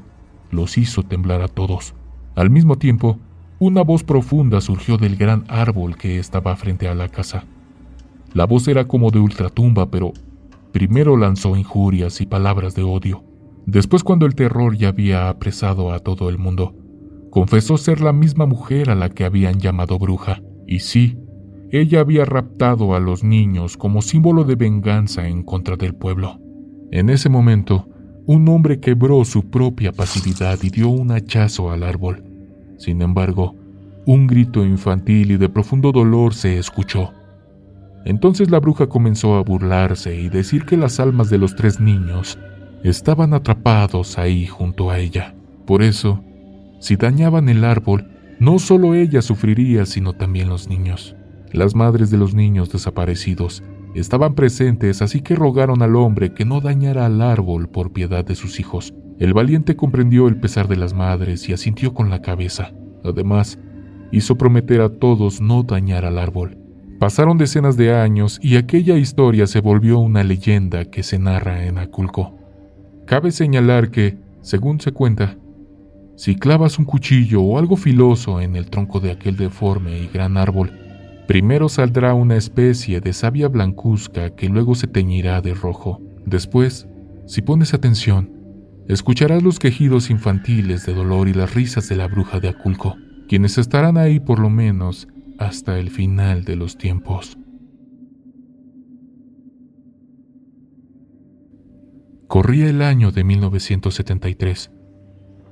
[0.52, 1.96] los hizo temblar a todos.
[2.36, 3.18] Al mismo tiempo,
[3.58, 7.46] una voz profunda surgió del gran árbol que estaba frente a la casa.
[8.32, 10.14] La voz era como de ultratumba, pero
[10.76, 13.24] Primero lanzó injurias y palabras de odio.
[13.66, 16.76] Después, cuando el terror ya había apresado a todo el mundo,
[17.30, 20.42] confesó ser la misma mujer a la que habían llamado bruja.
[20.68, 21.18] Y sí,
[21.72, 26.42] ella había raptado a los niños como símbolo de venganza en contra del pueblo.
[26.92, 27.88] En ese momento,
[28.26, 32.22] un hombre quebró su propia pasividad y dio un hachazo al árbol.
[32.80, 33.56] Sin embargo,
[34.06, 37.14] un grito infantil y de profundo dolor se escuchó.
[38.06, 42.38] Entonces la bruja comenzó a burlarse y decir que las almas de los tres niños
[42.84, 45.34] estaban atrapados ahí junto a ella.
[45.66, 46.24] Por eso,
[46.80, 48.08] si dañaban el árbol,
[48.40, 51.16] no solo ella sufriría, sino también los niños.
[51.52, 53.64] Las madres de los niños desaparecidos
[53.96, 58.36] estaban presentes, así que rogaron al hombre que no dañara al árbol por piedad de
[58.36, 58.94] sus hijos.
[59.18, 62.72] El valiente comprendió el pesar de las madres y asintió con la cabeza.
[63.04, 63.58] Además,
[64.12, 66.65] hizo prometer a todos no dañar al árbol.
[67.00, 71.78] Pasaron decenas de años y aquella historia se volvió una leyenda que se narra en
[71.78, 72.38] Aculco.
[73.06, 75.38] Cabe señalar que, según se cuenta,
[76.16, 80.38] si clavas un cuchillo o algo filoso en el tronco de aquel deforme y gran
[80.38, 80.72] árbol,
[81.28, 86.02] primero saldrá una especie de savia blancuzca que luego se teñirá de rojo.
[86.26, 86.88] Después,
[87.26, 88.32] si pones atención,
[88.88, 92.96] escucharás los quejidos infantiles de dolor y las risas de la bruja de Aculco,
[93.28, 97.38] quienes estarán ahí por lo menos hasta el final de los tiempos.
[102.28, 104.72] Corría el año de 1973.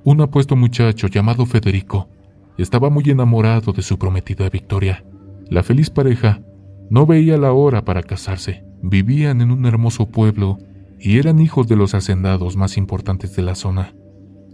[0.04, 2.10] Un apuesto muchacho llamado Federico
[2.58, 5.06] estaba muy enamorado de su prometida Victoria.
[5.50, 6.42] La feliz pareja
[6.90, 8.64] no veía la hora para casarse.
[8.82, 10.58] Vivían en un hermoso pueblo
[11.00, 13.94] y eran hijos de los hacendados más importantes de la zona.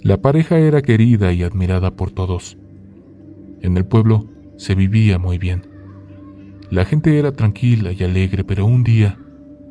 [0.02, 2.58] La pareja era querida y admirada por todos.
[3.62, 4.28] En el pueblo
[4.60, 5.66] se vivía muy bien.
[6.70, 9.18] La gente era tranquila y alegre, pero un día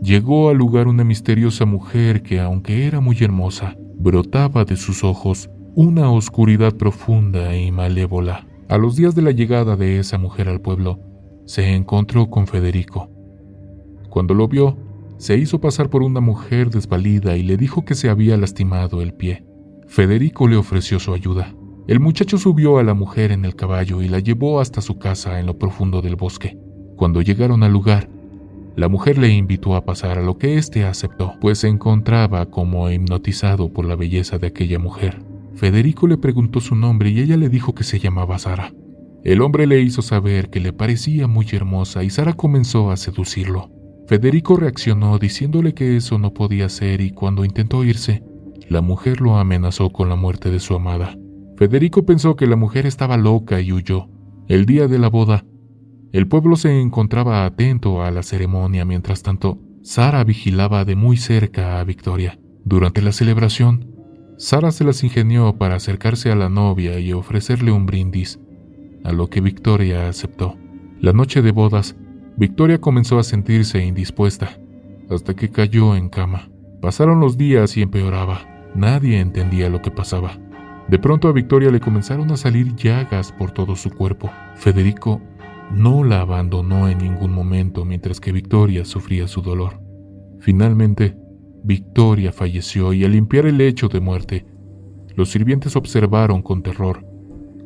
[0.02, 5.50] llegó al lugar una misteriosa mujer que, aunque era muy hermosa, brotaba de sus ojos
[5.74, 8.46] una oscuridad profunda y malévola.
[8.68, 10.98] A los días de la llegada de esa mujer al pueblo,
[11.44, 13.10] se encontró con Federico.
[14.08, 14.78] Cuando lo vio,
[15.18, 19.12] se hizo pasar por una mujer desvalida y le dijo que se había lastimado el
[19.12, 19.44] pie.
[19.86, 21.54] Federico le ofreció su ayuda.
[21.88, 25.40] El muchacho subió a la mujer en el caballo y la llevó hasta su casa
[25.40, 26.58] en lo profundo del bosque.
[26.96, 28.10] Cuando llegaron al lugar,
[28.76, 32.90] la mujer le invitó a pasar a lo que éste aceptó, pues se encontraba como
[32.90, 35.22] hipnotizado por la belleza de aquella mujer.
[35.54, 38.70] Federico le preguntó su nombre y ella le dijo que se llamaba Sara.
[39.24, 43.70] El hombre le hizo saber que le parecía muy hermosa y Sara comenzó a seducirlo.
[44.06, 48.22] Federico reaccionó diciéndole que eso no podía ser y cuando intentó irse,
[48.68, 51.16] la mujer lo amenazó con la muerte de su amada.
[51.58, 54.08] Federico pensó que la mujer estaba loca y huyó.
[54.46, 55.44] El día de la boda,
[56.12, 61.80] el pueblo se encontraba atento a la ceremonia, mientras tanto, Sara vigilaba de muy cerca
[61.80, 62.38] a Victoria.
[62.64, 63.90] Durante la celebración,
[64.36, 68.38] Sara se las ingenió para acercarse a la novia y ofrecerle un brindis,
[69.02, 70.56] a lo que Victoria aceptó.
[71.00, 71.96] La noche de bodas,
[72.36, 74.60] Victoria comenzó a sentirse indispuesta,
[75.10, 76.50] hasta que cayó en cama.
[76.80, 78.42] Pasaron los días y empeoraba.
[78.76, 80.38] Nadie entendía lo que pasaba.
[80.88, 84.30] De pronto a Victoria le comenzaron a salir llagas por todo su cuerpo.
[84.56, 85.20] Federico
[85.70, 89.82] no la abandonó en ningún momento mientras que Victoria sufría su dolor.
[90.40, 91.14] Finalmente,
[91.62, 94.46] Victoria falleció y al limpiar el lecho de muerte,
[95.14, 97.04] los sirvientes observaron con terror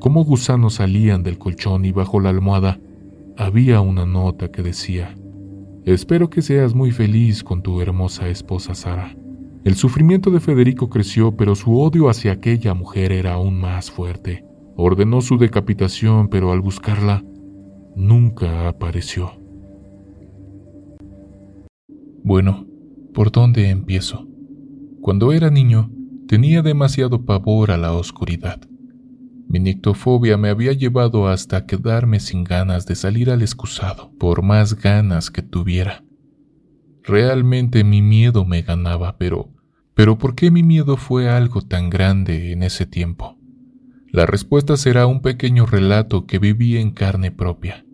[0.01, 2.81] cómo gusanos salían del colchón y bajo la almohada
[3.37, 5.15] había una nota que decía,
[5.85, 9.15] Espero que seas muy feliz con tu hermosa esposa Sara.
[9.65, 14.45] El sufrimiento de Federico creció, pero su odio hacia aquella mujer era aún más fuerte.
[14.77, 17.25] Ordenó su decapitación, pero al buscarla,
[17.95, 19.33] nunca apareció.
[22.25, 22.67] Bueno,
[23.15, 24.27] ¿por dónde empiezo?
[25.01, 25.93] Cuando era niño,
[26.27, 28.61] tenía demasiado pavor a la oscuridad.
[29.49, 34.75] Mi nictofobia me había llevado hasta quedarme sin ganas de salir al excusado, por más
[34.75, 36.03] ganas que tuviera.
[37.05, 39.52] Realmente mi miedo me ganaba, pero
[39.95, 43.39] ¿pero por qué mi miedo fue algo tan grande en ese tiempo?
[44.11, 47.85] La respuesta será un pequeño relato que viví en carne propia.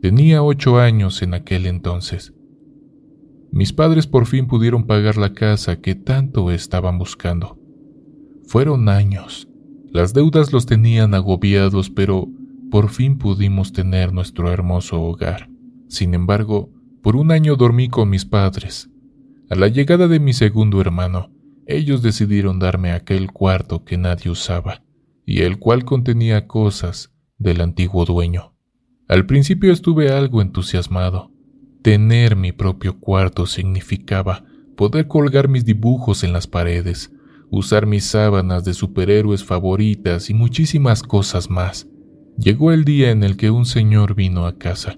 [0.00, 2.32] Tenía ocho años en aquel entonces.
[3.52, 7.58] Mis padres por fin pudieron pagar la casa que tanto estaban buscando.
[8.46, 9.48] Fueron años.
[9.92, 12.28] Las deudas los tenían agobiados, pero
[12.70, 15.50] por fin pudimos tener nuestro hermoso hogar.
[15.88, 16.70] Sin embargo,
[17.02, 18.89] por un año dormí con mis padres.
[19.50, 21.32] A la llegada de mi segundo hermano,
[21.66, 24.84] ellos decidieron darme aquel cuarto que nadie usaba,
[25.26, 28.54] y el cual contenía cosas del antiguo dueño.
[29.08, 31.32] Al principio estuve algo entusiasmado.
[31.82, 34.44] Tener mi propio cuarto significaba
[34.76, 37.10] poder colgar mis dibujos en las paredes,
[37.50, 41.88] usar mis sábanas de superhéroes favoritas y muchísimas cosas más.
[42.38, 44.96] Llegó el día en el que un señor vino a casa.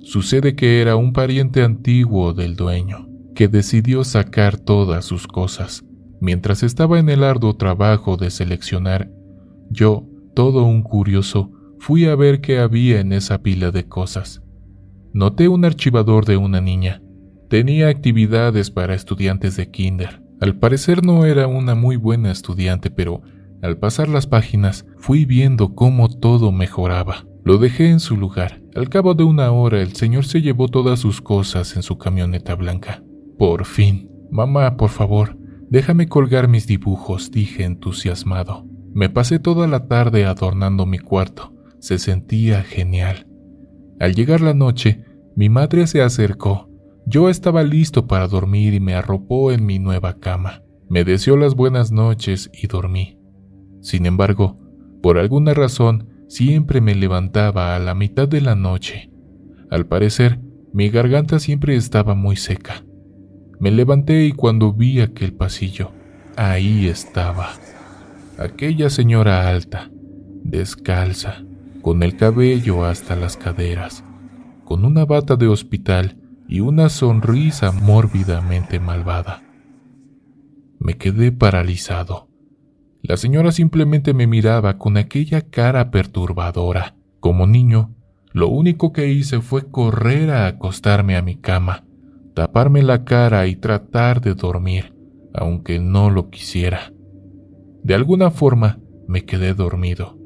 [0.00, 5.84] Sucede que era un pariente antiguo del dueño, que decidió sacar todas sus cosas.
[6.20, 9.10] Mientras estaba en el arduo trabajo de seleccionar,
[9.70, 14.42] yo, todo un curioso, fui a ver qué había en esa pila de cosas.
[15.12, 17.02] Noté un archivador de una niña.
[17.48, 20.22] Tenía actividades para estudiantes de kinder.
[20.40, 23.22] Al parecer no era una muy buena estudiante, pero
[23.62, 27.26] al pasar las páginas fui viendo cómo todo mejoraba.
[27.44, 28.62] Lo dejé en su lugar.
[28.74, 32.54] Al cabo de una hora el señor se llevó todas sus cosas en su camioneta
[32.54, 33.02] blanca.
[33.38, 34.10] Por fin.
[34.30, 35.36] Mamá, por favor,
[35.68, 38.66] déjame colgar mis dibujos, dije entusiasmado.
[38.94, 41.52] Me pasé toda la tarde adornando mi cuarto.
[41.78, 43.26] Se sentía genial.
[43.98, 45.04] Al llegar la noche,
[45.34, 46.68] mi madre se acercó.
[47.06, 50.62] Yo estaba listo para dormir y me arropó en mi nueva cama.
[50.88, 53.18] Me deseó las buenas noches y dormí.
[53.80, 54.56] Sin embargo,
[55.02, 59.10] por alguna razón, siempre me levantaba a la mitad de la noche.
[59.70, 60.40] Al parecer,
[60.72, 62.84] mi garganta siempre estaba muy seca.
[63.62, 65.92] Me levanté y cuando vi aquel pasillo,
[66.36, 67.50] ahí estaba.
[68.36, 69.88] Aquella señora alta,
[70.42, 71.44] descalza,
[71.80, 74.02] con el cabello hasta las caderas,
[74.64, 76.18] con una bata de hospital
[76.48, 79.44] y una sonrisa mórbidamente malvada.
[80.80, 82.26] Me quedé paralizado.
[83.00, 86.96] La señora simplemente me miraba con aquella cara perturbadora.
[87.20, 87.94] Como niño,
[88.32, 91.84] lo único que hice fue correr a acostarme a mi cama,
[92.34, 94.94] taparme la cara y tratar de dormir,
[95.34, 96.92] aunque no lo quisiera.
[97.82, 100.18] De alguna forma, me quedé dormido.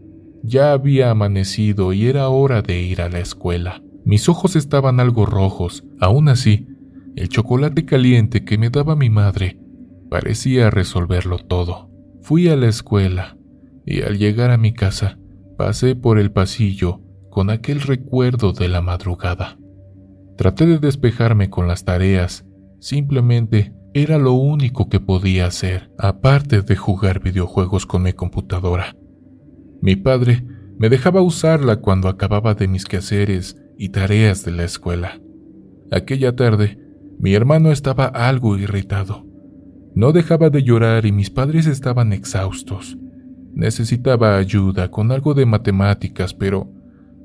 [0.43, 3.83] Ya había amanecido y era hora de ir a la escuela.
[4.05, 6.69] Mis ojos estaban algo rojos, aún así,
[7.17, 9.59] el chocolate caliente que me daba mi madre
[10.09, 11.91] parecía resolverlo todo.
[12.21, 13.37] Fui a la escuela
[13.85, 15.19] y al llegar a mi casa
[15.57, 17.01] pasé por el pasillo
[17.31, 19.59] con aquel recuerdo de la madrugada.
[20.37, 22.45] Traté de despejarme con las tareas,
[22.79, 28.95] simplemente era lo único que podía hacer, aparte de jugar videojuegos con mi computadora.
[29.81, 30.45] Mi padre
[30.79, 35.21] me dejaba usarla cuando acababa de mis quehaceres y tareas de la escuela.
[35.91, 36.79] Aquella tarde,
[37.19, 39.25] mi hermano estaba algo irritado.
[39.95, 42.99] No dejaba de llorar y mis padres estaban exhaustos.
[43.55, 46.71] Necesitaba ayuda con algo de matemáticas, pero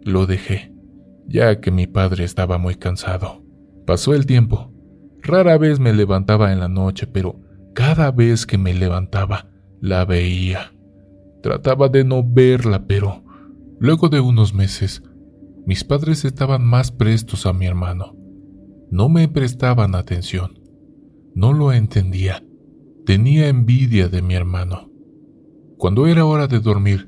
[0.03, 0.73] lo dejé,
[1.31, 3.43] ya que mi padre estaba muy cansado.
[3.85, 4.71] Pasó el tiempo.
[5.23, 7.39] Rara vez me levantaba en la noche, pero
[7.73, 9.49] cada vez que me levantaba,
[9.79, 10.73] la veía.
[11.41, 13.23] Trataba de no verla, pero
[13.79, 15.03] luego de unos meses,
[15.65, 18.15] mis padres estaban más prestos a mi hermano.
[18.89, 20.59] No me prestaban atención.
[21.33, 22.43] No lo entendía.
[23.05, 24.91] Tenía envidia de mi hermano.
[25.77, 27.05] Cuando era hora de dormir,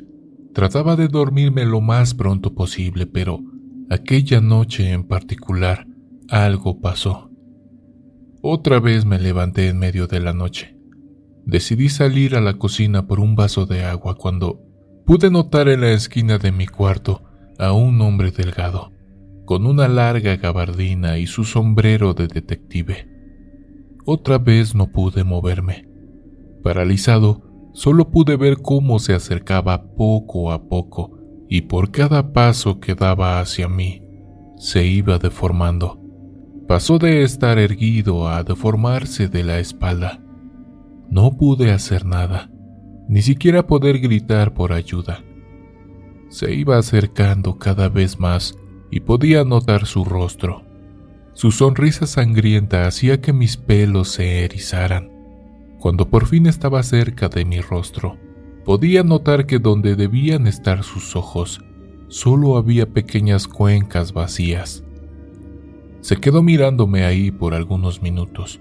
[0.53, 3.39] trataba de dormirme lo más pronto posible, pero
[3.93, 5.85] aquella noche en particular
[6.27, 7.29] algo pasó.
[8.41, 10.75] Otra vez me levanté en medio de la noche.
[11.45, 14.59] Decidí salir a la cocina por un vaso de agua cuando
[15.05, 17.23] pude notar en la esquina de mi cuarto
[17.59, 18.91] a un hombre delgado,
[19.45, 23.07] con una larga gabardina y su sombrero de detective.
[24.05, 25.87] Otra vez no pude moverme.
[26.63, 27.43] Paralizado,
[27.73, 33.39] solo pude ver cómo se acercaba poco a poco y por cada paso que daba
[33.39, 34.03] hacia mí,
[34.57, 35.99] se iba deformando.
[36.67, 40.21] Pasó de estar erguido a deformarse de la espalda.
[41.09, 42.49] No pude hacer nada,
[43.07, 45.23] ni siquiera poder gritar por ayuda.
[46.29, 48.55] Se iba acercando cada vez más
[48.89, 50.63] y podía notar su rostro.
[51.33, 55.11] Su sonrisa sangrienta hacía que mis pelos se erizaran.
[55.79, 58.17] Cuando por fin estaba cerca de mi rostro,
[58.65, 61.61] podía notar que donde debían estar sus ojos,
[62.07, 64.83] solo había pequeñas cuencas vacías.
[66.01, 68.59] Se quedó mirándome ahí por algunos minutos.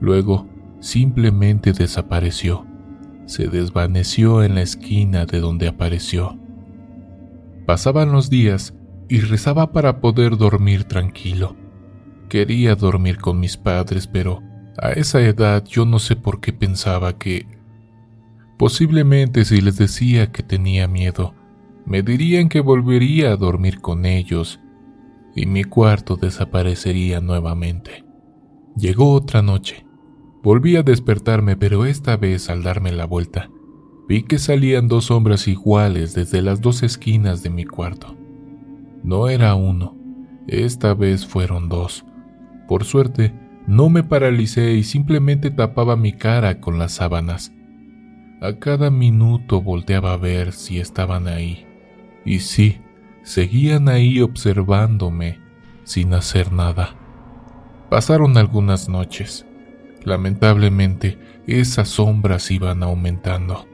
[0.00, 0.48] Luego
[0.80, 2.66] simplemente desapareció.
[3.26, 6.38] Se desvaneció en la esquina de donde apareció.
[7.66, 8.74] Pasaban los días
[9.08, 11.56] y rezaba para poder dormir tranquilo.
[12.28, 14.40] Quería dormir con mis padres, pero
[14.78, 17.46] a esa edad yo no sé por qué pensaba que...
[18.62, 21.34] Posiblemente si les decía que tenía miedo,
[21.84, 24.60] me dirían que volvería a dormir con ellos
[25.34, 28.04] y mi cuarto desaparecería nuevamente.
[28.76, 29.84] Llegó otra noche.
[30.44, 33.50] Volví a despertarme, pero esta vez al darme la vuelta,
[34.08, 38.16] vi que salían dos sombras iguales desde las dos esquinas de mi cuarto.
[39.02, 39.96] No era uno,
[40.46, 42.04] esta vez fueron dos.
[42.68, 43.34] Por suerte,
[43.66, 47.52] no me paralicé y simplemente tapaba mi cara con las sábanas.
[48.42, 51.64] A cada minuto volteaba a ver si estaban ahí.
[52.24, 52.80] Y sí,
[53.22, 55.38] seguían ahí observándome
[55.84, 56.96] sin hacer nada.
[57.88, 59.46] Pasaron algunas noches.
[60.04, 63.66] Lamentablemente, esas sombras iban aumentando.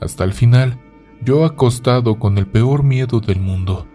[0.00, 0.78] Hasta el final,
[1.22, 3.86] yo acostado con el peor miedo del mundo,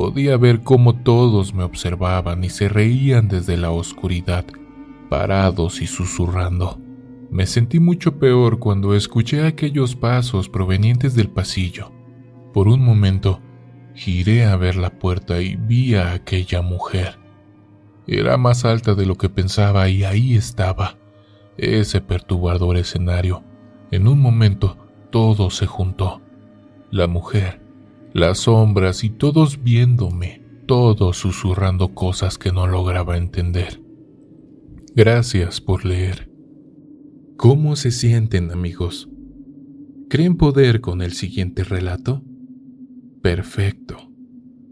[0.00, 4.46] Podía ver cómo todos me observaban y se reían desde la oscuridad,
[5.10, 6.80] parados y susurrando.
[7.30, 11.92] Me sentí mucho peor cuando escuché aquellos pasos provenientes del pasillo.
[12.52, 13.40] Por un momento,
[13.94, 17.18] giré a ver la puerta y vi a aquella mujer.
[18.08, 20.98] Era más alta de lo que pensaba y ahí estaba,
[21.56, 23.44] ese perturbador escenario.
[23.92, 24.76] En un momento,
[25.10, 26.20] todo se juntó.
[26.90, 27.60] La mujer,
[28.12, 33.80] las sombras y todos viéndome, todos susurrando cosas que no lograba entender.
[34.96, 36.29] Gracias por leer.
[37.40, 39.08] ¿Cómo se sienten amigos?
[40.10, 42.22] ¿Creen poder con el siguiente relato?
[43.22, 44.12] Perfecto.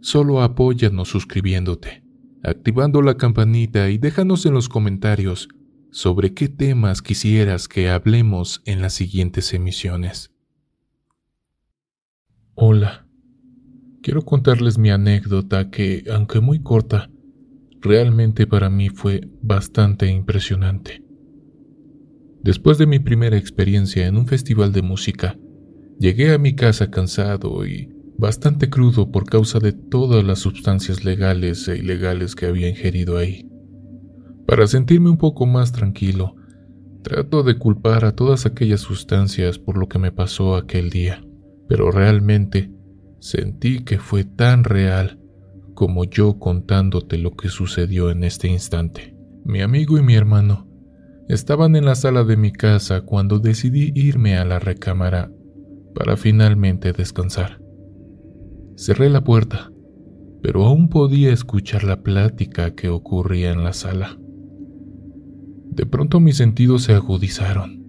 [0.02, 2.04] Solo apóyanos suscribiéndote,
[2.42, 5.48] activando la campanita y déjanos en los comentarios
[5.90, 10.30] sobre qué temas quisieras que hablemos en las siguientes emisiones.
[12.52, 13.08] Hola.
[14.02, 17.10] Quiero contarles mi anécdota que, aunque muy corta,
[17.80, 21.07] realmente para mí fue bastante impresionante.
[22.48, 25.36] Después de mi primera experiencia en un festival de música,
[26.00, 31.68] llegué a mi casa cansado y bastante crudo por causa de todas las sustancias legales
[31.68, 33.46] e ilegales que había ingerido ahí.
[34.46, 36.36] Para sentirme un poco más tranquilo,
[37.02, 41.22] trato de culpar a todas aquellas sustancias por lo que me pasó aquel día,
[41.68, 42.72] pero realmente
[43.20, 45.20] Sentí que fue tan real
[45.74, 49.14] como yo contándote lo que sucedió en este instante.
[49.44, 50.67] Mi amigo y mi hermano
[51.28, 55.30] estaban en la sala de mi casa cuando decidí irme a la recámara
[55.94, 57.60] para finalmente descansar.
[58.76, 59.70] Cerré la puerta,
[60.42, 64.18] pero aún podía escuchar la plática que ocurría en la sala.
[65.70, 67.84] De pronto mis sentidos se agudizaron.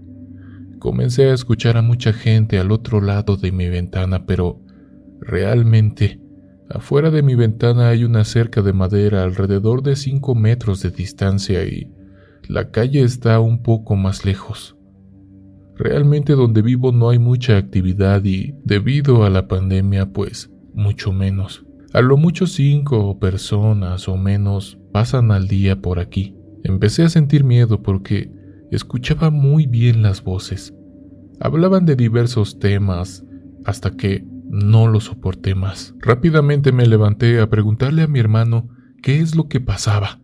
[0.79, 4.61] Comencé a escuchar a mucha gente al otro lado de mi ventana, pero
[5.21, 6.19] Realmente,
[6.69, 11.63] afuera de mi ventana hay una cerca de madera alrededor de 5 metros de distancia
[11.65, 11.91] y
[12.49, 14.75] la calle está un poco más lejos.
[15.75, 21.63] Realmente donde vivo no hay mucha actividad y, debido a la pandemia, pues mucho menos.
[21.93, 26.35] A lo mucho cinco personas o menos pasan al día por aquí.
[26.63, 28.31] Empecé a sentir miedo porque
[28.71, 30.73] escuchaba muy bien las voces.
[31.39, 33.23] Hablaban de diversos temas
[33.63, 35.93] hasta que no lo soporté más.
[35.99, 38.69] Rápidamente me levanté a preguntarle a mi hermano
[39.03, 40.18] qué es lo que pasaba,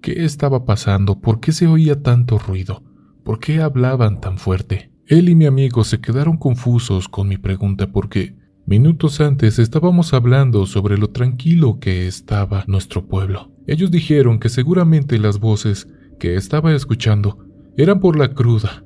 [0.00, 2.82] qué estaba pasando, por qué se oía tanto ruido,
[3.24, 4.90] por qué hablaban tan fuerte.
[5.06, 8.36] Él y mi amigo se quedaron confusos con mi pregunta porque
[8.66, 13.50] minutos antes estábamos hablando sobre lo tranquilo que estaba nuestro pueblo.
[13.66, 17.38] Ellos dijeron que seguramente las voces que estaba escuchando
[17.76, 18.84] eran por la cruda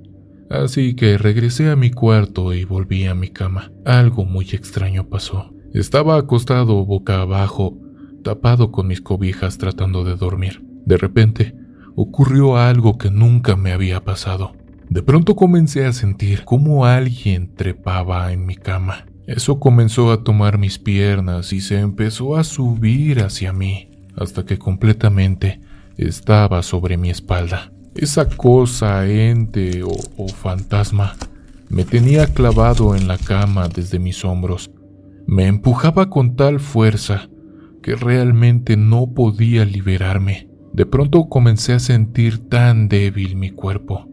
[0.51, 3.73] Así que regresé a mi cuarto y volví a mi cama.
[3.85, 5.53] Algo muy extraño pasó.
[5.73, 7.77] Estaba acostado boca abajo,
[8.23, 10.63] tapado con mis cobijas tratando de dormir.
[10.85, 11.55] De repente,
[11.97, 14.53] ocurrió algo que nunca me había pasado.
[14.89, 19.07] De pronto comencé a sentir como alguien trepaba en mi cama.
[19.27, 24.59] Eso comenzó a tomar mis piernas y se empezó a subir hacia mí, hasta que
[24.59, 25.61] completamente
[25.97, 27.73] estaba sobre mi espalda.
[27.95, 31.15] Esa cosa, ente o, fantasma
[31.69, 34.71] me tenía clavado en la cama desde mis hombros.
[35.27, 37.29] Me empujaba con tal fuerza
[37.83, 40.49] que realmente no podía liberarme.
[40.75, 44.09] De pronto comencé a sentir tan débil mi cuerpo.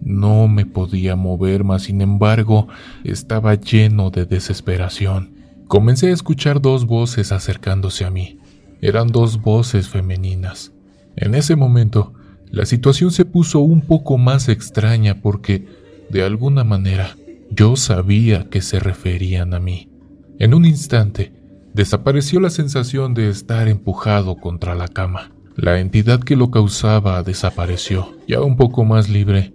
[0.00, 2.66] No me podía mover, mas sin embargo
[3.04, 5.34] estaba lleno de desesperación.
[5.66, 8.38] Comencé a escuchar dos voces acercándose a mí.
[8.80, 10.72] Eran dos voces femeninas.
[11.14, 12.14] En ese momento
[12.50, 15.66] la situación se puso un poco más extraña porque,
[16.08, 17.18] de alguna manera,
[17.50, 19.90] yo sabía que se referían a mí.
[20.38, 21.34] En un instante,
[21.74, 25.32] desapareció la sensación de estar empujado contra la cama.
[25.58, 28.16] La entidad que lo causaba desapareció.
[28.28, 29.52] Ya un poco más libre,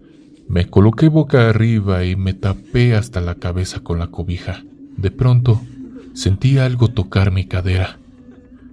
[0.50, 4.66] me coloqué boca arriba y me tapé hasta la cabeza con la cobija.
[4.98, 5.62] De pronto,
[6.14, 8.00] sentí algo tocar mi cadera.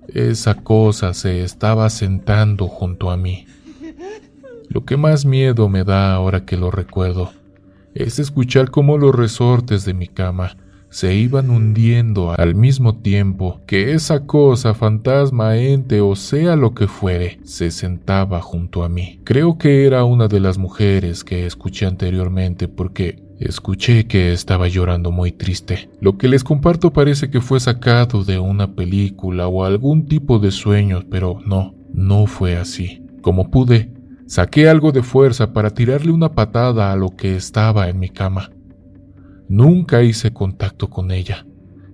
[0.08, 3.46] Esa cosa se estaba sentando junto a mí.
[4.68, 7.30] Lo que más miedo me da ahora que lo recuerdo
[7.94, 10.56] es escuchar cómo los resortes de mi cama
[10.90, 16.88] se iban hundiendo al mismo tiempo que esa cosa, fantasma, ente o sea lo que
[16.88, 19.20] fuere, se sentaba junto a mí.
[19.24, 25.10] Creo que era una de las mujeres que escuché anteriormente porque escuché que estaba llorando
[25.10, 25.88] muy triste.
[26.00, 30.50] Lo que les comparto parece que fue sacado de una película o algún tipo de
[30.50, 33.02] sueños, pero no, no fue así.
[33.22, 33.92] Como pude,
[34.30, 38.52] Saqué algo de fuerza para tirarle una patada a lo que estaba en mi cama.
[39.50, 41.44] Nunca hice contacto con ella.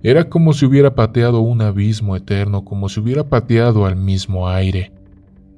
[0.03, 4.91] Era como si hubiera pateado un abismo eterno, como si hubiera pateado al mismo aire.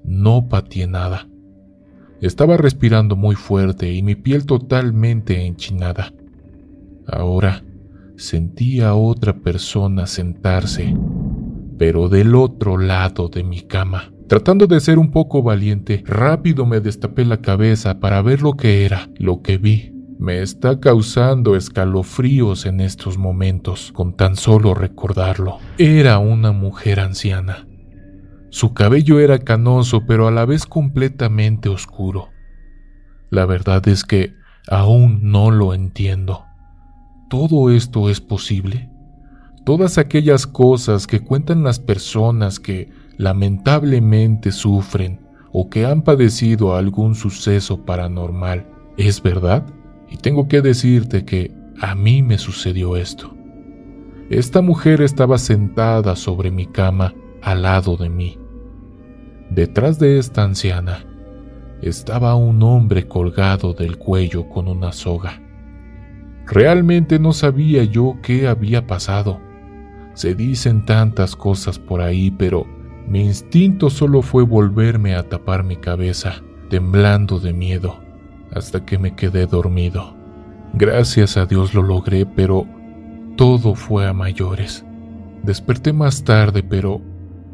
[0.06, 1.28] No pateé nada.
[2.22, 6.14] Estaba respirando muy fuerte y mi piel totalmente enchinada.
[7.06, 7.66] Ahora
[8.16, 10.96] sentía a otra persona sentarse,
[11.78, 14.14] pero del otro lado de mi cama.
[14.30, 18.86] Tratando de ser un poco valiente, rápido me destapé la cabeza para ver lo que
[18.86, 19.99] era, lo que vi.
[20.20, 25.60] Me está causando escalofríos en estos momentos con tan solo recordarlo.
[25.78, 27.66] Era una mujer anciana.
[28.50, 32.32] Su cabello era canoso pero a la vez completamente oscuro.
[33.30, 34.34] La verdad es que
[34.68, 36.44] aún no lo entiendo.
[37.30, 38.90] ¿Todo esto es posible?
[39.64, 45.22] Todas aquellas cosas que cuentan las personas que lamentablemente sufren
[45.54, 48.68] o que han padecido algún suceso paranormal.
[48.98, 49.66] ¿Es verdad?
[50.10, 53.36] Y tengo que decirte que a mí me sucedió esto.
[54.30, 58.38] Esta mujer estaba sentada sobre mi cama al lado de mí.
[59.50, 61.06] Detrás de esta anciana
[61.82, 65.42] estaba un hombre colgado del cuello con una soga.
[66.46, 69.40] Realmente no sabía yo qué había pasado.
[70.14, 72.66] Se dicen tantas cosas por ahí, pero
[73.08, 78.00] mi instinto solo fue volverme a tapar mi cabeza, temblando de miedo,
[78.54, 80.16] hasta que me quedé dormido.
[80.74, 82.66] Gracias a Dios lo logré, pero
[83.36, 84.86] todo fue a mayores.
[85.44, 87.02] Desperté más tarde, pero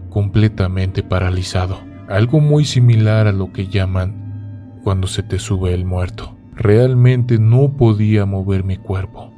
[0.10, 1.80] completamente paralizado.
[2.08, 6.38] Algo muy similar a lo que llaman cuando se te sube el muerto.
[6.56, 9.34] Realmente no podía mover mi cuerpo.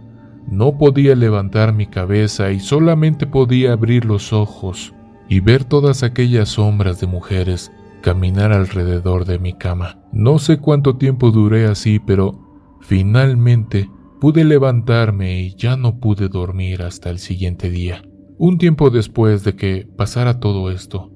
[0.49, 4.93] No podía levantar mi cabeza y solamente podía abrir los ojos
[5.27, 7.71] y ver todas aquellas sombras de mujeres
[8.02, 9.99] caminar alrededor de mi cama.
[10.11, 16.82] No sé cuánto tiempo duré así, pero finalmente pude levantarme y ya no pude dormir
[16.82, 18.02] hasta el siguiente día.
[18.38, 21.11] Un tiempo después de que pasara todo esto,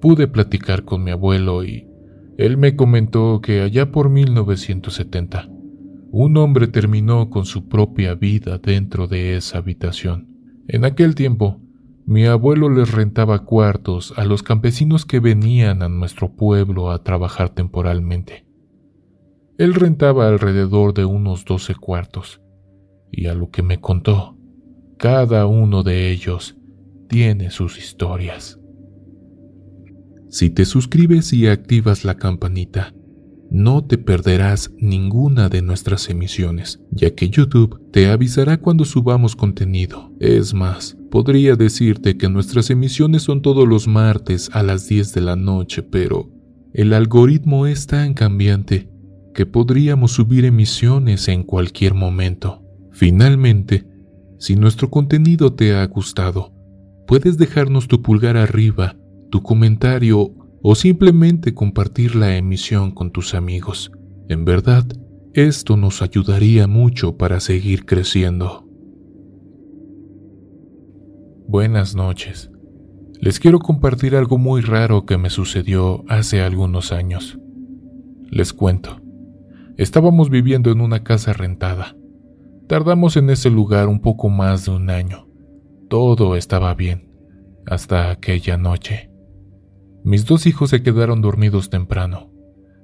[0.00, 1.88] pude platicar con mi abuelo y
[2.36, 5.48] él me comentó que allá por 1970,
[6.10, 10.28] un hombre terminó con su propia vida dentro de esa habitación.
[10.68, 11.60] En aquel tiempo,
[12.06, 17.50] mi abuelo les rentaba cuartos a los campesinos que venían a nuestro pueblo a trabajar
[17.50, 18.46] temporalmente.
[19.56, 22.42] Él rentaba alrededor de unos doce cuartos,
[23.10, 24.36] y a lo que me contó,
[24.98, 26.56] cada uno de ellos
[27.08, 28.60] tiene sus historias.
[30.28, 32.92] Si te suscribes y activas la campanita,
[33.54, 40.10] no te perderás ninguna de nuestras emisiones, ya que YouTube te avisará cuando subamos contenido.
[40.18, 45.20] Es más, podría decirte que nuestras emisiones son todos los martes a las 10 de
[45.20, 46.32] la noche, pero
[46.72, 48.90] el algoritmo es tan cambiante
[49.32, 52.60] que podríamos subir emisiones en cualquier momento.
[52.90, 53.86] Finalmente,
[54.36, 56.52] si nuestro contenido te ha gustado,
[57.06, 58.96] puedes dejarnos tu pulgar arriba,
[59.30, 63.92] tu comentario o simplemente compartir la emisión con tus amigos.
[64.30, 64.86] En verdad,
[65.34, 68.66] esto nos ayudaría mucho para seguir creciendo.
[71.46, 72.50] Buenas noches.
[73.20, 77.38] Les quiero compartir algo muy raro que me sucedió hace algunos años.
[78.30, 79.02] Les cuento.
[79.76, 81.94] Estábamos viviendo en una casa rentada.
[82.68, 85.28] Tardamos en ese lugar un poco más de un año.
[85.90, 87.10] Todo estaba bien,
[87.66, 89.13] hasta aquella noche.
[90.04, 92.30] Mis dos hijos se quedaron dormidos temprano.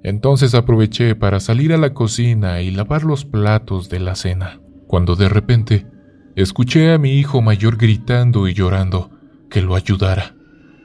[0.02, 5.16] Entonces aproveché para salir a la cocina y lavar los platos de la cena, cuando
[5.16, 5.86] de repente
[6.34, 9.10] escuché a mi hijo mayor gritando y llorando
[9.50, 10.34] que lo ayudara,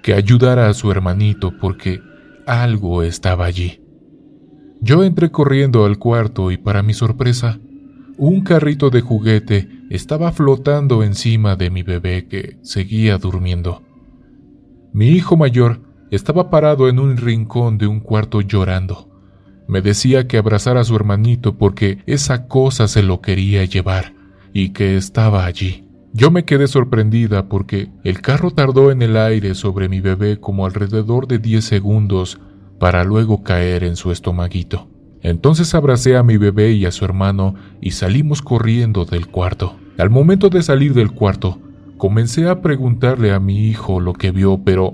[0.03, 2.02] que ayudara a su hermanito porque
[2.45, 3.82] algo estaba allí.
[4.82, 7.60] Yo entré corriendo al cuarto y para mi sorpresa,
[8.18, 13.84] un carrito de juguete estaba flotando encima de mi bebé que seguía durmiendo.
[14.91, 19.10] Mi hijo mayor estaba parado en un rincón de un cuarto llorando.
[19.68, 24.14] Me decía que abrazara a su hermanito porque esa cosa se lo quería llevar
[24.53, 25.86] y que estaba allí.
[26.14, 30.65] Yo me quedé sorprendida porque el carro tardó en el aire sobre mi bebé como
[30.65, 32.40] alrededor de 10 segundos
[32.80, 34.88] para luego caer en su estomaguito.
[35.22, 39.76] Entonces abracé a mi bebé y a su hermano y salimos corriendo del cuarto.
[39.98, 41.60] Al momento de salir del cuarto,
[41.98, 44.94] comencé a preguntarle a mi hijo lo que vio, pero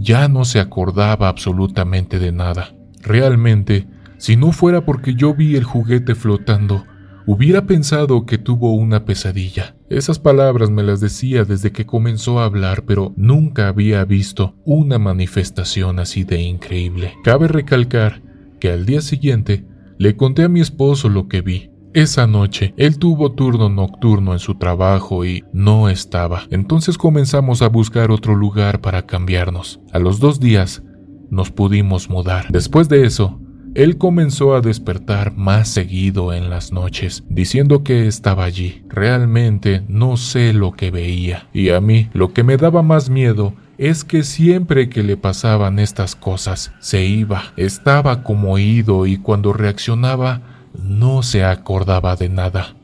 [0.00, 2.74] ya no se acordaba absolutamente de nada.
[3.02, 3.86] Realmente,
[4.18, 6.84] si no fuera porque yo vi el juguete flotando,
[7.26, 9.76] hubiera pensado que tuvo una pesadilla.
[9.88, 14.98] Esas palabras me las decía desde que comenzó a hablar, pero nunca había visto una
[14.98, 17.14] manifestación así de increíble.
[17.24, 18.22] Cabe recalcar
[18.58, 19.64] que al día siguiente
[19.98, 21.69] le conté a mi esposo lo que vi.
[21.92, 26.44] Esa noche, él tuvo turno nocturno en su trabajo y no estaba.
[26.50, 29.80] Entonces comenzamos a buscar otro lugar para cambiarnos.
[29.92, 30.84] A los dos días,
[31.30, 32.46] nos pudimos mudar.
[32.50, 33.40] Después de eso,
[33.74, 38.84] él comenzó a despertar más seguido en las noches, diciendo que estaba allí.
[38.88, 41.48] Realmente no sé lo que veía.
[41.52, 45.80] Y a mí, lo que me daba más miedo es que siempre que le pasaban
[45.80, 50.42] estas cosas, se iba, estaba como oído y cuando reaccionaba,
[50.74, 52.74] no se acordaba de nada.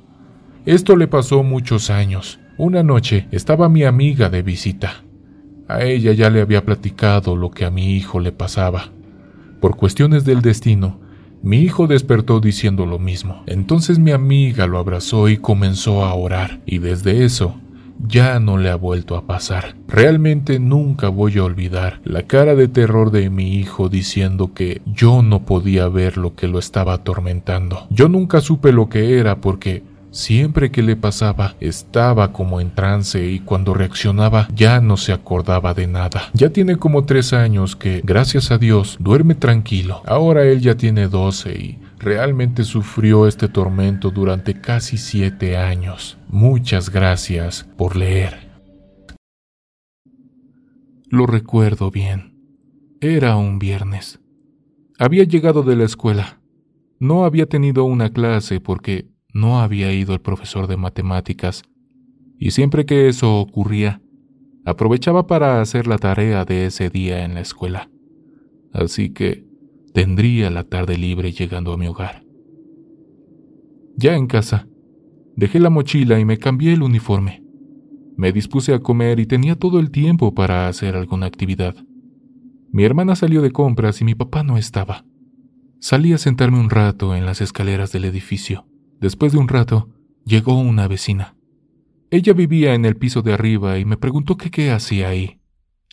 [0.64, 2.40] Esto le pasó muchos años.
[2.58, 5.04] Una noche estaba mi amiga de visita.
[5.68, 8.90] A ella ya le había platicado lo que a mi hijo le pasaba.
[9.60, 11.00] Por cuestiones del destino,
[11.42, 13.42] mi hijo despertó diciendo lo mismo.
[13.46, 17.60] Entonces mi amiga lo abrazó y comenzó a orar, y desde eso
[18.06, 19.76] ya no le ha vuelto a pasar.
[19.88, 25.22] Realmente nunca voy a olvidar la cara de terror de mi hijo diciendo que yo
[25.22, 27.86] no podía ver lo que lo estaba atormentando.
[27.90, 29.82] Yo nunca supe lo que era porque
[30.16, 35.74] Siempre que le pasaba, estaba como en trance y cuando reaccionaba ya no se acordaba
[35.74, 36.30] de nada.
[36.32, 40.00] Ya tiene como tres años que, gracias a Dios, duerme tranquilo.
[40.06, 46.18] Ahora él ya tiene doce y realmente sufrió este tormento durante casi siete años.
[46.28, 48.50] Muchas gracias por leer.
[51.08, 52.36] Lo recuerdo bien.
[53.00, 54.20] Era un viernes.
[54.98, 56.40] Había llegado de la escuela.
[56.98, 61.62] No había tenido una clase porque no había ido el profesor de matemáticas,
[62.38, 64.00] y siempre que eso ocurría,
[64.64, 67.90] aprovechaba para hacer la tarea de ese día en la escuela.
[68.72, 69.45] Así que
[69.96, 72.22] tendría la tarde libre llegando a mi hogar.
[73.96, 74.68] Ya en casa,
[75.36, 77.42] dejé la mochila y me cambié el uniforme.
[78.14, 81.76] Me dispuse a comer y tenía todo el tiempo para hacer alguna actividad.
[82.70, 85.06] Mi hermana salió de compras y mi papá no estaba.
[85.80, 88.66] Salí a sentarme un rato en las escaleras del edificio.
[89.00, 89.88] Después de un rato,
[90.26, 91.38] llegó una vecina.
[92.10, 95.40] Ella vivía en el piso de arriba y me preguntó qué hacía ahí.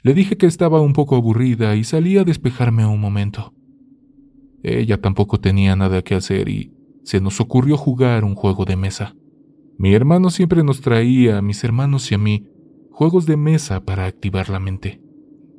[0.01, 3.53] Le dije que estaba un poco aburrida y salí a despejarme un momento.
[4.63, 6.73] Ella tampoco tenía nada que hacer y
[7.03, 9.15] se nos ocurrió jugar un juego de mesa.
[9.77, 12.47] Mi hermano siempre nos traía a mis hermanos y a mí
[12.89, 15.01] juegos de mesa para activar la mente.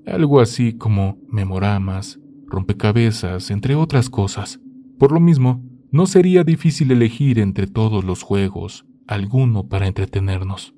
[0.07, 4.61] Algo así como memoramas, rompecabezas, entre otras cosas.
[4.99, 10.75] Por lo mismo, no sería difícil elegir entre todos los juegos alguno para entretenernos.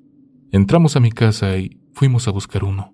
[0.51, 2.93] Entramos a mi casa y fuimos a buscar uno.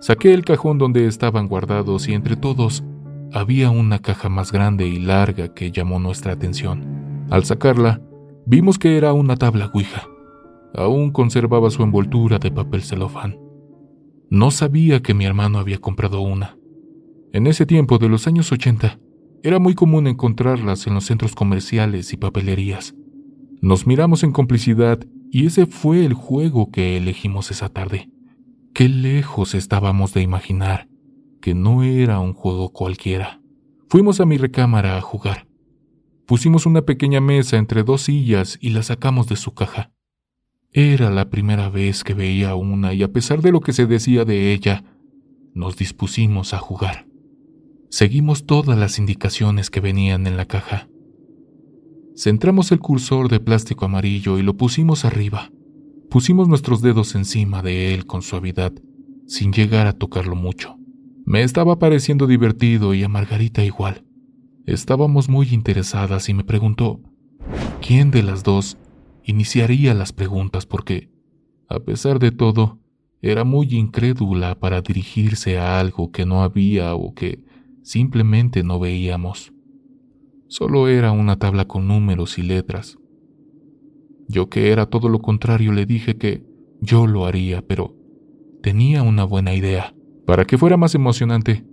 [0.00, 2.84] Saqué el cajón donde estaban guardados y entre todos
[3.34, 7.26] había una caja más grande y larga que llamó nuestra atención.
[7.30, 8.00] Al sacarla,
[8.46, 10.06] vimos que era una tabla Ouija.
[10.72, 13.36] Aún conservaba su envoltura de papel celofán.
[14.30, 16.56] No sabía que mi hermano había comprado una.
[17.32, 19.00] En ese tiempo de los años 80,
[19.42, 22.94] era muy común encontrarlas en los centros comerciales y papelerías.
[23.60, 25.00] Nos miramos en complicidad
[25.32, 28.10] y ese fue el juego que elegimos esa tarde.
[28.72, 30.88] Qué lejos estábamos de imaginar
[31.44, 33.42] que no era un juego cualquiera.
[33.90, 35.46] Fuimos a mi recámara a jugar.
[36.24, 39.92] Pusimos una pequeña mesa entre dos sillas y la sacamos de su caja.
[40.72, 44.24] Era la primera vez que veía una y a pesar de lo que se decía
[44.24, 44.84] de ella,
[45.52, 47.06] nos dispusimos a jugar.
[47.90, 50.88] Seguimos todas las indicaciones que venían en la caja.
[52.16, 55.50] Centramos el cursor de plástico amarillo y lo pusimos arriba.
[56.08, 58.72] Pusimos nuestros dedos encima de él con suavidad,
[59.26, 60.78] sin llegar a tocarlo mucho.
[61.24, 64.04] Me estaba pareciendo divertido y a Margarita igual.
[64.66, 67.00] Estábamos muy interesadas y me preguntó,
[67.80, 68.76] ¿quién de las dos
[69.24, 70.66] iniciaría las preguntas?
[70.66, 71.10] Porque,
[71.68, 72.78] a pesar de todo,
[73.20, 77.42] era muy incrédula para dirigirse a algo que no había o que
[77.84, 79.52] Simplemente no veíamos.
[80.48, 82.96] Solo era una tabla con números y letras.
[84.26, 86.46] Yo que era todo lo contrario le dije que
[86.80, 87.94] yo lo haría, pero
[88.62, 89.93] tenía una buena idea.
[90.26, 91.64] Para que fuera más emocionante,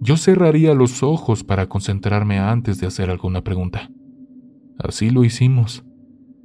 [0.00, 3.90] yo cerraría los ojos para concentrarme antes de hacer alguna pregunta.
[4.78, 5.84] Así lo hicimos.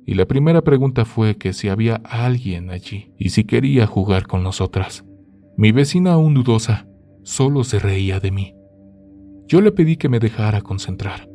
[0.06, 4.44] Y la primera pregunta fue que si había alguien allí y si quería jugar con
[4.44, 5.06] nosotras.
[5.58, 6.88] Mi vecina aún dudosa
[7.24, 8.56] solo se reía de mí.
[9.48, 11.30] Yo le pedí que me dejara concentrar.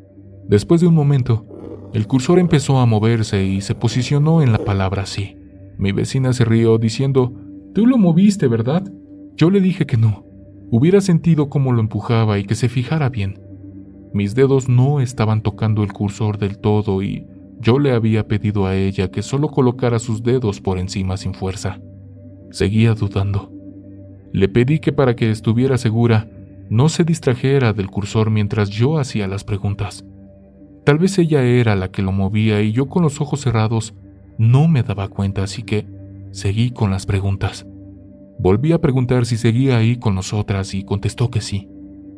[0.48, 1.46] Después de un momento,
[1.92, 5.36] el cursor empezó a moverse y se posicionó en la palabra sí.
[5.78, 7.32] Mi vecina se rió diciendo,
[7.74, 8.90] Tú lo moviste, ¿verdad?
[9.36, 10.24] Yo le dije que no.
[10.70, 13.38] Hubiera sentido cómo lo empujaba y que se fijara bien.
[14.14, 17.26] Mis dedos no estaban tocando el cursor del todo y
[17.60, 21.80] yo le había pedido a ella que solo colocara sus dedos por encima sin fuerza.
[22.50, 23.52] Seguía dudando.
[24.32, 26.30] Le pedí que para que estuviera segura,
[26.70, 30.04] no se distrajera del cursor mientras yo hacía las preguntas.
[30.84, 33.94] Tal vez ella era la que lo movía y yo con los ojos cerrados
[34.38, 35.86] no me daba cuenta, así que
[36.30, 37.66] seguí con las preguntas.
[38.38, 41.68] Volví a preguntar si seguía ahí con nosotras y contestó que sí.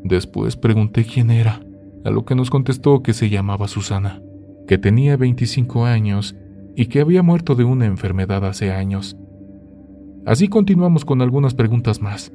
[0.02, 1.60] Después pregunté quién era,
[2.04, 4.22] a lo que nos contestó que se llamaba Susana,
[4.66, 6.36] que tenía 25 años
[6.76, 9.16] y que había muerto de una enfermedad hace años.
[10.26, 12.32] Así continuamos con algunas preguntas más,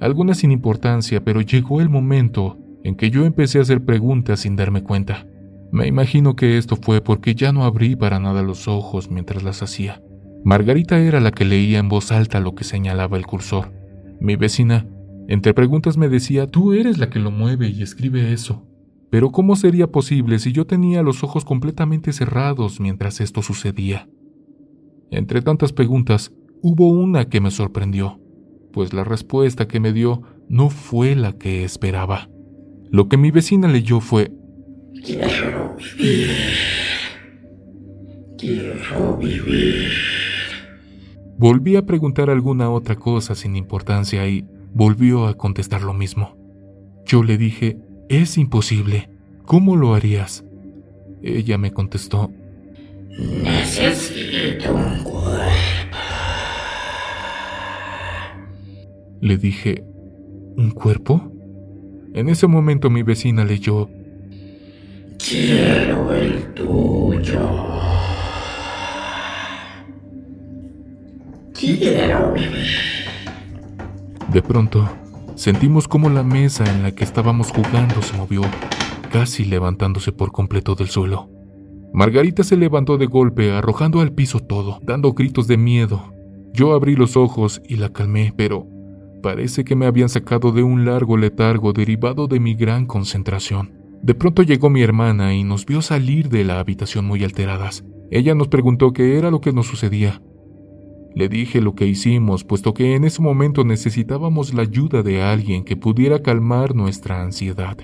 [0.00, 4.56] algunas sin importancia, pero llegó el momento en que yo empecé a hacer preguntas sin
[4.56, 5.26] darme cuenta.
[5.72, 9.62] Me imagino que esto fue porque ya no abrí para nada los ojos mientras las
[9.62, 10.02] hacía.
[10.44, 13.72] Margarita era la que leía en voz alta lo que señalaba el cursor.
[14.20, 14.86] Mi vecina,
[15.26, 18.66] entre preguntas, me decía, tú eres la que lo mueve y escribe eso.
[19.10, 24.08] Pero ¿cómo sería posible si yo tenía los ojos completamente cerrados mientras esto sucedía?
[25.10, 28.20] Entre tantas preguntas, hubo una que me sorprendió,
[28.72, 32.28] pues la respuesta que me dio no fue la que esperaba.
[32.90, 34.30] Lo que mi vecina leyó fue,
[35.04, 36.30] Quiero vivir.
[38.38, 40.13] Quiero vivir.
[41.36, 46.36] Volví a preguntar alguna otra cosa sin importancia y volvió a contestar lo mismo.
[47.04, 47.76] Yo le dije,
[48.08, 49.10] es imposible.
[49.44, 50.44] ¿Cómo lo harías?
[51.22, 52.30] Ella me contestó,
[53.18, 55.98] necesito un cuerpo.
[59.20, 59.84] Le dije,
[60.56, 61.32] ¿un cuerpo?
[62.14, 63.88] En ese momento mi vecina leyó,
[65.18, 68.03] Quiero el tuyo.
[74.32, 74.88] De pronto,
[75.34, 78.42] sentimos como la mesa en la que estábamos jugando se movió,
[79.10, 81.30] casi levantándose por completo del suelo.
[81.92, 86.12] Margarita se levantó de golpe, arrojando al piso todo, dando gritos de miedo.
[86.52, 88.66] Yo abrí los ojos y la calmé, pero
[89.22, 93.72] parece que me habían sacado de un largo letargo derivado de mi gran concentración.
[94.02, 97.84] De pronto llegó mi hermana y nos vio salir de la habitación muy alteradas.
[98.10, 100.20] Ella nos preguntó qué era lo que nos sucedía.
[101.14, 105.64] Le dije lo que hicimos, puesto que en ese momento necesitábamos la ayuda de alguien
[105.64, 107.78] que pudiera calmar nuestra ansiedad.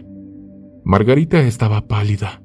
[0.84, 2.42] Margarita estaba pálida.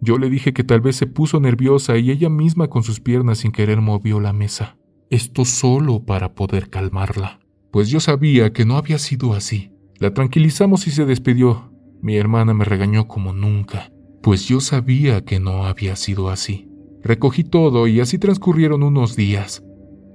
[0.00, 3.38] Yo le dije que tal vez se puso nerviosa y ella misma con sus piernas
[3.38, 4.76] sin querer movió la mesa.
[5.10, 7.38] Esto solo para poder calmarla,
[7.70, 9.70] pues yo sabía que no había sido así.
[10.00, 11.70] La tranquilizamos y se despidió.
[12.00, 13.92] Mi hermana me regañó como nunca,
[14.22, 16.68] pues yo sabía que no había sido así.
[17.04, 19.62] Recogí todo y así transcurrieron unos días.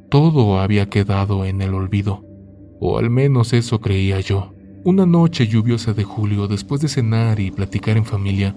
[0.10, 2.24] Todo había quedado en el olvido,
[2.80, 4.54] o al menos eso creía yo.
[4.86, 8.56] Una noche lluviosa de julio, después de cenar y platicar en familia,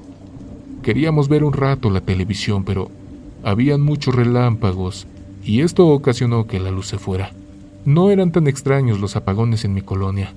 [0.85, 2.93] queríamos ver un rato la televisión, pero
[3.43, 5.09] habían muchos relámpagos
[5.43, 7.33] y esto ocasionó que la luz se fuera.
[7.85, 10.33] No eran tan extraños los apagones en mi colonia,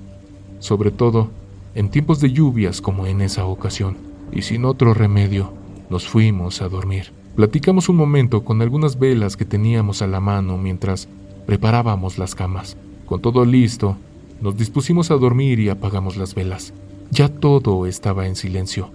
[0.58, 1.30] sobre todo
[1.76, 3.96] en tiempos de lluvias como en esa ocasión,
[4.32, 5.52] y sin otro remedio,
[5.90, 7.12] nos fuimos a dormir.
[7.36, 11.08] Platicamos un momento con algunas velas que teníamos a la mano mientras
[11.46, 12.76] preparábamos las camas.
[13.06, 13.96] Con todo listo,
[14.40, 16.72] nos dispusimos a dormir y apagamos las velas.
[17.10, 18.90] Ya todo estaba en silencio.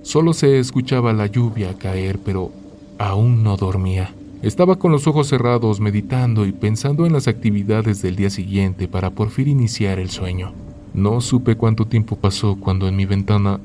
[0.00, 2.52] Solo se escuchaba la lluvia caer, pero
[2.98, 4.14] aún no dormía.
[4.40, 9.10] Estaba con los ojos cerrados meditando y pensando en las actividades del día siguiente para
[9.10, 10.52] por fin iniciar el sueño.
[10.94, 13.60] No supe cuánto tiempo pasó cuando en mi ventana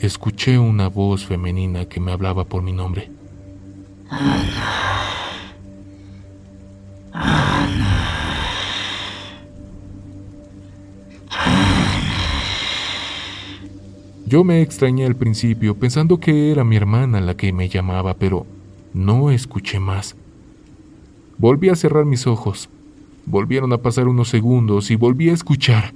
[0.00, 3.10] escuché una voz femenina que me hablaba por mi nombre.
[14.32, 18.46] Yo me extrañé al principio pensando que era mi hermana la que me llamaba, pero
[18.94, 20.16] no escuché más.
[21.36, 22.70] Volví a cerrar mis ojos.
[23.26, 25.92] Volvieron a pasar unos segundos y volví a escuchar.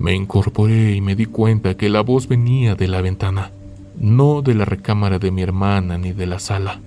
[0.00, 3.52] Me incorporé y me di cuenta que la voz venía de la ventana,
[4.00, 6.80] no de la recámara de mi hermana ni de la sala.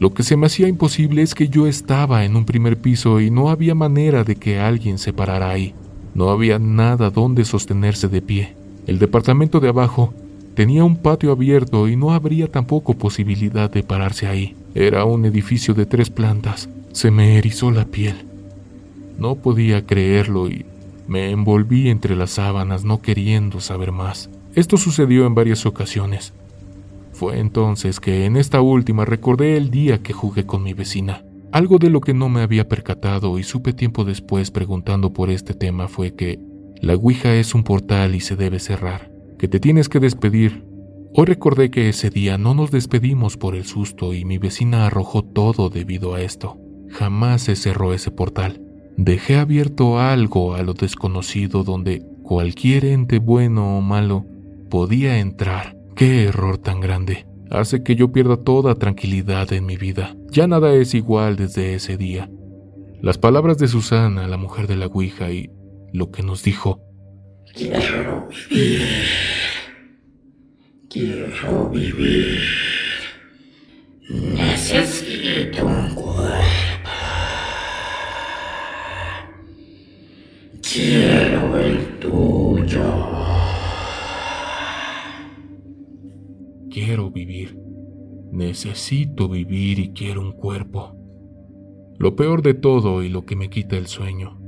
[0.00, 3.30] Lo que se me hacía imposible es que yo estaba en un primer piso y
[3.30, 5.74] no había manera de que alguien se parara ahí.
[6.12, 8.56] No había nada donde sostenerse de pie.
[8.88, 10.12] El departamento de abajo
[10.56, 14.56] tenía un patio abierto y no habría tampoco posibilidad de pararse ahí.
[14.74, 16.68] Era un edificio de tres plantas.
[16.90, 18.16] Se me erizó la piel.
[19.20, 20.66] No podía creerlo y
[21.06, 24.30] me envolví entre las sábanas no queriendo saber más.
[24.54, 26.32] Esto sucedió en varias ocasiones.
[27.12, 31.24] Fue entonces que en esta última recordé el día que jugué con mi vecina.
[31.52, 35.54] Algo de lo que no me había percatado y supe tiempo después preguntando por este
[35.54, 36.38] tema fue que
[36.80, 40.64] la Ouija es un portal y se debe cerrar, que te tienes que despedir
[41.18, 45.22] Hoy recordé que ese día no nos despedimos por el susto y mi vecina arrojó
[45.22, 46.58] todo debido a esto.
[46.90, 48.60] Jamás se cerró ese portal.
[48.96, 54.24] Dejé abierto algo a lo desconocido donde cualquier ente bueno o malo
[54.70, 55.76] podía entrar.
[55.94, 57.26] ¡Qué error tan grande!
[57.50, 60.16] Hace que yo pierda toda tranquilidad en mi vida.
[60.30, 62.30] Ya nada es igual desde ese día.
[63.00, 65.50] Las palabras de Susana, la mujer de la Ouija, y
[65.92, 66.80] lo que nos dijo.
[67.54, 68.82] Quiero vivir.
[70.88, 72.40] Quiero vivir.
[74.08, 76.65] Necesito un cuerpo.
[80.76, 82.82] Quiero el tuyo.
[86.70, 87.58] Quiero vivir.
[88.30, 90.94] Necesito vivir y quiero un cuerpo.
[91.98, 94.38] Lo peor de todo y lo que me quita el sueño.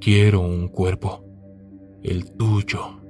[0.00, 1.24] Quiero un cuerpo.
[2.02, 3.00] El tuyo.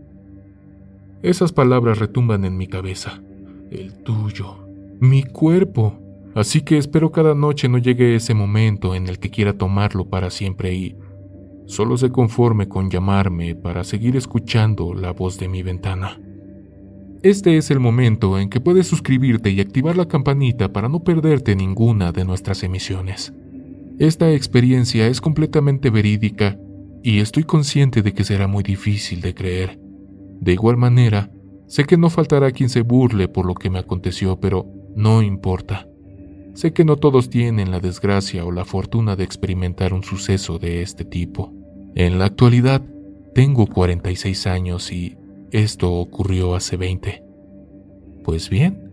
[1.23, 3.23] Esas palabras retumban en mi cabeza.
[3.71, 4.69] El tuyo.
[5.01, 5.99] Mi cuerpo.
[6.35, 10.29] Así que espero cada noche no llegue ese momento en el que quiera tomarlo para
[10.29, 10.95] siempre y
[11.67, 16.21] solo se conforme con llamarme para seguir escuchando la voz de mi ventana.
[17.23, 21.57] Este es el momento en que puedes suscribirte y activar la campanita para no perderte
[21.57, 23.33] ninguna de nuestras emisiones.
[23.99, 26.59] Esta experiencia es completamente verídica
[27.03, 29.79] y estoy consciente de que será muy difícil de creer.
[30.41, 31.31] De igual manera,
[31.67, 35.89] sé que no faltará quien se burle por lo que me aconteció, pero no importa.
[36.55, 40.83] Sé que no todos tienen la desgracia o la fortuna de experimentar un suceso de
[40.83, 41.53] este tipo.
[41.95, 42.83] En la actualidad,
[43.35, 45.17] tengo 46 años y
[45.51, 47.23] esto ocurrió hace 20.
[48.23, 48.91] Pues bien,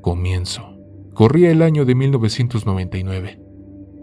[0.00, 0.76] comienzo.
[1.14, 3.42] Corría el año de 1999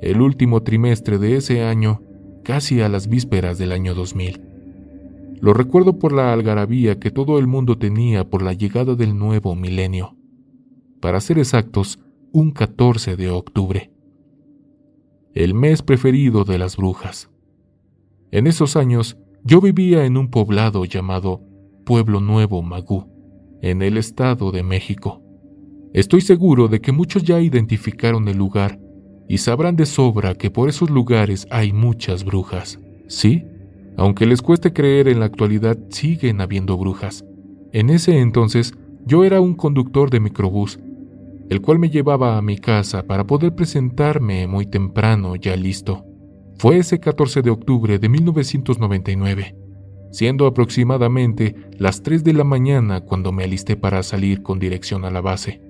[0.02, 2.02] el último trimestre de ese año,
[2.44, 4.42] casi a las vísperas del año 2000.
[5.42, 9.56] Lo recuerdo por la algarabía que todo el mundo tenía por la llegada del nuevo
[9.56, 10.16] milenio.
[11.02, 12.00] Para ser exactos,
[12.32, 13.92] un 14 de octubre.
[15.34, 17.30] El mes preferido de las brujas.
[18.32, 21.42] En esos años, yo vivía en un poblado llamado
[21.86, 23.08] Pueblo Nuevo Magú,
[23.62, 25.24] en el Estado de México.
[25.94, 28.80] Estoy seguro de que muchos ya identificaron el lugar
[29.28, 32.80] y sabrán de sobra que por esos lugares hay muchas brujas.
[33.08, 33.44] Sí,
[33.98, 37.26] aunque les cueste creer en la actualidad, siguen habiendo brujas.
[37.72, 38.74] En ese entonces,
[39.06, 40.80] yo era un conductor de microbús,
[41.50, 46.06] el cual me llevaba a mi casa para poder presentarme muy temprano, ya listo.
[46.58, 49.56] Fue ese 14 de octubre de 1999,
[50.12, 55.10] siendo aproximadamente las 3 de la mañana cuando me alisté para salir con dirección a
[55.10, 55.62] la base.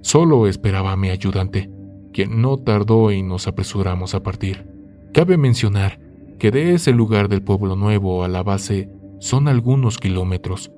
[0.00, 1.70] Solo esperaba a mi ayudante
[2.12, 4.66] que no tardó y nos apresuramos a partir.
[5.12, 6.00] Cabe mencionar
[6.38, 8.88] que de ese lugar del pueblo nuevo a la base
[9.18, 10.70] son algunos kilómetros,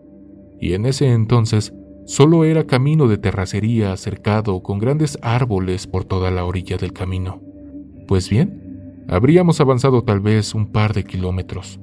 [0.60, 1.72] y en ese entonces
[2.10, 7.40] solo era camino de terracería cercado con grandes árboles por toda la orilla del camino.
[8.08, 11.78] Pues bien, habríamos avanzado tal vez un par de kilómetros.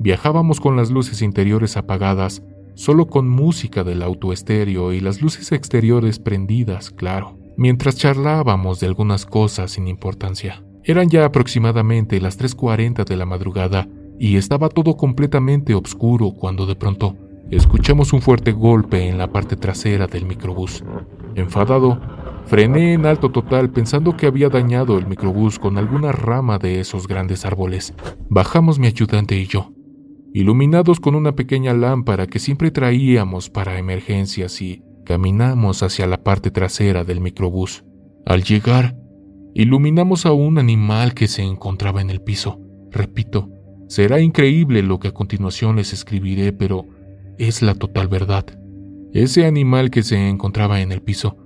[0.00, 2.42] Viajábamos con las luces interiores apagadas,
[2.74, 8.86] solo con música del auto estéreo y las luces exteriores prendidas, claro mientras charlábamos de
[8.86, 10.62] algunas cosas sin importancia.
[10.84, 16.76] Eran ya aproximadamente las 3.40 de la madrugada y estaba todo completamente oscuro cuando de
[16.76, 17.16] pronto
[17.50, 20.84] escuchamos un fuerte golpe en la parte trasera del microbús.
[21.34, 22.00] Enfadado,
[22.46, 27.06] frené en alto total pensando que había dañado el microbús con alguna rama de esos
[27.06, 27.94] grandes árboles.
[28.28, 29.72] Bajamos mi ayudante y yo,
[30.32, 36.50] iluminados con una pequeña lámpara que siempre traíamos para emergencias y Caminamos hacia la parte
[36.50, 37.84] trasera del microbús.
[38.26, 38.96] Al llegar,
[39.54, 42.60] iluminamos a un animal que se encontraba en el piso.
[42.90, 43.48] Repito,
[43.86, 46.86] será increíble lo que a continuación les escribiré, pero
[47.38, 48.46] es la total verdad.
[49.12, 51.36] Ese animal que se encontraba en el piso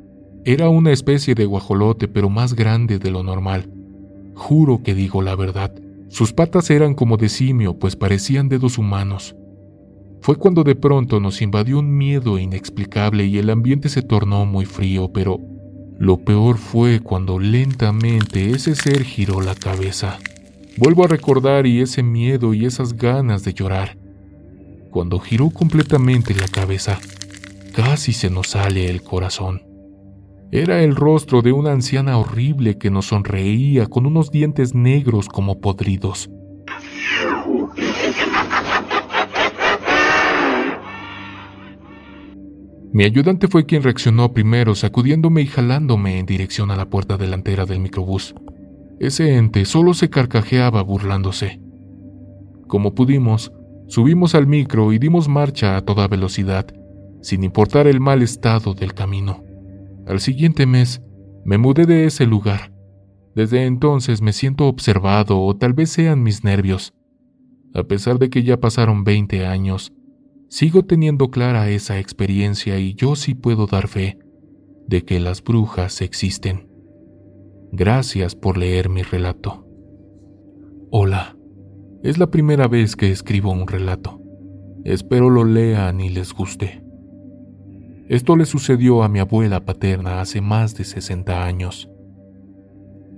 [0.44, 3.70] era una especie de guajolote, pero más grande de lo normal.
[4.34, 5.72] Juro que digo la verdad.
[6.08, 9.36] Sus patas eran como de simio, pues parecían dedos humanos.
[10.22, 14.64] Fue cuando de pronto nos invadió un miedo inexplicable y el ambiente se tornó muy
[14.64, 15.38] frío, pero
[15.98, 20.18] lo peor fue cuando lentamente ese ser giró la cabeza.
[20.78, 23.99] Vuelvo a recordar y ese miedo y esas ganas de llorar.
[24.90, 26.98] Cuando giró completamente la cabeza,
[27.72, 29.62] casi se nos sale el corazón.
[30.50, 35.60] Era el rostro de una anciana horrible que nos sonreía con unos dientes negros como
[35.60, 36.28] podridos.
[42.92, 47.64] Mi ayudante fue quien reaccionó primero, sacudiéndome y jalándome en dirección a la puerta delantera
[47.64, 48.34] del microbús.
[48.98, 51.60] Ese ente solo se carcajeaba burlándose.
[52.66, 53.52] Como pudimos,
[53.90, 56.64] subimos al micro y dimos marcha a toda velocidad,
[57.22, 59.44] sin importar el mal estado del camino.
[60.06, 61.02] Al siguiente mes,
[61.44, 62.72] me mudé de ese lugar.
[63.34, 66.94] Desde entonces me siento observado o tal vez sean mis nervios.
[67.74, 69.92] A pesar de que ya pasaron 20 años,
[70.48, 74.18] sigo teniendo clara esa experiencia y yo sí puedo dar fe
[74.86, 76.68] de que las brujas existen.
[77.72, 79.66] Gracias por leer mi relato.
[80.90, 81.36] Hola,
[82.02, 84.20] es la primera vez que escribo un relato.
[84.85, 86.82] Espero lo lean y les guste.
[88.09, 91.90] Esto le sucedió a mi abuela paterna hace más de 60 años.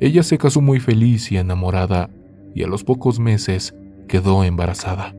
[0.01, 2.11] Ella se casó muy feliz y enamorada
[2.55, 3.75] y a los pocos meses
[4.09, 5.15] quedó embarazada.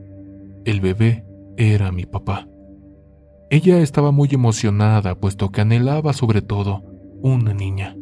[0.66, 1.24] El bebé
[1.56, 2.46] era mi papá.
[3.50, 6.82] Ella estaba muy emocionada puesto que anhelaba sobre todo
[7.22, 7.96] una niña.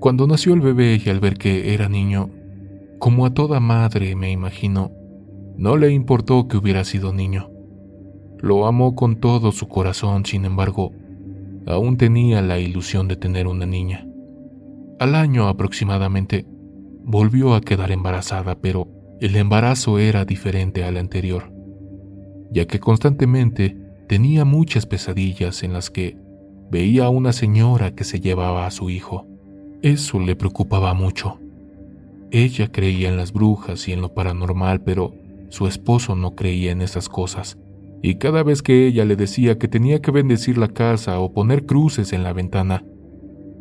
[0.00, 2.30] Cuando nació el bebé y al ver que era niño,
[2.98, 4.92] como a toda madre me imagino,
[5.56, 7.50] no le importó que hubiera sido niño.
[8.38, 10.92] Lo amó con todo su corazón, sin embargo,
[11.66, 14.06] aún tenía la ilusión de tener una niña.
[14.98, 16.46] Al año aproximadamente,
[17.04, 18.88] volvió a quedar embarazada, pero
[19.20, 21.52] el embarazo era diferente al anterior,
[22.50, 23.76] ya que constantemente
[24.08, 26.16] tenía muchas pesadillas en las que
[26.70, 29.26] veía a una señora que se llevaba a su hijo.
[29.82, 31.38] Eso le preocupaba mucho.
[32.30, 35.14] Ella creía en las brujas y en lo paranormal, pero
[35.48, 37.58] su esposo no creía en esas cosas
[38.02, 41.66] y cada vez que ella le decía que tenía que bendecir la casa o poner
[41.66, 42.84] cruces en la ventana,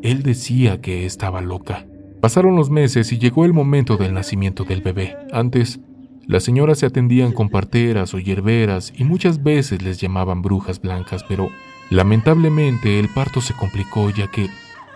[0.03, 1.87] él decía que estaba loca.
[2.21, 5.15] Pasaron los meses y llegó el momento del nacimiento del bebé.
[5.31, 5.79] Antes,
[6.27, 11.23] las señoras se atendían con parteras o hierberas y muchas veces les llamaban brujas blancas,
[11.27, 11.49] pero
[11.89, 14.47] lamentablemente el parto se complicó ya que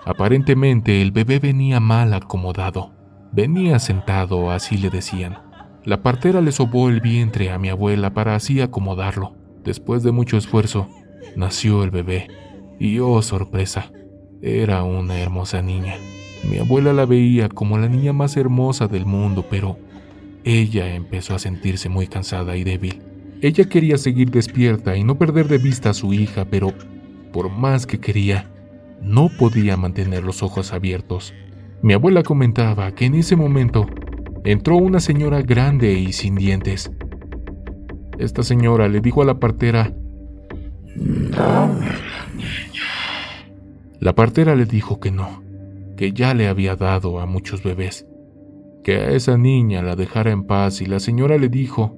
[0.06, 2.99] aparentemente el bebé venía mal acomodado.
[3.32, 5.38] Venía sentado, así le decían.
[5.84, 9.36] La partera le sobó el vientre a mi abuela para así acomodarlo.
[9.64, 10.88] Después de mucho esfuerzo,
[11.36, 12.28] nació el bebé.
[12.80, 13.92] Y oh sorpresa,
[14.42, 15.96] era una hermosa niña.
[16.50, 19.78] Mi abuela la veía como la niña más hermosa del mundo, pero
[20.44, 23.02] ella empezó a sentirse muy cansada y débil.
[23.42, 26.74] Ella quería seguir despierta y no perder de vista a su hija, pero
[27.32, 28.50] por más que quería,
[29.02, 31.34] no podía mantener los ojos abiertos.
[31.82, 33.88] Mi abuela comentaba que en ese momento
[34.44, 36.92] entró una señora grande y sin dientes.
[38.18, 39.94] Esta señora le dijo a la partera,
[40.96, 42.84] Dame la niña.
[44.00, 45.42] La partera le dijo que no,
[45.96, 48.06] que ya le había dado a muchos bebés,
[48.84, 51.96] que a esa niña la dejara en paz y la señora le dijo,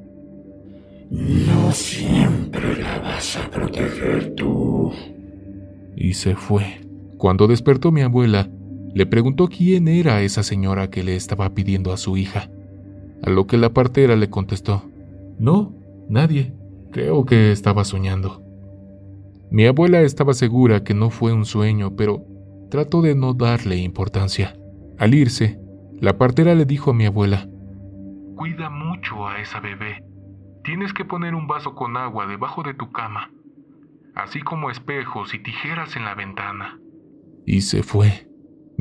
[1.09, 4.91] No siempre la vas a proteger tú.
[5.95, 6.81] y se fue.
[7.17, 8.49] Cuando despertó mi abuela,
[8.93, 12.49] le preguntó quién era esa señora que le estaba pidiendo a su hija,
[13.23, 14.83] a lo que la partera le contestó,
[15.39, 15.73] No,
[16.09, 16.53] nadie,
[16.91, 18.41] creo que estaba soñando.
[19.49, 22.23] Mi abuela estaba segura que no fue un sueño, pero
[22.69, 24.55] trató de no darle importancia.
[24.97, 25.59] Al irse,
[25.99, 27.47] la partera le dijo a mi abuela,
[28.35, 30.03] Cuida mucho a esa bebé.
[30.63, 33.31] Tienes que poner un vaso con agua debajo de tu cama,
[34.15, 36.79] así como espejos y tijeras en la ventana.
[37.45, 38.27] y se fue.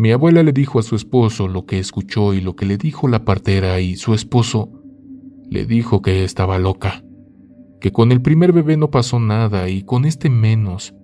[0.00, 3.06] Mi abuela le dijo a su esposo lo que escuchó y lo que le dijo
[3.06, 4.70] la partera y su esposo
[5.50, 7.04] le dijo que estaba loca,
[7.82, 10.94] que con el primer bebé no pasó nada y con este menos,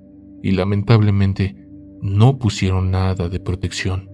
[0.42, 1.68] y lamentablemente
[2.00, 4.08] no pusieron nada de protección.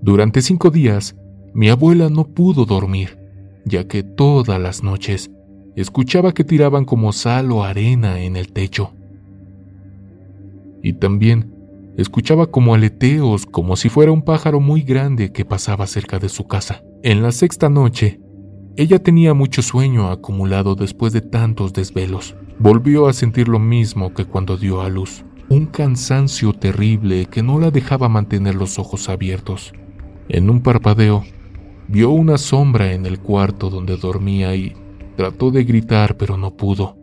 [0.00, 1.14] Durante cinco días,
[1.52, 3.18] mi abuela no pudo dormir,
[3.66, 5.30] ya que todas las noches
[5.76, 8.94] escuchaba que tiraban como sal o arena en el techo.
[10.82, 11.55] Y también
[11.96, 16.46] escuchaba como aleteos, como si fuera un pájaro muy grande que pasaba cerca de su
[16.46, 16.82] casa.
[17.02, 18.20] En la sexta noche,
[18.76, 22.36] ella tenía mucho sueño acumulado después de tantos desvelos.
[22.58, 27.58] Volvió a sentir lo mismo que cuando dio a luz, un cansancio terrible que no
[27.58, 29.72] la dejaba mantener los ojos abiertos.
[30.28, 31.24] En un parpadeo,
[31.88, 34.74] vio una sombra en el cuarto donde dormía y
[35.16, 36.98] trató de gritar pero no pudo.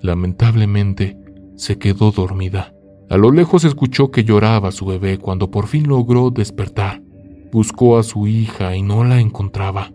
[0.00, 1.18] Lamentablemente,
[1.56, 2.74] se quedó dormida.
[3.10, 7.02] A lo lejos escuchó que lloraba su bebé cuando por fin logró despertar.
[7.50, 9.92] Buscó a su hija y no la encontraba.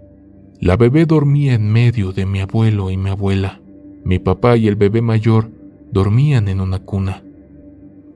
[0.60, 3.61] La bebé dormía en medio de mi abuelo y mi abuela.
[4.03, 5.52] Mi papá y el bebé mayor
[5.91, 7.23] dormían en una cuna.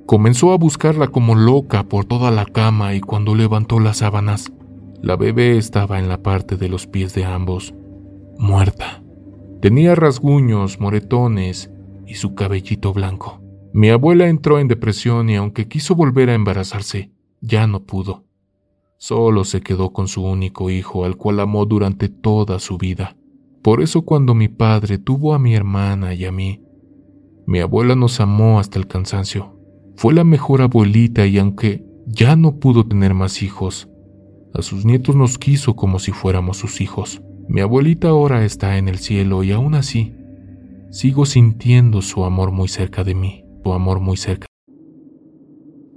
[0.08, 4.52] Comenzó a buscarla como loca por toda la cama y cuando levantó las sábanas,
[5.02, 7.76] la bebé estaba en la parte de los pies de ambos,
[8.40, 9.04] muerta.
[9.62, 11.70] Tenía rasguños, moretones
[12.08, 13.42] y su cabellito blanco.
[13.74, 17.12] Mi abuela entró en depresión y aunque quiso volver a embarazarse,
[17.42, 18.24] ya no pudo.
[18.98, 23.16] Solo se quedó con su único hijo, al cual amó durante toda su vida.
[23.62, 26.64] Por eso cuando mi padre tuvo a mi hermana y a mí,
[27.46, 29.58] Mi abuela nos amó hasta el cansancio.
[29.96, 33.90] Fue la mejor abuelita y aunque ya no pudo tener más hijos,
[34.54, 37.22] a sus nietos nos quiso como si fuéramos sus hijos.
[37.48, 40.14] Mi abuelita ahora está en el cielo y aún así
[40.90, 44.48] sigo sintiendo su amor muy cerca de mí, amor muy cerca.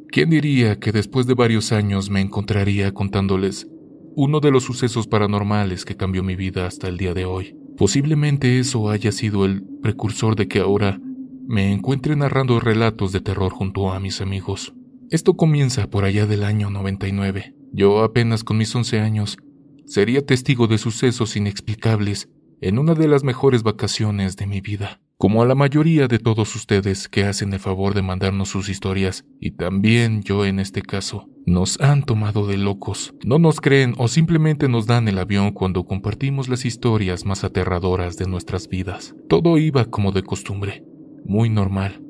[0.09, 3.69] ¿Quién diría que después de varios años me encontraría contándoles
[4.17, 7.57] uno de los sucesos paranormales que cambió mi vida hasta el día de hoy?
[7.77, 11.01] Posiblemente eso haya sido el precursor de que ahora
[11.47, 14.75] me encuentre narrando relatos de terror junto a mis amigos.
[15.11, 17.55] Esto comienza por allá del año 99.
[17.73, 19.39] Yo apenas con mis 11 años
[19.87, 22.29] sería testigo de sucesos inexplicables
[22.61, 25.01] en una de las mejores vacaciones de mi vida.
[25.21, 29.27] Como a la mayoría de todos ustedes que hacen el favor de mandarnos sus historias,
[29.39, 33.15] y también yo en este caso, nos han tomado de locos.
[33.23, 38.17] No nos creen o simplemente nos dan el avión cuando compartimos las historias más aterradoras
[38.17, 39.15] de nuestras vidas.
[39.29, 40.87] Todo iba como de costumbre,
[41.27, 42.03] muy normal,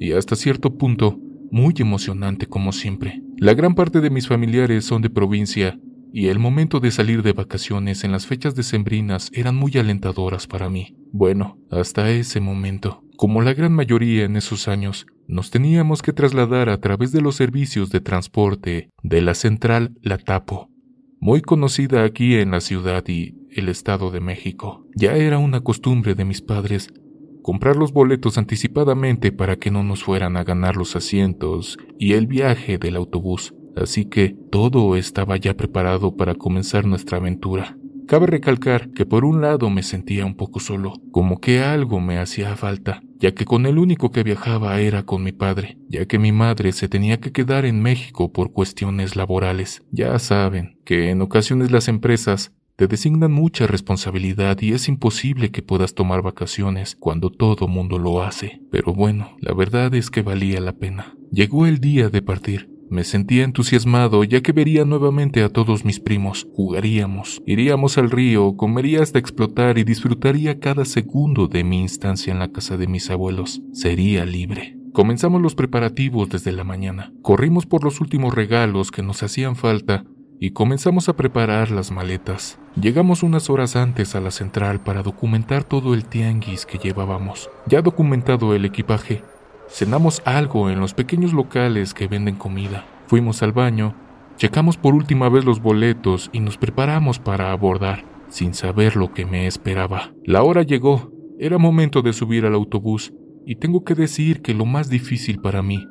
[0.00, 1.18] y hasta cierto punto,
[1.50, 3.22] muy emocionante como siempre.
[3.36, 5.78] La gran parte de mis familiares son de provincia
[6.16, 10.70] y el momento de salir de vacaciones en las fechas decembrinas eran muy alentadoras para
[10.70, 10.94] mí.
[11.10, 13.02] Bueno, hasta ese momento.
[13.16, 17.34] Como la gran mayoría en esos años, nos teníamos que trasladar a través de los
[17.34, 20.70] servicios de transporte de la central La Tapo,
[21.18, 24.86] muy conocida aquí en la ciudad y el Estado de México.
[24.94, 26.94] Ya era una costumbre de mis padres
[27.42, 32.28] comprar los boletos anticipadamente para que no nos fueran a ganar los asientos y el
[32.28, 37.76] viaje del autobús así que todo estaba ya preparado para comenzar nuestra aventura.
[38.06, 42.18] Cabe recalcar que por un lado me sentía un poco solo, como que algo me
[42.18, 46.18] hacía falta, ya que con el único que viajaba era con mi padre, ya que
[46.18, 49.82] mi madre se tenía que quedar en México por cuestiones laborales.
[49.90, 55.62] Ya saben que en ocasiones las empresas te designan mucha responsabilidad y es imposible que
[55.62, 58.60] puedas tomar vacaciones cuando todo mundo lo hace.
[58.70, 61.14] Pero bueno, la verdad es que valía la pena.
[61.30, 62.73] Llegó el día de partir.
[62.90, 68.56] Me sentía entusiasmado ya que vería nuevamente a todos mis primos, jugaríamos, iríamos al río,
[68.56, 73.10] comería hasta explotar y disfrutaría cada segundo de mi instancia en la casa de mis
[73.10, 73.62] abuelos.
[73.72, 74.76] Sería libre.
[74.92, 77.12] Comenzamos los preparativos desde la mañana.
[77.22, 80.04] Corrimos por los últimos regalos que nos hacían falta
[80.38, 82.58] y comenzamos a preparar las maletas.
[82.80, 87.50] Llegamos unas horas antes a la central para documentar todo el tianguis que llevábamos.
[87.66, 89.22] Ya documentado el equipaje,
[89.68, 92.86] Cenamos algo en los pequeños locales que venden comida.
[93.06, 93.94] Fuimos al baño,
[94.36, 99.26] checamos por última vez los boletos y nos preparamos para abordar, sin saber lo que
[99.26, 100.12] me esperaba.
[100.24, 103.12] La hora llegó, era momento de subir al autobús,
[103.46, 105.86] y tengo que decir que lo más difícil para mí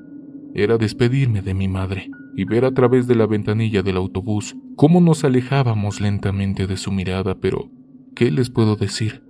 [0.55, 5.01] era despedirme de mi madre y ver a través de la ventanilla del autobús cómo
[5.01, 7.69] nos alejábamos lentamente de su mirada, pero
[8.15, 9.23] ¿qué les puedo decir?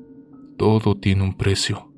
[0.58, 1.93] Todo tiene un precio.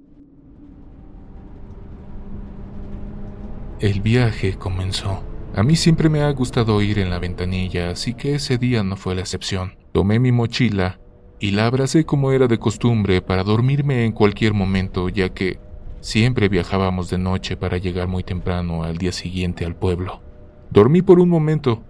[3.86, 5.22] El viaje comenzó.
[5.56, 8.96] A mí siempre me ha gustado ir en la ventanilla, así que ese día no
[8.96, 9.76] fue la excepción.
[9.92, 11.00] Tomé mi mochila
[11.40, 15.60] y la abracé como era de costumbre para dormirme en cualquier momento, ya que
[16.00, 20.20] siempre viajábamos de noche para llegar muy temprano al día siguiente al pueblo.
[20.72, 21.84] Dormí por un momento.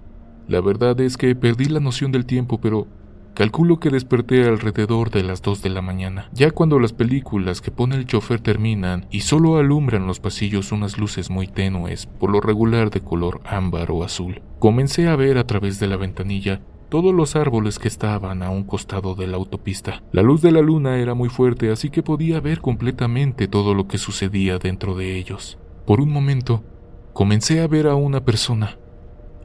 [0.50, 2.88] La verdad es que perdí la noción del tiempo, pero
[3.36, 7.70] Calculo que desperté alrededor de las 2 de la mañana, ya cuando las películas que
[7.70, 12.40] pone el chofer terminan y solo alumbran los pasillos unas luces muy tenues, por lo
[12.40, 14.42] regular de color ámbar o azul.
[14.60, 18.64] Comencé a ver a través de la ventanilla todos los árboles que estaban a un
[18.64, 20.02] costado de la autopista.
[20.14, 23.90] La luz de la luna era muy fuerte, así que podía ver completamente todo lo
[23.90, 25.58] que sucedía dentro de ellos.
[25.86, 26.64] Por un momento,
[27.12, 28.78] comencé a ver a una persona,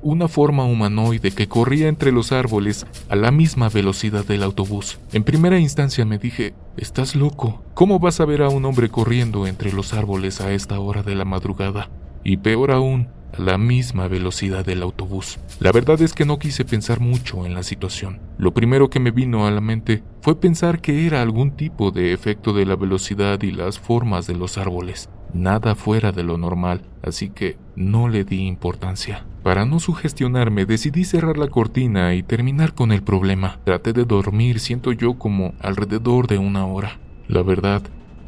[0.02, 4.98] una forma humanoide que corría entre los árboles a la misma velocidad del autobús.
[5.12, 9.46] En primera instancia me dije, estás loco, ¿cómo vas a ver a un hombre corriendo
[9.46, 11.90] entre los árboles a esta hora de la madrugada?
[12.24, 15.38] Y peor aún, a la misma velocidad del autobús.
[15.58, 18.20] La verdad es que no quise pensar mucho en la situación.
[18.38, 22.12] Lo primero que me vino a la mente fue pensar que era algún tipo de
[22.12, 25.08] efecto de la velocidad y las formas de los árboles.
[25.32, 29.24] Nada fuera de lo normal, así que no le di importancia.
[29.42, 33.60] Para no sugestionarme, decidí cerrar la cortina y terminar con el problema.
[33.64, 36.98] Traté de dormir, siento yo como alrededor de una hora.
[37.28, 37.82] La verdad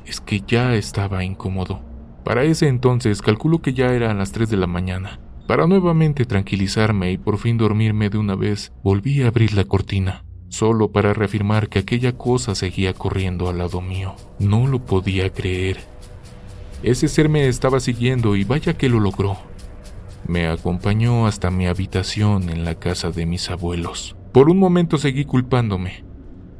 [0.07, 1.81] es que ya estaba incómodo.
[2.25, 5.19] Para ese entonces calculo que ya eran las 3 de la mañana.
[5.47, 10.25] Para nuevamente tranquilizarme y por fin dormirme de una vez, volví a abrir la cortina,
[10.49, 14.15] solo para reafirmar que aquella cosa seguía corriendo al lado mío.
[14.39, 15.92] No lo podía creer.
[16.83, 19.37] Ese ser me estaba siguiendo y vaya que lo logró.
[20.27, 24.17] Me acompañó hasta mi habitación en la casa de mis abuelos.
[24.33, 26.05] Por un momento seguí culpándome,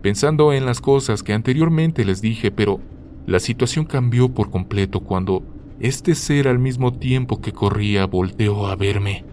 [0.01, 2.79] pensando en las cosas que anteriormente les dije, pero
[3.27, 5.43] la situación cambió por completo cuando
[5.81, 9.25] este ser al mismo tiempo que corría volteó a verme.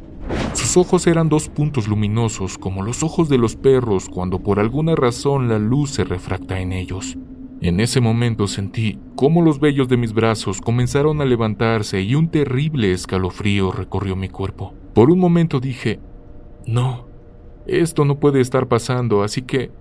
[0.53, 4.95] Sus ojos eran dos puntos luminosos como los ojos de los perros cuando por alguna
[4.95, 7.15] razón la luz se refracta en ellos.
[7.61, 12.29] En ese momento sentí cómo los vellos de mis brazos comenzaron a levantarse y un
[12.29, 14.73] terrible escalofrío recorrió mi cuerpo.
[14.93, 15.99] Por un momento dije,
[16.65, 17.07] no,
[17.67, 19.71] esto no puede estar pasando, así que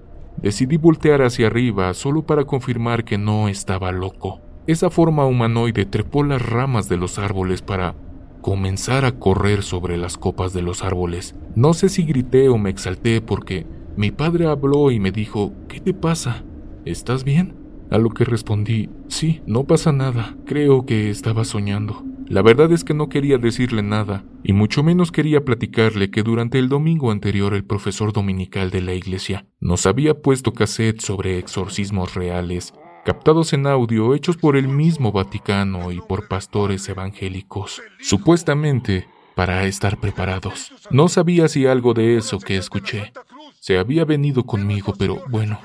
[0.42, 4.40] decidí voltear hacia arriba solo para confirmar que no estaba loco.
[4.66, 7.94] Esa forma humanoide trepó las ramas de los árboles para
[8.40, 11.36] comenzar a correr sobre las copas de los árboles.
[11.54, 13.66] No sé si grité o me exalté porque
[13.96, 16.42] mi padre habló y me dijo, ¿qué te pasa?
[16.84, 17.67] ¿Estás bien?
[17.90, 22.04] A lo que respondí, sí, no pasa nada, creo que estaba soñando.
[22.26, 26.58] La verdad es que no quería decirle nada, y mucho menos quería platicarle que durante
[26.58, 32.14] el domingo anterior el profesor dominical de la iglesia nos había puesto cassette sobre exorcismos
[32.14, 32.74] reales,
[33.06, 39.98] captados en audio hechos por el mismo Vaticano y por pastores evangélicos, supuestamente para estar
[39.98, 40.72] preparados.
[40.90, 43.12] No sabía si algo de eso que escuché
[43.60, 45.60] se había venido conmigo, pero bueno,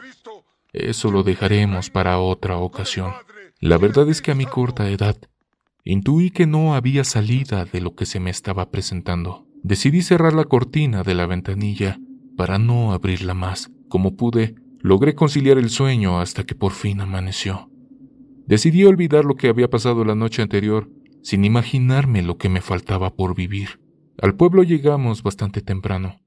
[0.74, 3.12] eso lo dejaremos para otra ocasión.
[3.60, 5.16] La verdad es que a mi corta edad
[5.86, 9.46] intuí que no había salida de lo que se me estaba presentando.
[9.62, 12.00] Decidí cerrar la cortina de la ventanilla
[12.36, 13.72] para no abrirla más.
[13.88, 17.70] Como pude, logré conciliar el sueño hasta que por fin amaneció.
[18.46, 20.90] Decidí olvidar lo que había pasado la noche anterior,
[21.22, 23.80] sin imaginarme lo que me faltaba por vivir.
[24.22, 26.20] Al pueblo llegamos bastante temprano.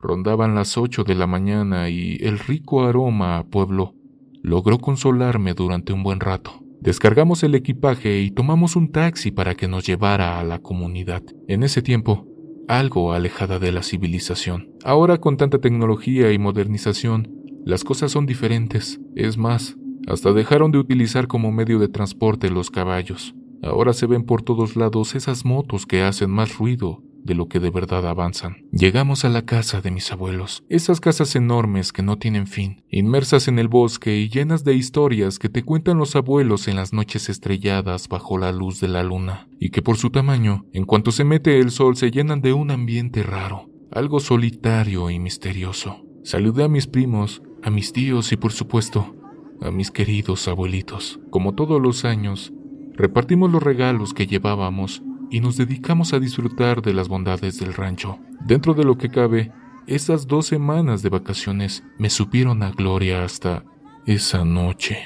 [0.00, 3.94] Rondaban las ocho de la mañana y el rico aroma a pueblo
[4.42, 6.64] logró consolarme durante un buen rato.
[6.80, 11.22] Descargamos el equipaje y tomamos un taxi para que nos llevara a la comunidad.
[11.46, 12.26] En ese tiempo,
[12.68, 14.70] algo alejada de la civilización.
[14.84, 17.28] Ahora con tanta tecnología y modernización,
[17.66, 18.98] las cosas son diferentes.
[19.14, 23.34] Es más, hasta dejaron de utilizar como medio de transporte los caballos.
[23.62, 27.60] Ahora se ven por todos lados esas motos que hacen más ruido de lo que
[27.60, 28.64] de verdad avanzan.
[28.72, 33.48] Llegamos a la casa de mis abuelos, esas casas enormes que no tienen fin, inmersas
[33.48, 37.28] en el bosque y llenas de historias que te cuentan los abuelos en las noches
[37.28, 41.24] estrelladas bajo la luz de la luna, y que por su tamaño, en cuanto se
[41.24, 46.04] mete el sol, se llenan de un ambiente raro, algo solitario y misterioso.
[46.24, 49.14] Saludé a mis primos, a mis tíos y por supuesto,
[49.60, 51.20] a mis queridos abuelitos.
[51.30, 52.52] Como todos los años,
[53.00, 58.18] repartimos los regalos que llevábamos y nos dedicamos a disfrutar de las bondades del rancho.
[58.44, 59.52] Dentro de lo que cabe,
[59.86, 63.64] esas dos semanas de vacaciones me supieron a gloria hasta
[64.06, 64.98] esa noche.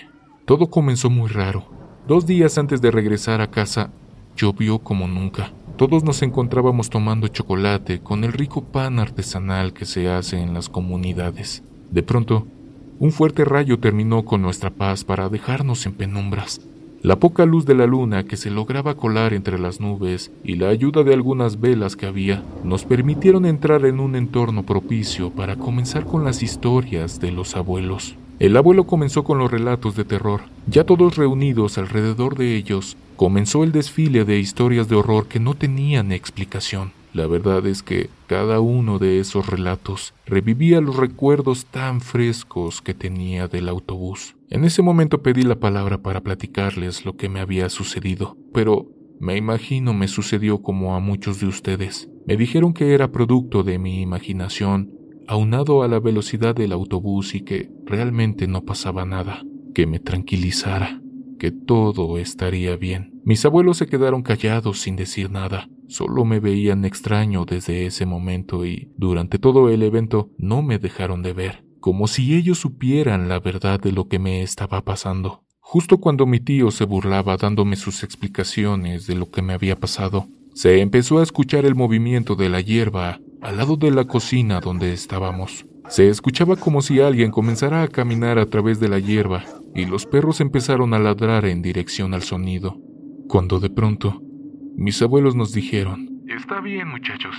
[0.44, 1.70] Todo comenzó muy raro.
[2.08, 3.92] Dos días antes de regresar a casa,
[4.36, 5.52] llovió como nunca.
[5.76, 10.68] Todos nos encontrábamos tomando chocolate con el rico pan artesanal que se hace en las
[10.68, 11.62] comunidades.
[11.90, 12.46] De pronto,
[12.98, 16.60] un fuerte rayo terminó con nuestra paz para dejarnos en penumbras.
[17.04, 20.70] La poca luz de la luna que se lograba colar entre las nubes y la
[20.70, 26.06] ayuda de algunas velas que había nos permitieron entrar en un entorno propicio para comenzar
[26.06, 28.14] con las historias de los abuelos.
[28.38, 30.44] El abuelo comenzó con los relatos de terror.
[30.66, 35.52] Ya todos reunidos alrededor de ellos, comenzó el desfile de historias de horror que no
[35.52, 36.92] tenían explicación.
[37.14, 42.92] La verdad es que cada uno de esos relatos revivía los recuerdos tan frescos que
[42.92, 44.34] tenía del autobús.
[44.50, 49.36] En ese momento pedí la palabra para platicarles lo que me había sucedido, pero me
[49.36, 52.10] imagino me sucedió como a muchos de ustedes.
[52.26, 54.90] Me dijeron que era producto de mi imaginación,
[55.28, 61.00] aunado a la velocidad del autobús y que realmente no pasaba nada, que me tranquilizara,
[61.44, 63.20] que todo estaría bien.
[63.22, 65.68] Mis abuelos se quedaron callados sin decir nada.
[65.88, 71.22] Solo me veían extraño desde ese momento y durante todo el evento no me dejaron
[71.22, 75.44] de ver, como si ellos supieran la verdad de lo que me estaba pasando.
[75.60, 80.26] Justo cuando mi tío se burlaba dándome sus explicaciones de lo que me había pasado,
[80.54, 84.94] se empezó a escuchar el movimiento de la hierba al lado de la cocina donde
[84.94, 85.66] estábamos.
[85.88, 90.06] Se escuchaba como si alguien comenzara a caminar a través de la hierba y los
[90.06, 92.78] perros empezaron a ladrar en dirección al sonido,
[93.28, 94.20] cuando de pronto
[94.76, 97.36] mis abuelos nos dijeron, Está bien muchachos,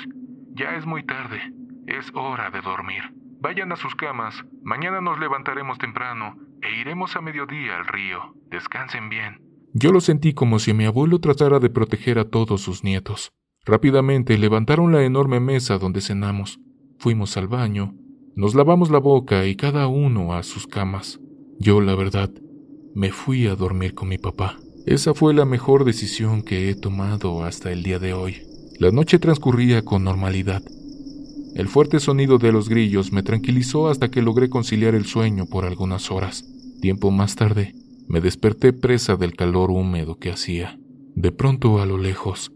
[0.53, 1.39] ya es muy tarde,
[1.87, 3.01] es hora de dormir.
[3.41, 8.35] Vayan a sus camas, mañana nos levantaremos temprano e iremos a mediodía al río.
[8.49, 9.41] Descansen bien.
[9.73, 13.33] Yo lo sentí como si mi abuelo tratara de proteger a todos sus nietos.
[13.65, 16.59] Rápidamente levantaron la enorme mesa donde cenamos.
[16.97, 17.93] Fuimos al baño,
[18.35, 21.19] nos lavamos la boca y cada uno a sus camas.
[21.57, 22.29] Yo, la verdad,
[22.93, 24.57] me fui a dormir con mi papá.
[24.85, 28.41] Esa fue la mejor decisión que he tomado hasta el día de hoy.
[28.77, 30.61] La noche transcurría con normalidad.
[31.55, 35.63] El fuerte sonido de los grillos me tranquilizó hasta que logré conciliar el sueño por
[35.63, 36.45] algunas horas.
[36.81, 37.73] Tiempo más tarde,
[38.07, 40.77] Me desperté presa del calor húmedo que hacía.
[41.15, 42.51] De pronto, a lo lejos,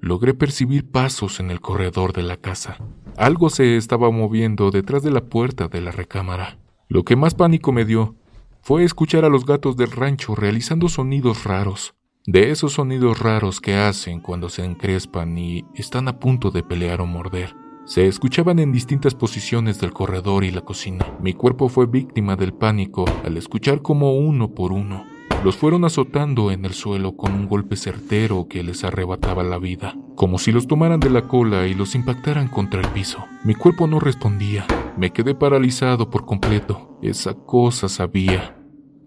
[0.00, 2.78] logré percibir pasos en el corredor de la casa.
[3.16, 6.58] Algo se estaba moviendo detrás de la puerta de la recámara.
[6.88, 8.16] Lo que más pánico me dio
[8.62, 11.94] fue escuchar a los gatos del rancho realizando sonidos raros,
[12.26, 17.00] de esos sonidos raros que hacen cuando se encrespan y están a punto de pelear
[17.00, 17.54] o morder.
[17.84, 21.06] Se escuchaban en distintas posiciones del corredor y la cocina.
[21.22, 25.06] Mi cuerpo fue víctima del pánico al escuchar como uno por uno
[25.44, 29.96] los fueron azotando en el suelo con un golpe certero que les arrebataba la vida,
[30.16, 33.24] como si los tomaran de la cola y los impactaran contra el piso.
[33.44, 36.98] Mi cuerpo no respondía, me quedé paralizado por completo.
[37.02, 38.57] Esa cosa sabía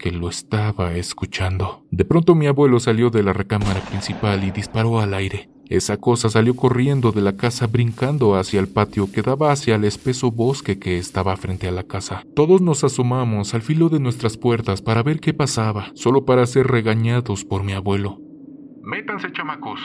[0.01, 1.85] que lo estaba escuchando.
[1.91, 5.47] De pronto mi abuelo salió de la recámara principal y disparó al aire.
[5.69, 9.85] Esa cosa salió corriendo de la casa brincando hacia el patio que daba hacia el
[9.85, 12.25] espeso bosque que estaba frente a la casa.
[12.35, 16.65] Todos nos asomamos al filo de nuestras puertas para ver qué pasaba, solo para ser
[16.65, 18.19] regañados por mi abuelo.
[18.81, 19.79] Métanse, chamacos.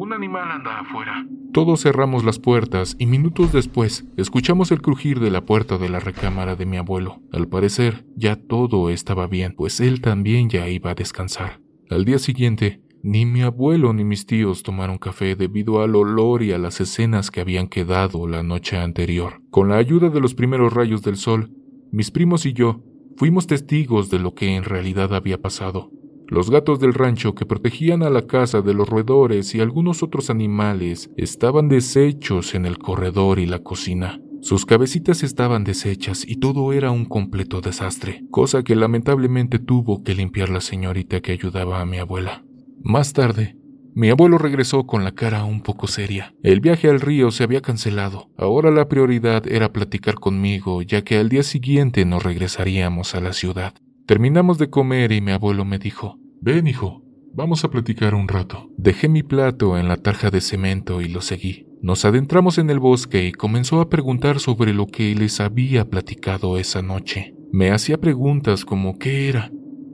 [0.00, 1.26] Un animal anda afuera.
[1.52, 6.00] Todos cerramos las puertas y minutos después escuchamos el crujir de la puerta de la
[6.00, 7.20] recámara de mi abuelo.
[7.34, 11.60] Al parecer, ya todo estaba bien, pues él también ya iba a descansar.
[11.90, 16.52] Al día siguiente, ni mi abuelo ni mis tíos tomaron café debido al olor y
[16.52, 19.42] a las escenas que habían quedado la noche anterior.
[19.50, 21.50] Con la ayuda de los primeros rayos del sol,
[21.92, 22.82] mis primos y yo
[23.18, 25.90] fuimos testigos de lo que en realidad había pasado.
[26.30, 30.30] Los gatos del rancho que protegían a la casa de los roedores y algunos otros
[30.30, 34.20] animales estaban deshechos en el corredor y la cocina.
[34.40, 40.14] Sus cabecitas estaban deshechas y todo era un completo desastre, cosa que lamentablemente tuvo que
[40.14, 42.44] limpiar la señorita que ayudaba a mi abuela.
[42.80, 43.56] Más tarde,
[43.92, 46.32] mi abuelo regresó con la cara un poco seria.
[46.44, 48.30] El viaje al río se había cancelado.
[48.38, 53.32] Ahora la prioridad era platicar conmigo, ya que al día siguiente nos regresaríamos a la
[53.32, 53.74] ciudad.
[54.06, 57.02] Terminamos de comer y mi abuelo me dijo, Ven, hijo,
[57.34, 58.70] vamos a platicar un rato.
[58.78, 61.66] Dejé mi plato en la tarja de cemento y lo seguí.
[61.82, 66.56] Nos adentramos en el bosque y comenzó a preguntar sobre lo que les había platicado
[66.56, 67.34] esa noche.
[67.52, 69.52] Me hacía preguntas como qué era,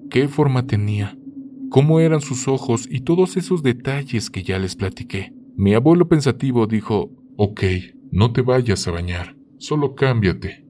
[0.08, 1.18] qué forma tenía,
[1.68, 5.32] cómo eran sus ojos y todos esos detalles que ya les platiqué.
[5.56, 7.64] Mi abuelo pensativo dijo, Ok,
[8.12, 10.64] no te vayas a bañar, solo cámbiate.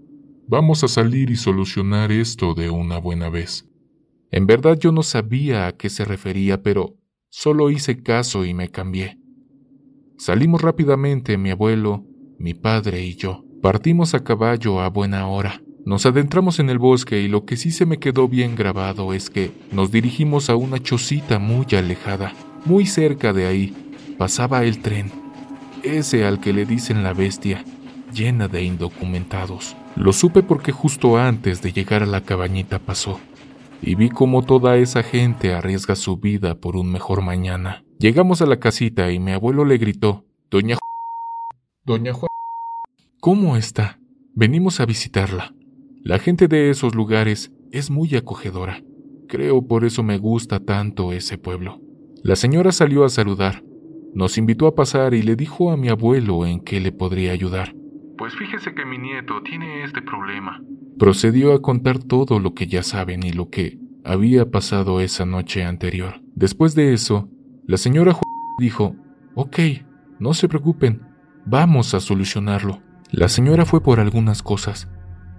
[0.49, 3.69] Vamos a salir y solucionar esto de una buena vez.
[4.31, 6.97] En verdad yo no sabía a qué se refería, pero
[7.31, 9.19] solo hice caso y me cambié.
[10.19, 12.05] Salimos rápidamente mi abuelo,
[12.39, 13.45] mi padre y yo.
[13.63, 15.63] Partimos a caballo a buena hora.
[15.85, 19.31] Nos adentramos en el bosque y lo que sí se me quedó bien grabado es
[19.31, 22.33] que nos dirigimos a una chocita muy alejada.
[22.65, 23.75] Muy cerca de ahí
[24.19, 25.13] pasaba el tren,
[25.83, 27.65] ese al que le dicen la bestia,
[28.13, 29.77] llena de indocumentados.
[29.95, 33.21] Lo supe porque justo antes de llegar a la cabañita pasó,
[33.87, 37.85] y vi cómo toda esa gente arriesga su vida por un mejor mañana.
[38.01, 40.77] Llegamos a la casita y mi abuelo le gritó, Doña
[41.85, 42.29] Doña Juan,
[43.21, 44.01] ¿cómo está?
[44.35, 45.55] Venimos a visitarla.
[46.03, 48.83] La gente de esos lugares es muy acogedora.
[49.29, 51.81] Creo por eso me gusta tanto ese pueblo.
[52.25, 53.63] La señora salió a saludar,
[54.15, 57.73] nos invitó a pasar y le dijo a mi abuelo en qué le podría ayudar.
[58.19, 60.61] Pues fíjese que mi nieto tiene este problema.
[60.99, 65.63] Procedió a contar todo lo que ya saben y lo que había pasado esa noche
[65.63, 66.23] anterior.
[66.35, 67.29] Después de eso,
[67.67, 68.19] la señora
[68.59, 68.97] dijo,
[69.35, 69.59] Ok,
[70.19, 71.03] no se preocupen,
[71.45, 72.81] vamos a solucionarlo.
[73.11, 74.89] La señora fue por algunas cosas,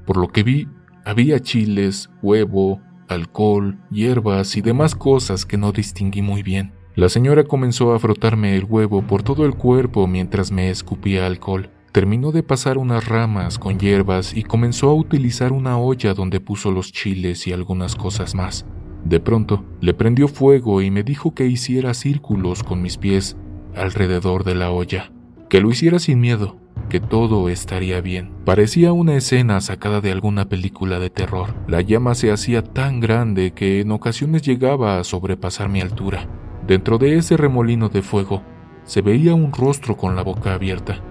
[0.06, 0.68] por lo que vi,
[1.04, 6.74] había chiles, huevo, alcohol, hierbas y demás cosas que no distinguí muy bien.
[6.96, 11.72] La señora comenzó a frotarme el huevo por todo el cuerpo mientras me escupía alcohol.
[11.98, 16.70] Terminó de pasar unas ramas con hierbas y comenzó a utilizar una olla donde puso
[16.70, 18.68] los chiles y algunas cosas más.
[19.04, 23.36] De pronto, le prendió fuego y me dijo que hiciera círculos con mis pies
[23.76, 25.12] alrededor de la olla,
[25.50, 28.32] que lo hiciera sin miedo, que todo estaría bien.
[28.46, 31.56] Parecía una escena sacada de alguna película de terror.
[31.68, 36.30] La llama se hacía tan grande que en ocasiones llegaba a sobrepasar mi altura.
[36.68, 38.44] Dentro de ese remolino de fuego
[38.84, 41.02] se veía un rostro con la boca abierta.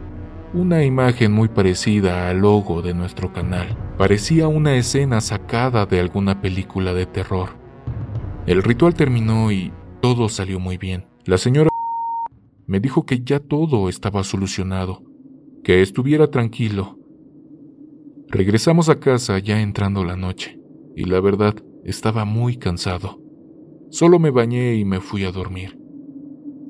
[0.55, 3.77] Una imagen muy parecida al logo de nuestro canal.
[3.99, 7.51] Parecía una escena sacada de alguna película de terror.
[8.47, 11.07] El ritual terminó y todo salió muy bien.
[11.25, 11.69] La señora
[12.67, 15.03] me dijo que ya todo estaba solucionado
[15.65, 16.97] que estuviera tranquilo.
[18.29, 20.61] Regresamos a casa ya entrando la noche,
[20.95, 23.21] y la verdad estaba muy cansado.
[23.91, 25.77] Solo me bañé y me fui a dormir.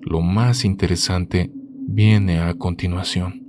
[0.01, 1.51] Lo más interesante
[1.87, 3.46] viene a continuación.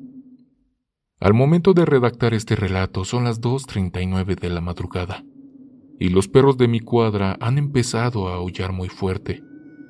[1.20, 5.24] Al momento de redactar este relato son las 2.39 de la madrugada.
[6.00, 9.42] y los perros de mi cuadra han empezado a aullar muy fuerte,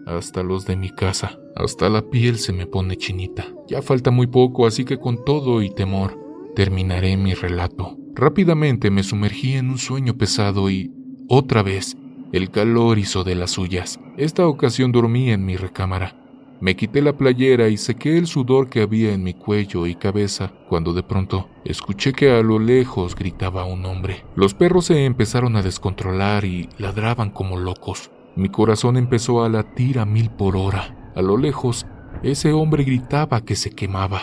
[0.05, 3.45] hasta los de mi casa, hasta la piel se me pone chinita.
[3.67, 6.17] Ya falta muy poco, así que con todo y temor
[6.55, 7.97] terminaré mi relato.
[8.15, 10.93] Rápidamente me sumergí en un sueño pesado y,
[11.27, 11.97] otra vez,
[12.31, 13.99] el calor hizo de las suyas.
[14.15, 16.15] Esta ocasión dormí en mi recámara.
[16.59, 20.51] Me quité la playera y sequé el sudor que había en mi cuello y cabeza
[20.67, 24.25] cuando de pronto escuché que a lo lejos gritaba un hombre.
[24.35, 28.09] Los perros se empezaron a descontrolar y ladraban como locos.
[28.35, 31.11] Mi corazón empezó a latir a mil por hora.
[31.15, 31.85] A lo lejos,
[32.23, 34.21] ese hombre gritaba que se quemaba,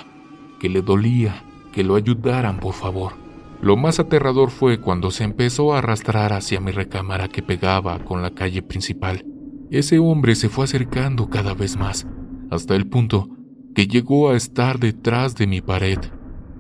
[0.59, 3.13] que le dolía, que lo ayudaran por favor.
[3.63, 8.23] Lo más aterrador fue cuando se empezó a arrastrar hacia mi recámara que pegaba con
[8.23, 9.25] la calle principal.
[9.71, 12.07] Ese hombre se fue acercando cada vez más
[12.55, 13.29] hasta el punto
[13.75, 15.99] que llegó a estar detrás de mi pared.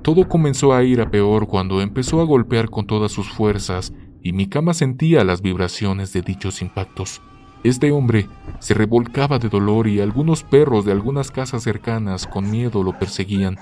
[0.02, 4.32] Todo comenzó a ir a peor cuando empezó a golpear con todas sus fuerzas y
[4.32, 7.22] mi cama sentía las vibraciones de dichos impactos.
[7.62, 12.82] Este hombre se revolcaba de dolor y algunos perros de algunas casas cercanas con miedo
[12.82, 13.56] lo perseguían,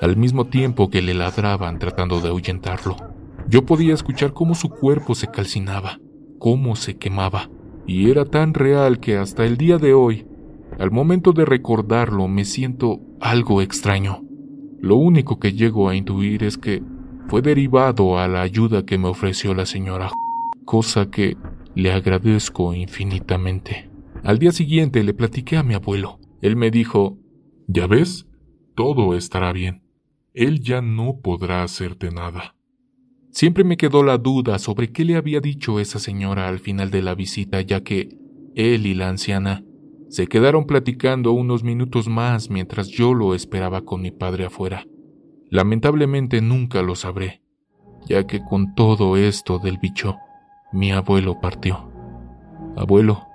[0.00, 2.96] al mismo tiempo que le ladraban tratando de ahuyentarlo.
[3.48, 5.98] Yo podía escuchar cómo su cuerpo se calcinaba,
[6.38, 7.50] cómo se quemaba,
[7.86, 10.26] y era tan real que hasta el día de hoy
[10.78, 14.22] al momento de recordarlo me siento algo extraño.
[14.80, 16.82] Lo único que llego a intuir es que
[17.28, 20.10] fue derivado a la ayuda que me ofreció la señora,
[20.64, 21.36] cosa que
[21.74, 23.90] le agradezco infinitamente.
[24.24, 26.18] Al día siguiente le platiqué a mi abuelo.
[26.40, 27.18] Él me dijo,
[27.66, 28.26] Ya ves,
[28.74, 29.82] todo estará bien.
[30.34, 32.56] Él ya no podrá hacerte nada.
[33.30, 37.02] Siempre me quedó la duda sobre qué le había dicho esa señora al final de
[37.02, 38.16] la visita, ya que
[38.54, 39.64] él y la anciana
[40.12, 44.84] se quedaron platicando unos minutos más mientras yo lo esperaba con mi padre afuera.
[45.48, 47.40] Lamentablemente nunca lo sabré,
[48.06, 50.18] ya que con todo esto del bicho,
[50.70, 51.90] mi abuelo partió.
[52.76, 53.26] Abuelo,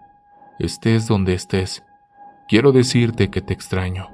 [0.60, 1.84] estés donde estés,
[2.48, 4.10] quiero decirte que te extraño,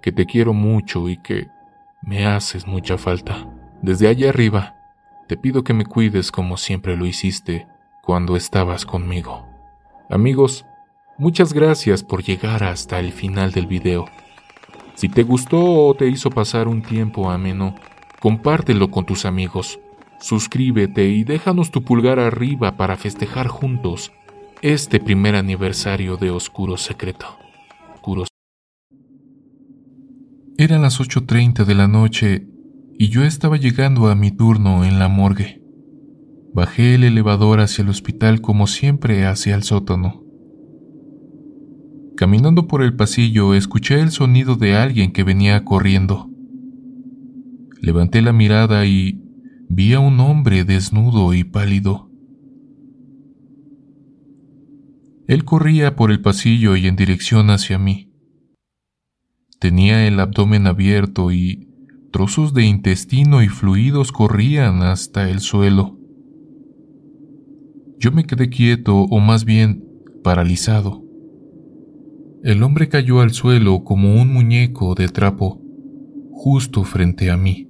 [0.00, 1.48] que te quiero mucho y que
[2.02, 3.52] me haces mucha falta.
[3.82, 4.76] Desde allá arriba,
[5.26, 7.66] te pido que me cuides como siempre lo hiciste
[8.00, 9.48] cuando estabas conmigo.
[10.08, 10.66] Amigos,
[11.20, 14.06] Muchas gracias por llegar hasta el final del video.
[14.94, 17.74] Si te gustó o te hizo pasar un tiempo ameno,
[18.20, 19.78] compártelo con tus amigos.
[20.18, 24.12] Suscríbete y déjanos tu pulgar arriba para festejar juntos
[24.62, 27.26] este primer aniversario de Oscuro Secreto.
[27.96, 28.24] Oscuro.
[30.56, 32.46] Eran las 8.30 de la noche
[32.98, 35.60] y yo estaba llegando a mi turno en la morgue.
[36.54, 40.29] Bajé el elevador hacia el hospital como siempre hacia el sótano.
[42.20, 46.28] Caminando por el pasillo escuché el sonido de alguien que venía corriendo.
[47.80, 49.22] Levanté la mirada y
[49.70, 52.10] vi a un hombre desnudo y pálido.
[55.28, 58.12] Él corría por el pasillo y en dirección hacia mí.
[59.58, 61.70] Tenía el abdomen abierto y
[62.12, 65.98] trozos de intestino y fluidos corrían hasta el suelo.
[67.98, 69.86] Yo me quedé quieto o más bien
[70.22, 71.09] paralizado.
[72.42, 75.60] El hombre cayó al suelo como un muñeco de trapo,
[76.32, 77.68] justo frente a mí.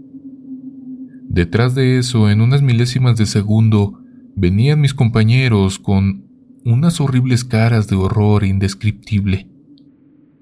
[1.29, 4.01] Detrás de eso, en unas milésimas de segundo,
[4.37, 6.25] venían mis compañeros con
[6.65, 9.49] unas horribles caras de horror indescriptible.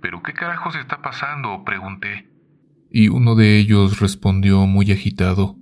[0.02, 1.64] ¿Pero qué carajos está pasando?
[1.64, 2.28] pregunté.
[2.90, 5.56] Y uno de ellos respondió muy agitado.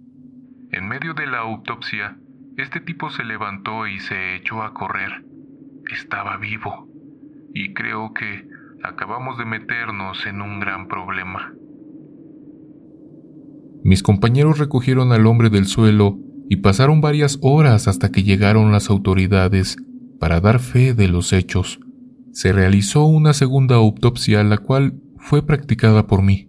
[0.73, 2.19] En medio de la autopsia,
[2.57, 5.25] este tipo se levantó y se echó a correr.
[5.93, 6.89] Estaba vivo.
[7.55, 8.56] Y creo que
[8.87, 11.53] acabamos de meternos en un gran problema.
[13.83, 18.89] Mis compañeros recogieron al hombre del suelo y pasaron varias horas hasta que llegaron las
[18.89, 19.77] autoridades
[20.21, 21.81] para dar fe de los hechos.
[22.33, 26.49] Se realizó una segunda autopsia, la cual fue practicada por mí.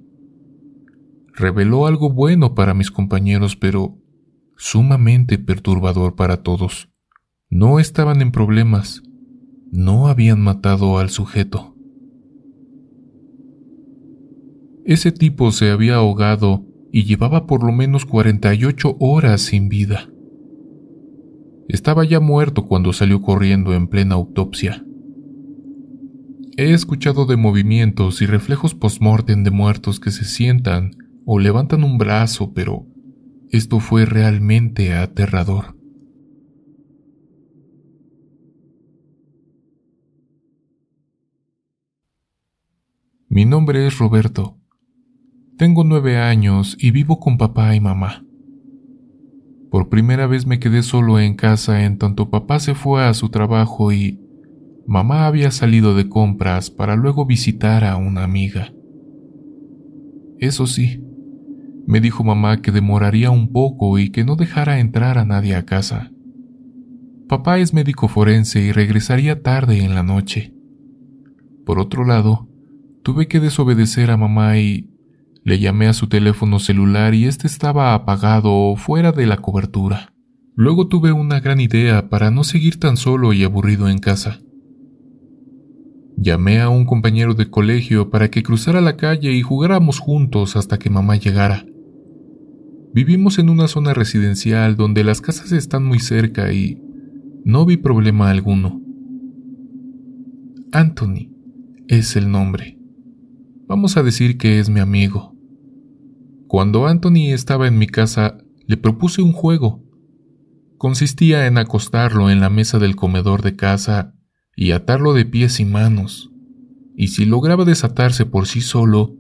[1.34, 3.98] Reveló algo bueno para mis compañeros, pero
[4.58, 6.90] sumamente perturbador para todos.
[7.50, 9.02] No estaban en problemas,
[9.72, 11.77] no habían matado al sujeto.
[14.88, 20.10] Ese tipo se había ahogado y llevaba por lo menos 48 horas sin vida.
[21.68, 24.86] Estaba ya muerto cuando salió corriendo en plena autopsia.
[26.56, 30.92] He escuchado de movimientos y reflejos post-mortem de muertos que se sientan
[31.26, 32.86] o levantan un brazo, pero
[33.50, 35.76] esto fue realmente aterrador.
[43.28, 44.58] Mi nombre es Roberto.
[45.58, 48.24] Tengo nueve años y vivo con papá y mamá.
[49.72, 53.30] Por primera vez me quedé solo en casa en tanto papá se fue a su
[53.30, 54.20] trabajo y
[54.86, 58.72] mamá había salido de compras para luego visitar a una amiga.
[60.38, 61.04] Eso sí,
[61.88, 65.66] me dijo mamá que demoraría un poco y que no dejara entrar a nadie a
[65.66, 66.12] casa.
[67.28, 70.54] Papá es médico forense y regresaría tarde en la noche.
[71.66, 72.48] Por otro lado,
[73.02, 74.92] tuve que desobedecer a mamá y
[75.48, 80.14] le llamé a su teléfono celular y este estaba apagado fuera de la cobertura.
[80.56, 84.42] Luego tuve una gran idea para no seguir tan solo y aburrido en casa.
[86.18, 90.78] Llamé a un compañero de colegio para que cruzara la calle y jugáramos juntos hasta
[90.78, 91.66] que mamá llegara.
[92.94, 96.78] Vivimos en una zona residencial donde las casas están muy cerca y
[97.46, 98.82] no vi problema alguno.
[100.74, 101.32] Anthony
[101.88, 102.78] es el nombre.
[103.66, 105.37] Vamos a decir que es mi amigo.
[106.48, 109.84] Cuando Anthony estaba en mi casa, le propuse un juego.
[110.78, 114.14] Consistía en acostarlo en la mesa del comedor de casa
[114.56, 116.32] y atarlo de pies y manos,
[116.96, 119.16] y si lograba desatarse por sí solo,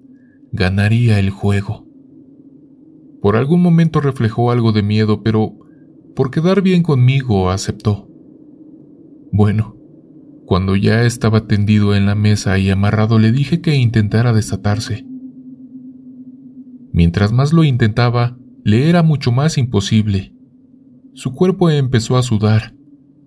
[0.53, 1.85] ganaría el juego.
[3.21, 5.57] Por algún momento reflejó algo de miedo, pero
[6.15, 8.07] por quedar bien conmigo aceptó.
[9.33, 9.75] Bueno,
[10.45, 15.05] cuando ya estaba tendido en la mesa y amarrado le dije que intentara desatarse.
[16.97, 20.33] Mientras más lo intentaba, le era mucho más imposible.
[21.13, 22.73] Su cuerpo empezó a sudar.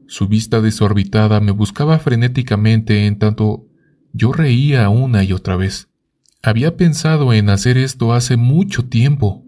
[0.09, 3.69] Su vista desorbitada me buscaba frenéticamente en tanto
[4.13, 5.89] yo reía una y otra vez.
[6.43, 9.45] Había pensado en hacer esto hace mucho tiempo.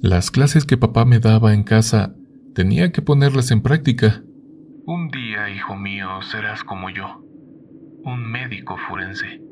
[0.00, 2.14] Las clases que papá me daba en casa
[2.54, 4.22] tenía que ponerlas en práctica.
[4.86, 7.26] Un día, hijo mío, serás como yo,
[8.04, 9.42] un médico forense.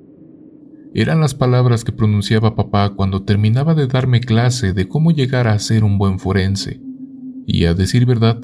[0.93, 5.59] Eran las palabras que pronunciaba papá cuando terminaba de darme clase de cómo llegar a
[5.59, 6.81] ser un buen forense.
[7.47, 8.41] Y a decir verdad,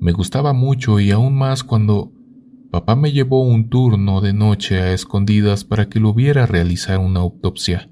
[0.00, 2.12] me gustaba mucho y aún más cuando
[2.70, 7.20] papá me llevó un turno de noche a escondidas para que lo viera realizar una
[7.20, 7.88] autopsia.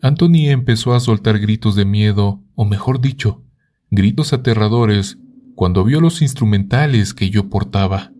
[0.00, 3.42] Anthony empezó a soltar gritos de miedo, o mejor dicho,
[3.90, 5.18] gritos aterradores,
[5.54, 8.13] cuando vio los instrumentales que yo portaba.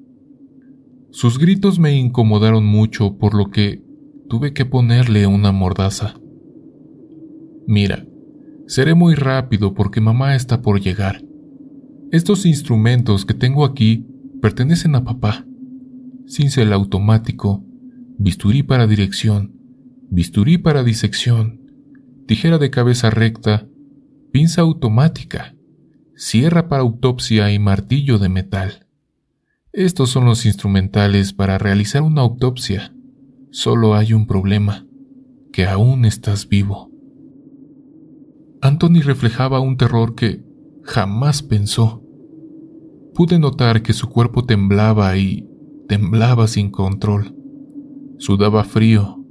[1.14, 3.84] Sus gritos me incomodaron mucho, por lo que
[4.28, 6.16] tuve que ponerle una mordaza.
[7.68, 8.04] Mira,
[8.66, 11.24] seré muy rápido porque mamá está por llegar.
[12.10, 14.08] Estos instrumentos que tengo aquí
[14.42, 15.46] pertenecen a papá.
[16.26, 17.64] Cincel automático,
[18.18, 19.54] bisturí para dirección,
[20.10, 21.60] bisturí para disección,
[22.26, 23.68] tijera de cabeza recta,
[24.32, 25.54] pinza automática,
[26.16, 28.83] sierra para autopsia y martillo de metal.
[29.76, 32.94] Estos son los instrumentales para realizar una autopsia.
[33.50, 34.86] Solo hay un problema,
[35.52, 36.92] que aún estás vivo.
[38.62, 40.44] Anthony reflejaba un terror que
[40.84, 42.04] jamás pensó.
[43.14, 45.44] Pude notar que su cuerpo temblaba y
[45.88, 47.34] temblaba sin control.
[48.18, 49.24] Sudaba frío.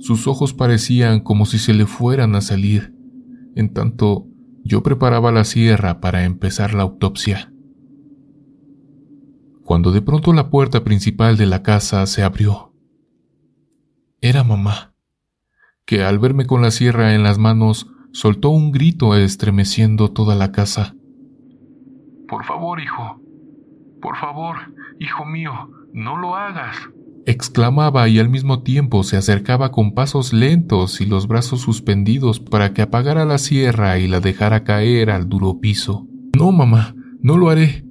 [0.00, 2.92] Sus ojos parecían como si se le fueran a salir,
[3.54, 4.26] en tanto
[4.64, 7.52] yo preparaba la sierra para empezar la autopsia
[9.66, 12.72] cuando de pronto la puerta principal de la casa se abrió.
[14.20, 14.94] Era mamá,
[15.84, 20.52] que al verme con la sierra en las manos soltó un grito estremeciendo toda la
[20.52, 20.94] casa.
[22.28, 23.20] Por favor, hijo,
[24.00, 24.56] por favor,
[25.00, 25.52] hijo mío,
[25.92, 26.76] no lo hagas.
[27.26, 32.72] exclamaba y al mismo tiempo se acercaba con pasos lentos y los brazos suspendidos para
[32.72, 36.06] que apagara la sierra y la dejara caer al duro piso.
[36.36, 37.85] No, mamá, no lo haré.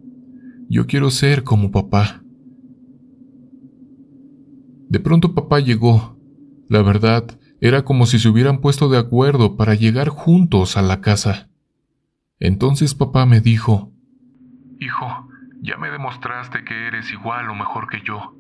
[0.68, 2.22] Yo quiero ser como papá.
[4.90, 6.18] De pronto papá llegó.
[6.68, 11.02] La verdad, era como si se hubieran puesto de acuerdo para llegar juntos a la
[11.02, 11.50] casa.
[12.40, 13.92] Entonces papá me dijo,
[14.80, 15.28] Hijo,
[15.62, 18.36] ya me demostraste que eres igual o mejor que yo.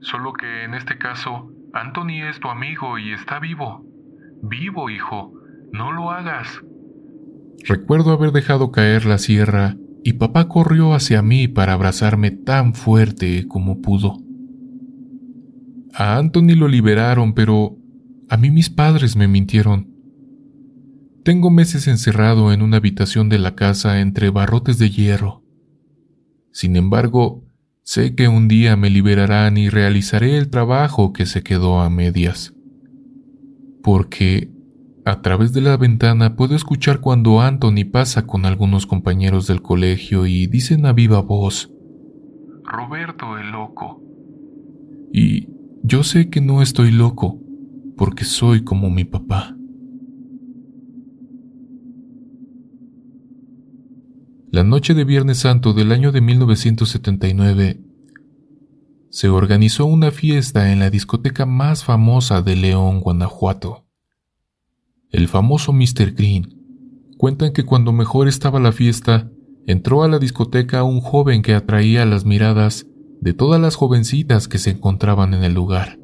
[0.00, 3.84] Solo que en este caso, Anthony es tu amigo y está vivo.
[4.42, 5.32] Vivo, hijo.
[5.72, 6.62] No lo hagas.
[7.64, 13.46] Recuerdo haber dejado caer la sierra y papá corrió hacia mí para abrazarme tan fuerte
[13.46, 14.18] como pudo.
[15.94, 17.76] A Anthony lo liberaron, pero
[18.28, 19.92] a mí mis padres me mintieron.
[21.22, 25.44] Tengo meses encerrado en una habitación de la casa entre barrotes de hierro.
[26.50, 27.44] Sin embargo,
[27.82, 32.54] sé que un día me liberarán y realizaré el trabajo que se quedó a medias.
[33.82, 34.50] Porque
[35.04, 40.26] a través de la ventana puedo escuchar cuando Anthony pasa con algunos compañeros del colegio
[40.26, 41.70] y dicen a viva voz,
[42.64, 44.00] Roberto el loco.
[45.12, 45.48] Y
[45.82, 47.38] yo sé que no estoy loco,
[47.96, 49.56] porque soy como mi papá.
[54.50, 57.80] La noche de Viernes Santo del año de 1979
[59.10, 63.81] se organizó una fiesta en la discoteca más famosa de León, Guanajuato.
[65.12, 66.14] El famoso Mr.
[66.14, 66.48] Green.
[67.18, 69.30] Cuentan que cuando mejor estaba la fiesta,
[69.66, 72.86] entró a la discoteca un joven que atraía las miradas
[73.20, 75.98] de todas las jovencitas que se encontraban en el lugar.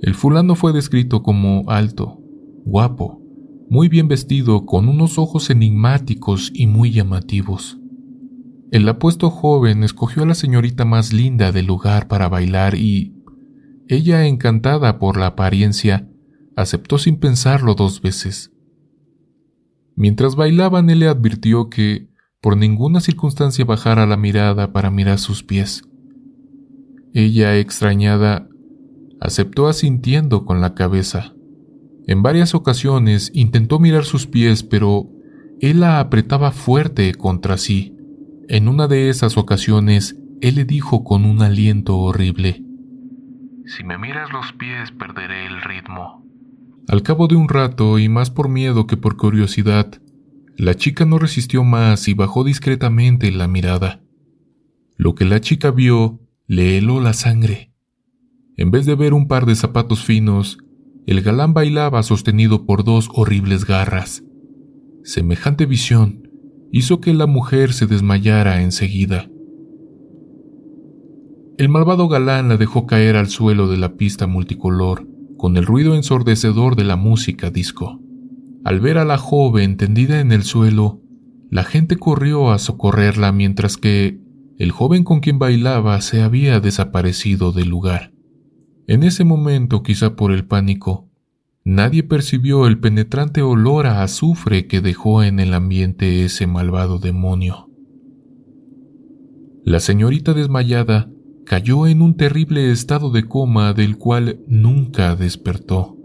[0.00, 2.20] El fulano fue descrito como alto,
[2.64, 3.20] guapo,
[3.68, 7.78] muy bien vestido, con unos ojos enigmáticos y muy llamativos.
[8.70, 13.16] El apuesto joven escogió a la señorita más linda del lugar para bailar y
[13.88, 16.08] ella, encantada por la apariencia,
[16.56, 18.52] aceptó sin pensarlo dos veces.
[19.94, 22.08] Mientras bailaban, él le advirtió que
[22.40, 25.82] por ninguna circunstancia bajara la mirada para mirar sus pies.
[27.14, 28.48] Ella, extrañada,
[29.20, 31.34] aceptó asintiendo con la cabeza.
[32.06, 35.08] En varias ocasiones intentó mirar sus pies, pero
[35.60, 37.96] él la apretaba fuerte contra sí.
[38.48, 42.64] En una de esas ocasiones, él le dijo con un aliento horrible,
[43.66, 46.21] Si me miras los pies, perderé el ritmo.
[46.88, 50.00] Al cabo de un rato, y más por miedo que por curiosidad,
[50.56, 54.02] la chica no resistió más y bajó discretamente la mirada.
[54.96, 57.72] Lo que la chica vio le heló la sangre.
[58.56, 60.58] En vez de ver un par de zapatos finos,
[61.06, 64.22] el galán bailaba sostenido por dos horribles garras.
[65.04, 66.28] Semejante visión
[66.70, 69.28] hizo que la mujer se desmayara enseguida.
[71.58, 75.06] El malvado galán la dejó caer al suelo de la pista multicolor,
[75.42, 78.00] con el ruido ensordecedor de la música disco.
[78.62, 81.00] Al ver a la joven tendida en el suelo,
[81.50, 84.20] la gente corrió a socorrerla mientras que
[84.56, 88.12] el joven con quien bailaba se había desaparecido del lugar.
[88.86, 91.10] En ese momento, quizá por el pánico,
[91.64, 97.68] nadie percibió el penetrante olor a azufre que dejó en el ambiente ese malvado demonio.
[99.64, 101.10] La señorita desmayada
[101.52, 105.98] cayó en un terrible estado de coma del cual nunca despertó.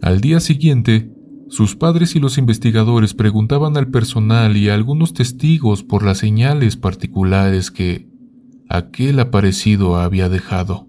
[0.00, 1.12] Al día siguiente,
[1.48, 6.76] sus padres y los investigadores preguntaban al personal y a algunos testigos por las señales
[6.76, 8.08] particulares que
[8.68, 10.86] aquel aparecido había dejado.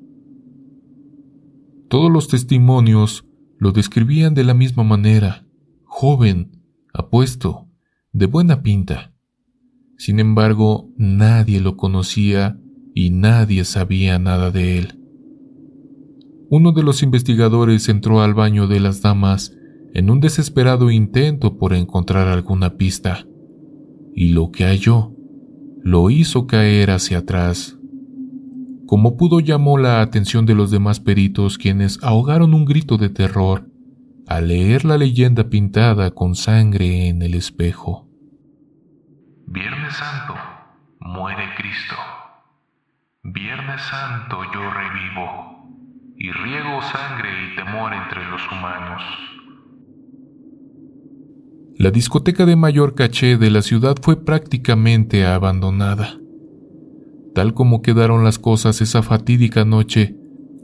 [1.88, 3.26] Todos los testimonios
[3.58, 5.48] lo describían de la misma manera,
[5.86, 6.62] joven,
[6.94, 7.68] apuesto,
[8.12, 9.13] de buena pinta.
[9.98, 12.60] Sin embargo, nadie lo conocía
[12.94, 15.00] y nadie sabía nada de él.
[16.50, 19.56] Uno de los investigadores entró al baño de las damas
[19.94, 23.26] en un desesperado intento por encontrar alguna pista,
[24.16, 25.16] y lo que halló
[25.82, 27.78] lo hizo caer hacia atrás.
[28.86, 33.70] Como pudo llamó la atención de los demás peritos quienes ahogaron un grito de terror
[34.28, 38.08] al leer la leyenda pintada con sangre en el espejo.
[39.46, 40.34] Viernes Santo,
[41.00, 41.96] muere Cristo.
[43.24, 49.02] Viernes Santo yo revivo y riego sangre y temor entre los humanos.
[51.78, 56.18] La discoteca de mayor caché de la ciudad fue prácticamente abandonada.
[57.36, 60.16] Tal como quedaron las cosas esa fatídica noche,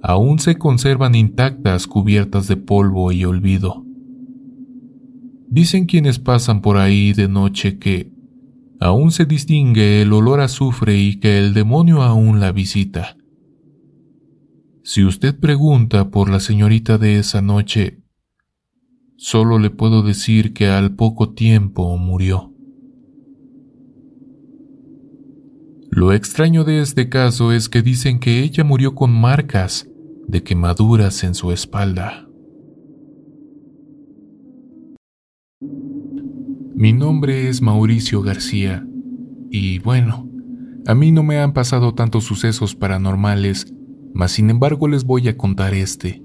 [0.01, 3.83] aún se conservan intactas cubiertas de polvo y olvido.
[5.47, 8.18] Dicen quienes pasan por ahí de noche que
[8.79, 13.15] aún se distingue el olor a azufre y que el demonio aún la visita.
[14.83, 17.99] Si usted pregunta por la señorita de esa noche,
[19.21, 22.53] Solo le puedo decir que al poco tiempo murió.
[25.91, 29.89] Lo extraño de este caso es que dicen que ella murió con marcas
[30.25, 32.28] de quemaduras en su espalda.
[36.81, 38.87] Mi nombre es Mauricio García
[39.51, 40.29] y bueno,
[40.87, 43.73] a mí no me han pasado tantos sucesos paranormales,
[44.13, 46.23] mas sin embargo les voy a contar este.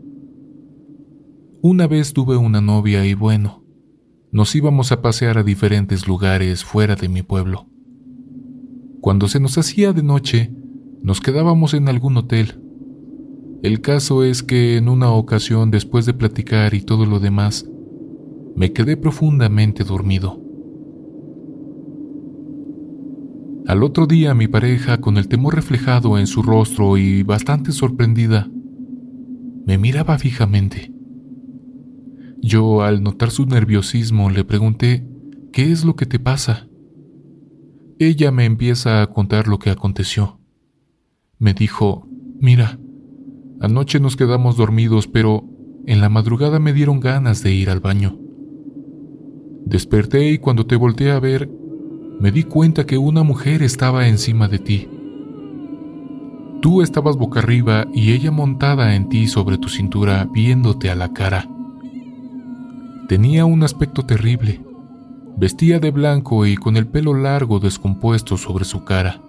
[1.60, 3.64] Una vez tuve una novia y bueno,
[4.30, 7.66] nos íbamos a pasear a diferentes lugares fuera de mi pueblo.
[9.00, 10.54] Cuando se nos hacía de noche,
[11.02, 12.62] nos quedábamos en algún hotel.
[13.64, 17.68] El caso es que en una ocasión, después de platicar y todo lo demás,
[18.54, 20.43] me quedé profundamente dormido.
[23.66, 28.50] Al otro día mi pareja, con el temor reflejado en su rostro y bastante sorprendida,
[29.64, 30.92] me miraba fijamente.
[32.42, 35.08] Yo, al notar su nerviosismo, le pregunté,
[35.50, 36.68] ¿qué es lo que te pasa?
[37.98, 40.40] Ella me empieza a contar lo que aconteció.
[41.38, 42.06] Me dijo,
[42.38, 42.78] mira,
[43.60, 45.48] anoche nos quedamos dormidos, pero
[45.86, 48.18] en la madrugada me dieron ganas de ir al baño.
[49.64, 51.50] Desperté y cuando te volteé a ver,
[52.20, 54.88] me di cuenta que una mujer estaba encima de ti.
[56.60, 61.12] Tú estabas boca arriba y ella montada en ti sobre tu cintura viéndote a la
[61.12, 61.48] cara.
[63.08, 64.62] Tenía un aspecto terrible.
[65.36, 69.20] Vestía de blanco y con el pelo largo descompuesto sobre su cara.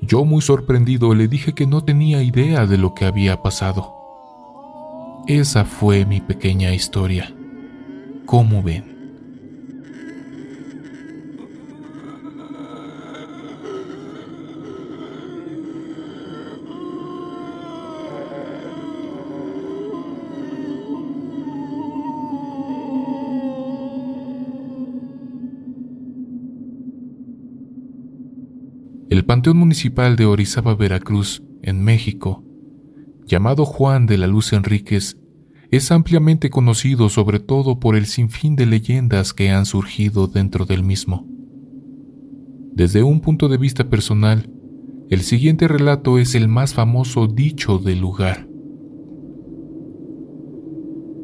[0.00, 3.92] Yo muy sorprendido le dije que no tenía idea de lo que había pasado.
[5.26, 7.34] Esa fue mi pequeña historia.
[8.24, 8.97] ¿Cómo ven?
[29.18, 32.44] El Panteón Municipal de Orizaba, Veracruz, en México,
[33.26, 35.18] llamado Juan de la Luz Enríquez,
[35.72, 40.84] es ampliamente conocido sobre todo por el sinfín de leyendas que han surgido dentro del
[40.84, 41.26] mismo.
[42.72, 44.52] Desde un punto de vista personal,
[45.10, 48.46] el siguiente relato es el más famoso dicho del lugar.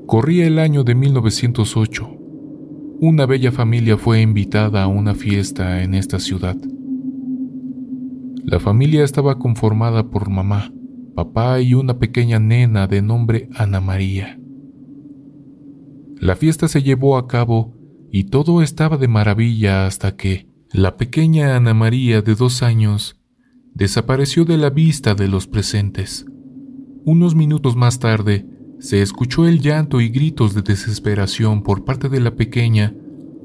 [0.09, 2.11] Corría el año de 1908.
[2.99, 6.57] Una bella familia fue invitada a una fiesta en esta ciudad.
[8.45, 10.73] La familia estaba conformada por mamá,
[11.15, 14.39] papá y una pequeña nena de nombre Ana María.
[16.17, 17.75] La fiesta se llevó a cabo
[18.11, 23.17] y todo estaba de maravilla hasta que la pequeña Ana María de dos años
[23.73, 26.27] desapareció de la vista de los presentes.
[27.07, 28.47] Unos minutos más tarde,
[28.79, 32.95] se escuchó el llanto y gritos de desesperación por parte de la pequeña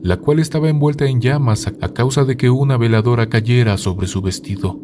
[0.01, 4.21] la cual estaba envuelta en llamas a causa de que una veladora cayera sobre su
[4.21, 4.79] vestido.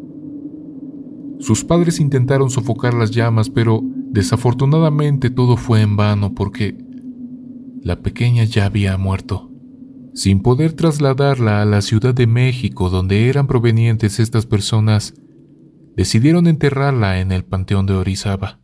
[1.38, 6.76] Sus padres intentaron sofocar las llamas, pero desafortunadamente todo fue en vano porque
[7.82, 9.50] la pequeña ya había muerto.
[10.14, 15.14] Sin poder trasladarla a la Ciudad de México donde eran provenientes estas personas,
[15.94, 18.60] decidieron enterrarla en el Panteón de Orizaba.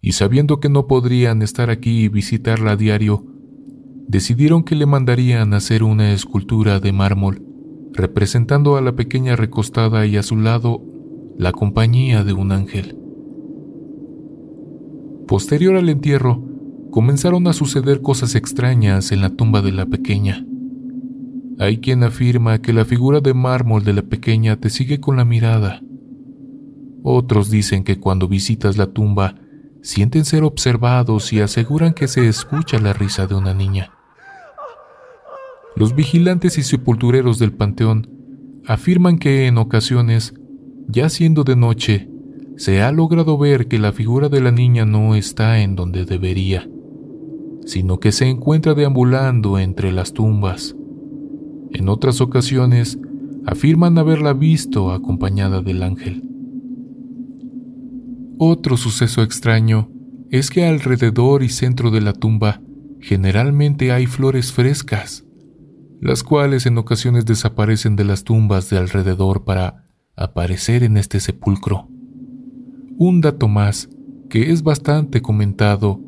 [0.00, 3.24] Y sabiendo que no podrían estar aquí y visitarla a diario,
[4.08, 7.42] decidieron que le mandarían hacer una escultura de mármol
[7.94, 10.82] representando a la pequeña recostada y a su lado
[11.38, 12.96] la compañía de un ángel.
[15.26, 16.44] Posterior al entierro,
[16.90, 20.46] comenzaron a suceder cosas extrañas en la tumba de la pequeña.
[21.58, 25.24] Hay quien afirma que la figura de mármol de la pequeña te sigue con la
[25.24, 25.80] mirada.
[27.02, 29.36] Otros dicen que cuando visitas la tumba
[29.82, 33.92] sienten ser observados y aseguran que se escucha la risa de una niña.
[35.76, 38.08] Los vigilantes y sepultureros del panteón
[38.66, 40.34] afirman que en ocasiones,
[40.88, 42.08] ya siendo de noche,
[42.56, 46.68] se ha logrado ver que la figura de la niña no está en donde debería,
[47.66, 50.76] sino que se encuentra deambulando entre las tumbas.
[51.72, 52.98] En otras ocasiones,
[53.46, 56.22] afirman haberla visto acompañada del ángel.
[58.38, 59.90] Otro suceso extraño
[60.30, 62.60] es que alrededor y centro de la tumba
[63.00, 65.24] generalmente hay flores frescas,
[66.00, 69.83] las cuales en ocasiones desaparecen de las tumbas de alrededor para
[70.16, 71.88] aparecer en este sepulcro.
[72.96, 73.88] Un dato más,
[74.28, 76.00] que es bastante comentado,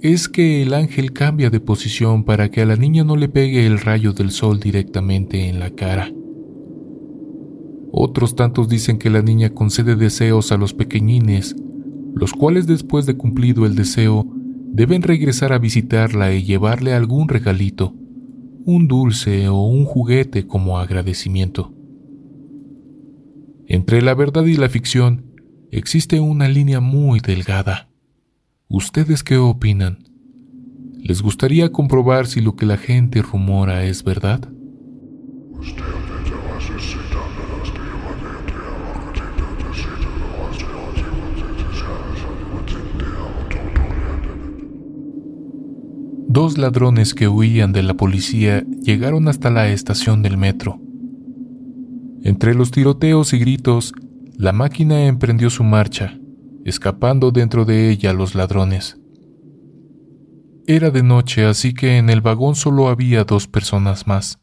[0.00, 3.66] es que el ángel cambia de posición para que a la niña no le pegue
[3.66, 6.12] el rayo del sol directamente en la cara.
[7.90, 11.56] Otros tantos dicen que la niña concede deseos a los pequeñines
[12.18, 14.26] los cuales después de cumplido el deseo
[14.72, 17.94] deben regresar a visitarla y llevarle algún regalito,
[18.64, 21.77] un dulce o un juguete como agradecimiento.
[23.70, 25.26] Entre la verdad y la ficción
[25.70, 27.90] existe una línea muy delgada.
[28.66, 30.08] ¿Ustedes qué opinan?
[31.02, 34.48] ¿Les gustaría comprobar si lo que la gente rumora es verdad?
[46.26, 50.87] Dos ladrones que huían de la policía llegaron hasta la estación del metro.
[52.22, 53.92] Entre los tiroteos y gritos,
[54.36, 56.18] la máquina emprendió su marcha,
[56.64, 58.98] escapando dentro de ella los ladrones.
[60.66, 64.38] Era de noche, así que en el vagón solo había dos personas más.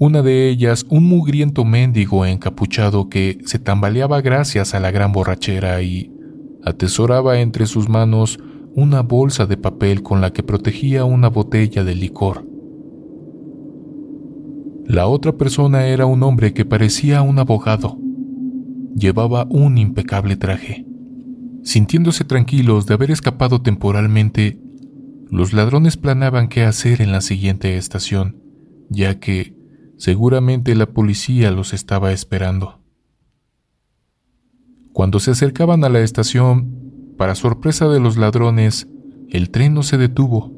[0.00, 5.82] Una de ellas, un mugriento mendigo encapuchado que se tambaleaba gracias a la gran borrachera
[5.82, 6.12] y
[6.64, 8.38] atesoraba entre sus manos
[8.74, 12.46] una bolsa de papel con la que protegía una botella de licor.
[14.88, 17.98] La otra persona era un hombre que parecía un abogado.
[18.96, 20.86] Llevaba un impecable traje.
[21.62, 24.58] Sintiéndose tranquilos de haber escapado temporalmente,
[25.30, 28.42] Los ladrones planeaban qué hacer en la siguiente estación,
[28.88, 29.54] ya que
[29.98, 32.80] seguramente la policía los estaba esperando.
[34.94, 38.88] Cuando se acercaban a la estación, para sorpresa de los ladrones,
[39.28, 40.50] el tren no se detuvo.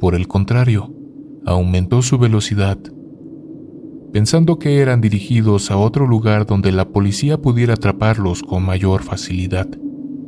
[0.00, 0.90] Por el contrario,
[1.44, 2.78] aumentó su velocidad,
[4.12, 9.68] pensando que eran dirigidos a otro lugar donde la policía pudiera atraparlos con mayor facilidad.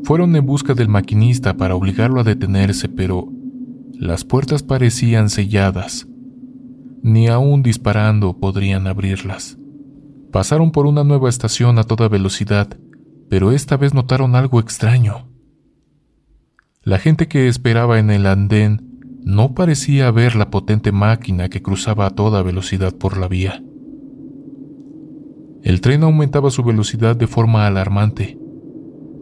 [0.05, 3.29] Fueron en busca del maquinista para obligarlo a detenerse, pero
[3.93, 6.07] las puertas parecían selladas.
[7.03, 9.59] Ni aún disparando podrían abrirlas.
[10.33, 12.79] Pasaron por una nueva estación a toda velocidad,
[13.29, 15.29] pero esta vez notaron algo extraño.
[16.83, 22.07] La gente que esperaba en el andén no parecía ver la potente máquina que cruzaba
[22.07, 23.63] a toda velocidad por la vía.
[25.65, 28.39] El tren aumentaba su velocidad de forma alarmante.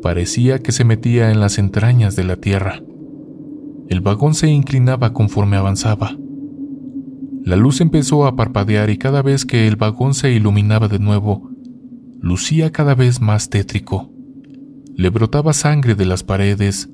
[0.03, 2.83] Parecía que se metía en las entrañas de la tierra.
[3.89, 6.17] El vagón se inclinaba conforme avanzaba.
[7.45, 11.49] La luz empezó a parpadear y cada vez que el vagón se iluminaba de nuevo,
[12.21, 14.11] lucía cada vez más tétrico.
[14.97, 16.91] Le brotaba sangre de las paredes,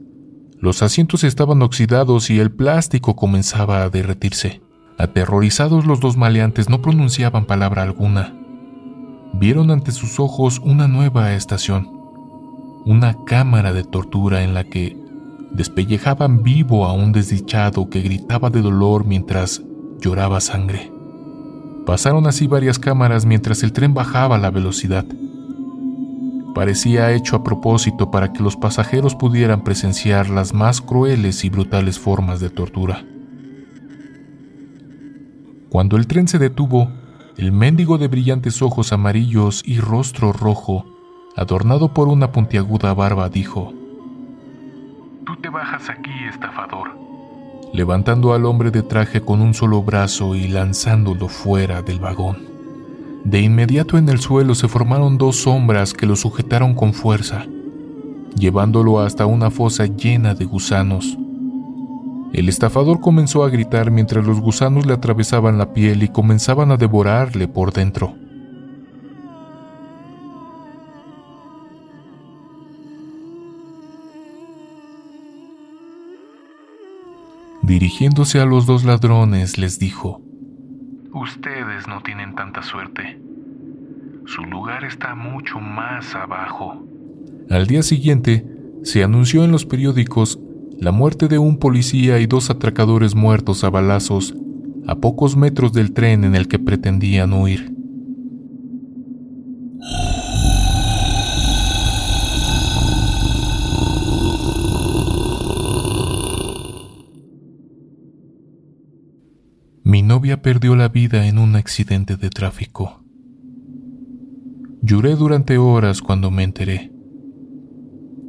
[0.60, 4.60] los asientos estaban oxidados y el plástico comenzaba a derretirse.
[4.98, 8.34] Aterrorizados los dos maleantes no pronunciaban palabra alguna.
[9.34, 11.88] Vieron ante sus ojos una nueva estación,
[12.84, 14.96] una cámara de tortura en la que
[15.52, 19.62] despellejaban vivo a un desdichado que gritaba de dolor mientras
[20.00, 20.92] lloraba sangre.
[21.86, 25.06] Pasaron así varias cámaras mientras el tren bajaba la velocidad.
[26.54, 31.98] Parecía hecho a propósito para que los pasajeros pudieran presenciar las más crueles y brutales
[31.98, 33.04] formas de tortura.
[35.70, 36.90] Cuando el tren se detuvo,
[37.38, 40.84] el mendigo de brillantes ojos amarillos y rostro rojo,
[41.36, 43.72] adornado por una puntiaguda barba, dijo,
[45.24, 46.98] Tú te bajas aquí, estafador.
[47.72, 52.38] Levantando al hombre de traje con un solo brazo y lanzándolo fuera del vagón.
[53.22, 57.46] De inmediato en el suelo se formaron dos sombras que lo sujetaron con fuerza,
[58.34, 61.16] llevándolo hasta una fosa llena de gusanos.
[62.32, 66.76] El estafador comenzó a gritar mientras los gusanos le atravesaban la piel y comenzaban a
[66.76, 68.14] devorarle por dentro.
[77.62, 80.22] Dirigiéndose a los dos ladrones, les dijo,
[81.12, 83.20] Ustedes no tienen tanta suerte.
[84.26, 86.82] Su lugar está mucho más abajo.
[87.50, 88.46] Al día siguiente,
[88.82, 90.38] se anunció en los periódicos
[90.80, 94.34] la muerte de un policía y dos atracadores muertos a balazos
[94.86, 97.74] a pocos metros del tren en el que pretendían huir.
[109.84, 113.02] Mi novia perdió la vida en un accidente de tráfico.
[114.80, 116.92] Lloré durante horas cuando me enteré.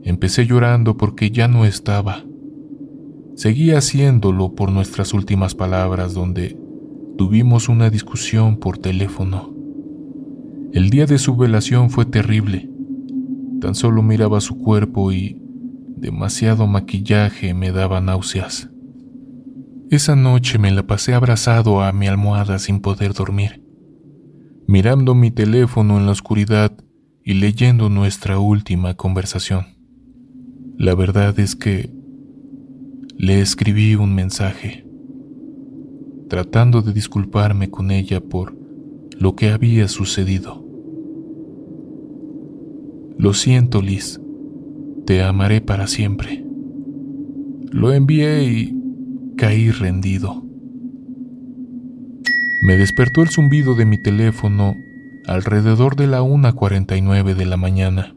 [0.04, 2.24] Empecé llorando porque ya no estaba.
[3.40, 6.58] Seguí haciéndolo por nuestras últimas palabras donde
[7.18, 9.56] tuvimos una discusión por teléfono.
[10.74, 12.70] El día de su velación fue terrible.
[13.62, 15.42] Tan solo miraba su cuerpo y
[15.96, 18.72] demasiado maquillaje me daba náuseas.
[19.90, 23.64] Esa noche me la pasé abrazado a mi almohada sin poder dormir,
[24.68, 26.74] mirando mi teléfono en la oscuridad
[27.24, 29.66] y leyendo nuestra última conversación.
[30.78, 31.98] La verdad es que
[33.22, 34.86] le escribí un mensaje,
[36.30, 38.56] tratando de disculparme con ella por
[39.20, 40.66] lo que había sucedido.
[43.18, 44.22] Lo siento, Liz,
[45.06, 46.46] te amaré para siempre.
[47.72, 48.74] Lo envié y
[49.36, 50.42] caí rendido.
[52.62, 54.78] Me despertó el zumbido de mi teléfono
[55.28, 58.16] alrededor de la 1.49 de la mañana.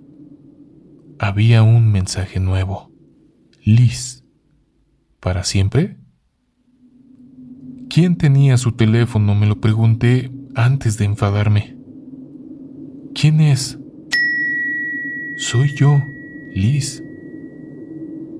[1.19, 2.93] Había un mensaje nuevo.
[3.65, 4.22] Liz.
[5.23, 5.99] ¿Para siempre?
[7.89, 9.37] ¿Quién tenía su teléfono?
[9.37, 11.77] Me lo pregunté antes de enfadarme.
[13.15, 13.79] ¿Quién es?
[15.37, 16.03] Soy yo,
[16.53, 17.05] Liz.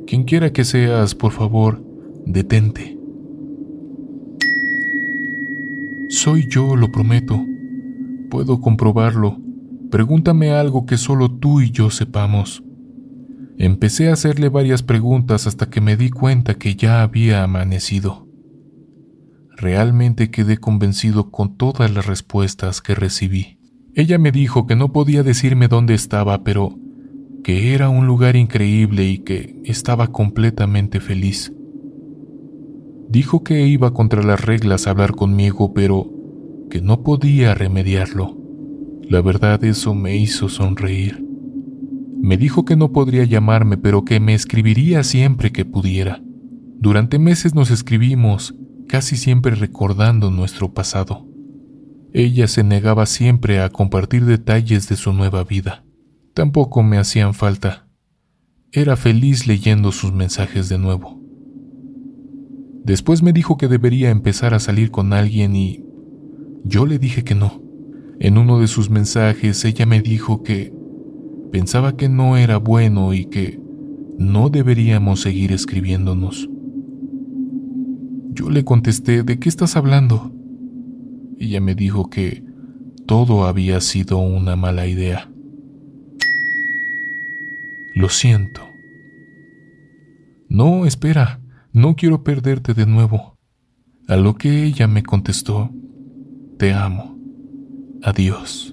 [0.09, 1.81] Quien quiera que seas, por favor,
[2.27, 2.99] detente.
[6.09, 7.47] Soy yo, lo prometo.
[8.29, 9.39] Puedo comprobarlo.
[9.93, 12.65] Pregúntame algo que solo tú y yo sepamos.
[13.63, 18.27] Empecé a hacerle varias preguntas hasta que me di cuenta que ya había amanecido.
[19.57, 23.61] Realmente quedé convencido con todas las respuestas que recibí.
[23.95, 26.77] Ella me dijo que no podía decirme dónde estaba, pero
[27.45, 31.53] que era un lugar increíble y que estaba completamente feliz.
[33.09, 36.11] Dijo que iba contra las reglas a hablar conmigo, pero
[36.69, 38.37] que no podía remediarlo.
[39.09, 41.32] La verdad eso me hizo sonreír.
[42.23, 46.23] Me dijo que no podría llamarme, pero que me escribiría siempre que pudiera.
[46.79, 48.55] Durante meses nos escribimos,
[48.87, 51.27] casi siempre recordando nuestro pasado.
[52.13, 55.85] Ella se negaba siempre a compartir detalles de su nueva vida.
[56.33, 57.89] Tampoco me hacían falta.
[58.71, 61.21] Era feliz leyendo sus mensajes de nuevo.
[62.85, 65.85] Después me dijo que debería empezar a salir con alguien y
[66.65, 67.61] yo le dije que no.
[68.21, 70.73] En uno de sus mensajes ella me dijo que
[71.53, 73.61] Pensaba que no era bueno y que
[74.19, 76.49] no deberíamos seguir escribiéndonos.
[78.31, 80.33] Yo le contesté, ¿de qué estás hablando?
[81.39, 82.43] Ella me dijo que
[83.07, 85.31] todo había sido una mala idea.
[87.95, 88.71] Lo siento.
[90.49, 91.41] No, espera,
[91.73, 93.37] no quiero perderte de nuevo.
[94.09, 95.71] A lo que ella me contestó,
[96.59, 97.19] te amo.
[98.03, 98.72] Adiós.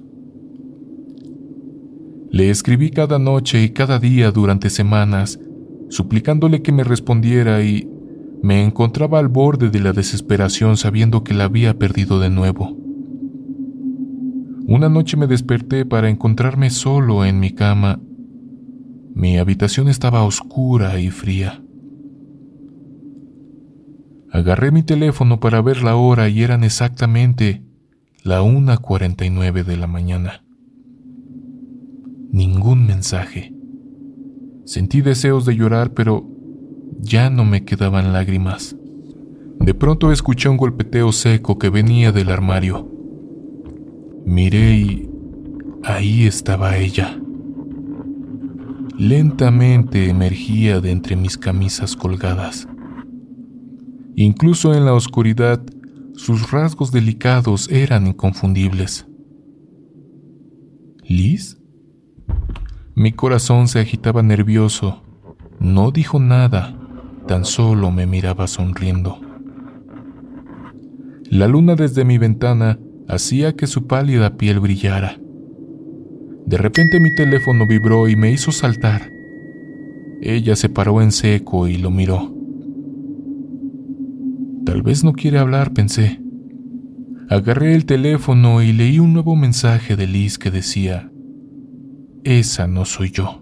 [2.32, 5.40] Le escribí cada noche y cada día durante semanas,
[5.90, 7.90] suplicándole que me respondiera y
[8.44, 12.78] me encontraba al borde de la desesperación sabiendo que la había perdido de nuevo.
[14.68, 18.00] Una noche me desperté para encontrarme solo en mi cama.
[19.16, 21.64] Mi habitación estaba oscura y fría.
[24.32, 27.64] Agarré mi teléfono para ver la hora y eran exactamente
[28.24, 30.44] la 1.49 de la mañana
[32.32, 33.54] ningún mensaje.
[34.66, 36.28] Sentí deseos de llorar, pero
[37.00, 38.76] ya no me quedaban lágrimas.
[39.60, 42.90] De pronto escuché un golpeteo seco que venía del armario.
[44.26, 45.10] Miré y
[45.84, 47.20] ahí estaba ella.
[48.98, 52.68] Lentamente emergía de entre mis camisas colgadas.
[54.16, 55.64] Incluso en la oscuridad,
[56.16, 59.08] sus rasgos delicados eran inconfundibles.
[61.08, 61.59] ¿Liz?
[62.96, 65.04] Mi corazón se agitaba nervioso.
[65.60, 66.76] No dijo nada,
[67.28, 69.20] tan solo me miraba sonriendo.
[71.30, 75.20] La luna desde mi ventana hacía que su pálida piel brillara.
[76.46, 79.12] De repente mi teléfono vibró y me hizo saltar.
[80.22, 82.34] Ella se paró en seco y lo miró.
[84.66, 86.20] Tal vez no quiere hablar, pensé.
[87.30, 91.12] Agarré el teléfono y leí un nuevo mensaje de Liz que decía,
[92.24, 93.42] esa no soy yo.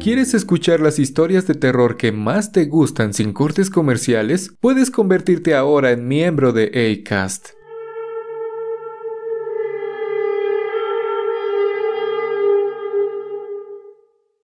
[0.00, 4.54] ¿Quieres escuchar las historias de terror que más te gustan sin cortes comerciales?
[4.60, 7.63] Puedes convertirte ahora en miembro de ACAST